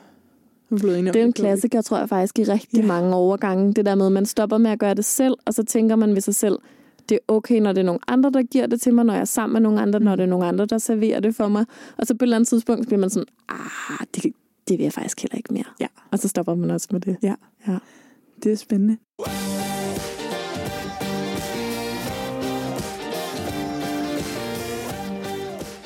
nu 0.69 0.77
blevet 0.77 0.97
enige 0.99 1.09
om 1.11 1.13
Det 1.13 1.21
er 1.21 1.25
en 1.25 1.33
klassiker, 1.33 1.81
tror 1.81 1.97
jeg 1.97 2.09
faktisk, 2.09 2.39
i 2.39 2.43
rigtig 2.43 2.79
Ja. 2.81 2.85
mange 2.85 3.15
overgange. 3.15 3.73
Det 3.73 3.85
der 3.85 3.95
med, 3.95 4.05
at 4.05 4.11
man 4.11 4.25
stopper 4.25 4.57
med 4.57 4.71
at 4.71 4.79
gøre 4.79 4.93
det 4.93 5.05
selv, 5.05 5.33
og 5.45 5.53
så 5.53 5.63
tænker 5.63 5.95
man 5.95 6.13
ved 6.13 6.21
sig 6.21 6.35
selv, 6.35 6.57
det 7.09 7.15
er 7.15 7.19
okay, 7.33 7.59
når 7.59 7.71
det 7.73 7.81
er 7.81 7.85
nogle 7.85 7.99
andre, 8.07 8.31
der 8.31 8.43
giver 8.43 8.67
det 8.67 8.81
til 8.81 8.93
mig, 8.93 9.05
når 9.05 9.13
jeg 9.13 9.21
er 9.21 9.25
sammen 9.25 9.53
med 9.53 9.61
nogle 9.61 9.81
andre, 9.81 9.99
når 9.99 10.15
det 10.15 10.23
er 10.23 10.27
nogle 10.27 10.45
andre, 10.45 10.65
der 10.65 10.77
serverer 10.77 11.19
det 11.19 11.35
for 11.35 11.47
mig. 11.47 11.65
Og 11.97 12.07
så 12.07 12.13
på 12.13 12.17
et 12.17 12.21
eller 12.25 12.35
andet 12.35 12.47
tidspunkt 12.47 12.87
bliver 12.87 12.99
man 12.99 13.09
sådan, 13.09 13.27
ah, 13.49 14.05
det, 14.15 14.23
det 14.67 14.77
vil 14.77 14.83
jeg 14.83 14.93
faktisk 14.93 15.21
heller 15.21 15.35
ikke 15.37 15.53
mere. 15.53 15.63
Ja. 15.79 15.87
Og 16.11 16.19
så 16.19 16.27
stopper 16.27 16.55
man 16.55 16.71
også 16.71 16.87
med 16.91 16.99
det. 16.99 17.17
Ja. 17.23 17.35
ja. 17.67 17.77
Det 18.43 18.51
er 18.51 18.55
spændende. 18.55 18.97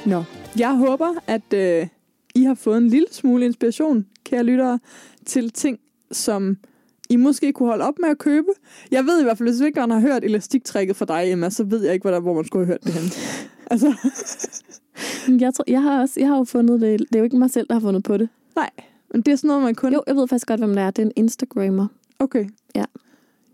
Nå, 0.10 0.24
jeg 0.58 0.76
håber, 0.76 1.14
at 1.28 1.54
øh, 1.54 1.88
I 2.36 2.44
har 2.44 2.54
fået 2.54 2.78
en 2.78 2.88
lille 2.88 3.08
smule 3.12 3.46
inspiration, 3.46 4.06
kære 4.24 4.44
lyttere, 4.44 4.80
til 5.26 5.50
ting, 5.52 5.80
som 6.12 6.58
I 7.10 7.16
måske 7.16 7.54
kunne 7.54 7.70
holde 7.70 7.84
op 7.86 7.94
med 8.00 8.10
at 8.10 8.18
købe. 8.18 8.48
Jeg 8.92 9.06
ved 9.06 9.20
i 9.20 9.24
hvert 9.24 9.38
fald, 9.38 9.50
hvis 9.50 9.60
ikke 9.60 9.80
man 9.80 9.92
har 9.92 10.00
hørt 10.00 10.24
elastiktrækket 10.24 10.96
fra 10.96 11.06
dig, 11.06 11.32
Emma, 11.32 11.50
så 11.50 11.64
ved 11.64 11.84
jeg 11.84 11.94
ikke, 11.94 12.10
hvor, 12.10 12.34
man 12.34 12.46
skulle 12.46 12.66
have 12.66 12.74
hørt 12.74 12.84
det 12.84 12.94
hen. 12.94 13.12
altså, 13.72 13.94
Jeg, 15.42 15.54
tror, 15.54 15.64
jeg, 15.68 15.82
har 15.82 16.02
også, 16.02 16.20
jeg 16.20 16.30
har 16.30 16.38
jo 16.38 16.44
fundet 16.44 16.82
det. 16.82 17.00
Det 17.00 17.16
er 17.16 17.20
jo 17.20 17.24
ikke 17.24 17.38
mig 17.38 17.52
selv, 17.52 17.68
der 17.68 17.74
har 17.74 17.82
fundet 17.82 18.04
på 18.04 18.18
det. 18.18 18.30
nej, 18.56 18.70
men 19.12 19.22
det 19.22 19.32
er 19.32 19.36
sådan 19.36 19.48
noget, 19.48 19.64
man 19.64 19.76
kun... 19.76 19.94
Jo, 19.94 20.04
jeg 20.08 20.16
ved 20.16 20.28
faktisk 20.28 20.48
godt, 20.48 20.60
hvem 20.60 20.70
det 20.76 20.84
er. 20.84 20.92
Det 20.92 21.02
er 21.02 21.06
en 21.06 21.12
Instagrammer. 21.16 21.88
Okay. 22.20 22.46
Ja. 22.76 22.86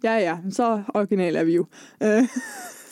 Ja, 0.04 0.16
ja, 0.18 0.38
så 0.52 0.82
original 0.94 1.36
er 1.36 1.44
vi 1.44 1.56
jo. 1.56 1.66
Øh, 2.04 2.28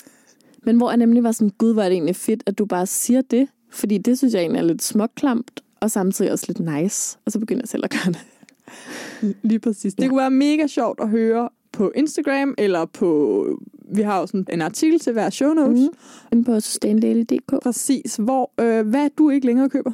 Men 0.66 0.78
hvor 0.78 0.90
jeg 0.90 0.98
nemlig 0.98 1.24
var 1.24 1.32
sådan, 1.32 1.52
gud, 1.58 1.74
var 1.74 1.84
det 1.84 1.92
egentlig 1.92 2.16
fedt, 2.16 2.44
at 2.46 2.58
du 2.58 2.66
bare 2.66 2.86
siger 2.88 3.22
det. 3.22 3.48
Fordi 3.70 3.98
det 3.98 4.18
synes 4.18 4.34
jeg 4.34 4.40
egentlig 4.42 4.60
er 4.60 4.64
lidt 4.64 4.84
småklamt, 4.84 5.64
og 5.80 5.92
samtidig 5.92 6.32
også 6.32 6.46
lidt 6.48 6.60
nice. 6.60 7.18
Og 7.26 7.32
så 7.32 7.40
begynder 7.40 7.62
jeg 7.62 7.70
selv 7.70 7.84
at 7.86 7.90
gøre 7.92 8.14
det. 8.14 9.36
Lige 9.50 9.60
præcis. 9.60 9.94
Det 9.94 10.04
Ja. 10.04 10.08
kunne 10.08 10.18
være 10.20 10.32
mega 10.32 10.68
sjovt 10.68 11.00
at 11.00 11.10
høre 11.10 11.50
på 11.72 11.92
Instagram, 11.96 12.56
eller 12.58 12.86
på... 12.86 13.48
Vi 13.96 14.02
har 14.02 14.20
jo 14.20 14.28
sådan 14.28 14.46
en 14.52 14.62
artikel 14.62 15.00
til 15.00 15.14
hver 15.14 15.30
show 15.30 15.54
notes. 15.54 15.80
Mm. 15.82 15.88
Inde 16.32 16.44
på 16.44 16.60
sustaindaily.dk. 16.60 17.54
Præcis. 17.64 18.16
Hvor, 18.16 18.52
øh, 18.62 18.88
hvad 18.88 19.10
du 19.18 19.30
ikke 19.30 19.46
længere 19.46 19.70
køber. 19.70 19.92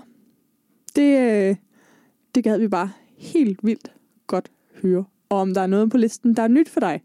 Det, 0.95 1.19
øh, 1.49 1.55
det 2.35 2.43
gad 2.43 2.57
vi 2.59 2.67
bare 2.67 2.91
helt 3.17 3.59
vildt 3.63 3.91
godt 4.27 4.51
høre. 4.81 5.03
Og 5.29 5.37
om 5.37 5.53
der 5.53 5.61
er 5.61 5.67
noget 5.67 5.89
på 5.91 5.97
listen, 5.97 6.35
der 6.35 6.43
er 6.43 6.47
nyt 6.47 6.69
for 6.69 6.79
dig. 6.79 7.01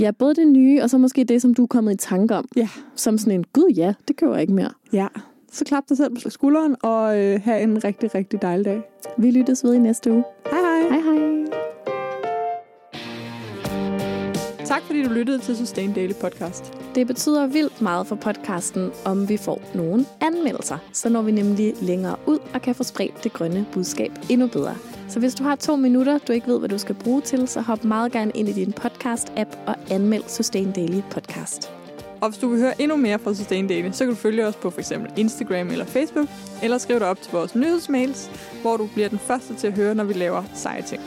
Ja, 0.00 0.10
både 0.10 0.34
det 0.34 0.48
nye, 0.48 0.82
og 0.82 0.90
så 0.90 0.98
måske 0.98 1.24
det, 1.24 1.42
som 1.42 1.54
du 1.54 1.62
er 1.62 1.66
kommet 1.66 1.94
i 1.94 1.96
tanke 1.96 2.36
om. 2.36 2.48
Ja. 2.56 2.68
Som 2.96 3.18
sådan 3.18 3.32
en, 3.32 3.44
gud 3.52 3.72
ja, 3.76 3.94
det 4.08 4.16
køber 4.16 4.32
jeg 4.32 4.42
ikke 4.42 4.54
mere. 4.54 4.70
Ja. 4.92 5.06
Så 5.52 5.64
klap 5.64 5.84
dig 5.88 5.96
selv 5.96 6.14
på 6.22 6.30
skulderen, 6.30 6.76
og 6.82 7.18
øh, 7.20 7.40
have 7.44 7.60
en 7.60 7.84
rigtig, 7.84 8.14
rigtig 8.14 8.42
dejlig 8.42 8.64
dag. 8.64 8.82
Vi 9.18 9.30
lyttes 9.30 9.64
ved 9.64 9.74
i 9.74 9.78
næste 9.78 10.12
uge. 10.12 10.24
Hej 10.50 10.60
hej. 10.60 11.00
Hej 11.00 11.00
hej. 11.00 11.42
Tak 14.64 14.82
fordi 14.82 15.02
du 15.02 15.10
lyttede 15.10 15.38
til 15.38 15.56
Sustain 15.56 15.92
Daily 15.92 16.12
Podcast. 16.20 16.72
Det 16.94 17.06
betyder 17.06 17.46
vildt 17.46 17.82
meget 17.82 18.06
for 18.06 18.16
podcasten, 18.16 18.90
om 19.04 19.28
vi 19.28 19.36
får 19.36 19.62
nogle 19.74 20.04
anmeldelser. 20.20 20.78
Så 20.92 21.08
når 21.08 21.22
vi 21.22 21.32
nemlig 21.32 21.74
længere 21.82 22.16
ud 22.26 22.38
og 22.54 22.62
kan 22.62 22.74
få 22.74 22.84
spredt 22.84 23.24
det 23.24 23.32
grønne 23.32 23.66
budskab 23.72 24.12
endnu 24.30 24.46
bedre. 24.46 24.74
Så 25.12 25.20
hvis 25.20 25.34
du 25.34 25.44
har 25.44 25.56
to 25.56 25.76
minutter, 25.76 26.18
du 26.18 26.32
ikke 26.32 26.46
ved, 26.46 26.58
hvad 26.58 26.68
du 26.68 26.78
skal 26.78 26.94
bruge 26.94 27.20
til, 27.20 27.48
så 27.48 27.60
hop 27.60 27.84
meget 27.84 28.12
gerne 28.12 28.32
ind 28.34 28.48
i 28.48 28.52
din 28.52 28.74
podcast-app 28.80 29.58
og 29.66 29.74
anmeld 29.90 30.22
Sustain 30.26 30.72
Daily 30.72 31.00
Podcast. 31.10 31.70
Og 32.20 32.28
hvis 32.28 32.38
du 32.38 32.48
vil 32.48 32.60
høre 32.60 32.82
endnu 32.82 32.96
mere 32.96 33.18
fra 33.18 33.34
Sustain 33.34 33.68
Daily, 33.68 33.90
så 33.92 34.04
kan 34.04 34.14
du 34.14 34.20
følge 34.20 34.46
os 34.46 34.56
på 34.56 34.70
f.eks. 34.70 34.92
Instagram 35.16 35.70
eller 35.70 35.84
Facebook, 35.84 36.28
eller 36.62 36.78
skriv 36.78 36.98
dig 36.98 37.06
op 37.08 37.22
til 37.22 37.32
vores 37.32 37.54
nyhedsmails, 37.54 38.30
hvor 38.62 38.76
du 38.76 38.88
bliver 38.94 39.08
den 39.08 39.18
første 39.18 39.54
til 39.54 39.66
at 39.66 39.72
høre, 39.72 39.94
når 39.94 40.04
vi 40.04 40.12
laver 40.12 40.42
seje 40.54 40.82
ting. 40.82 41.02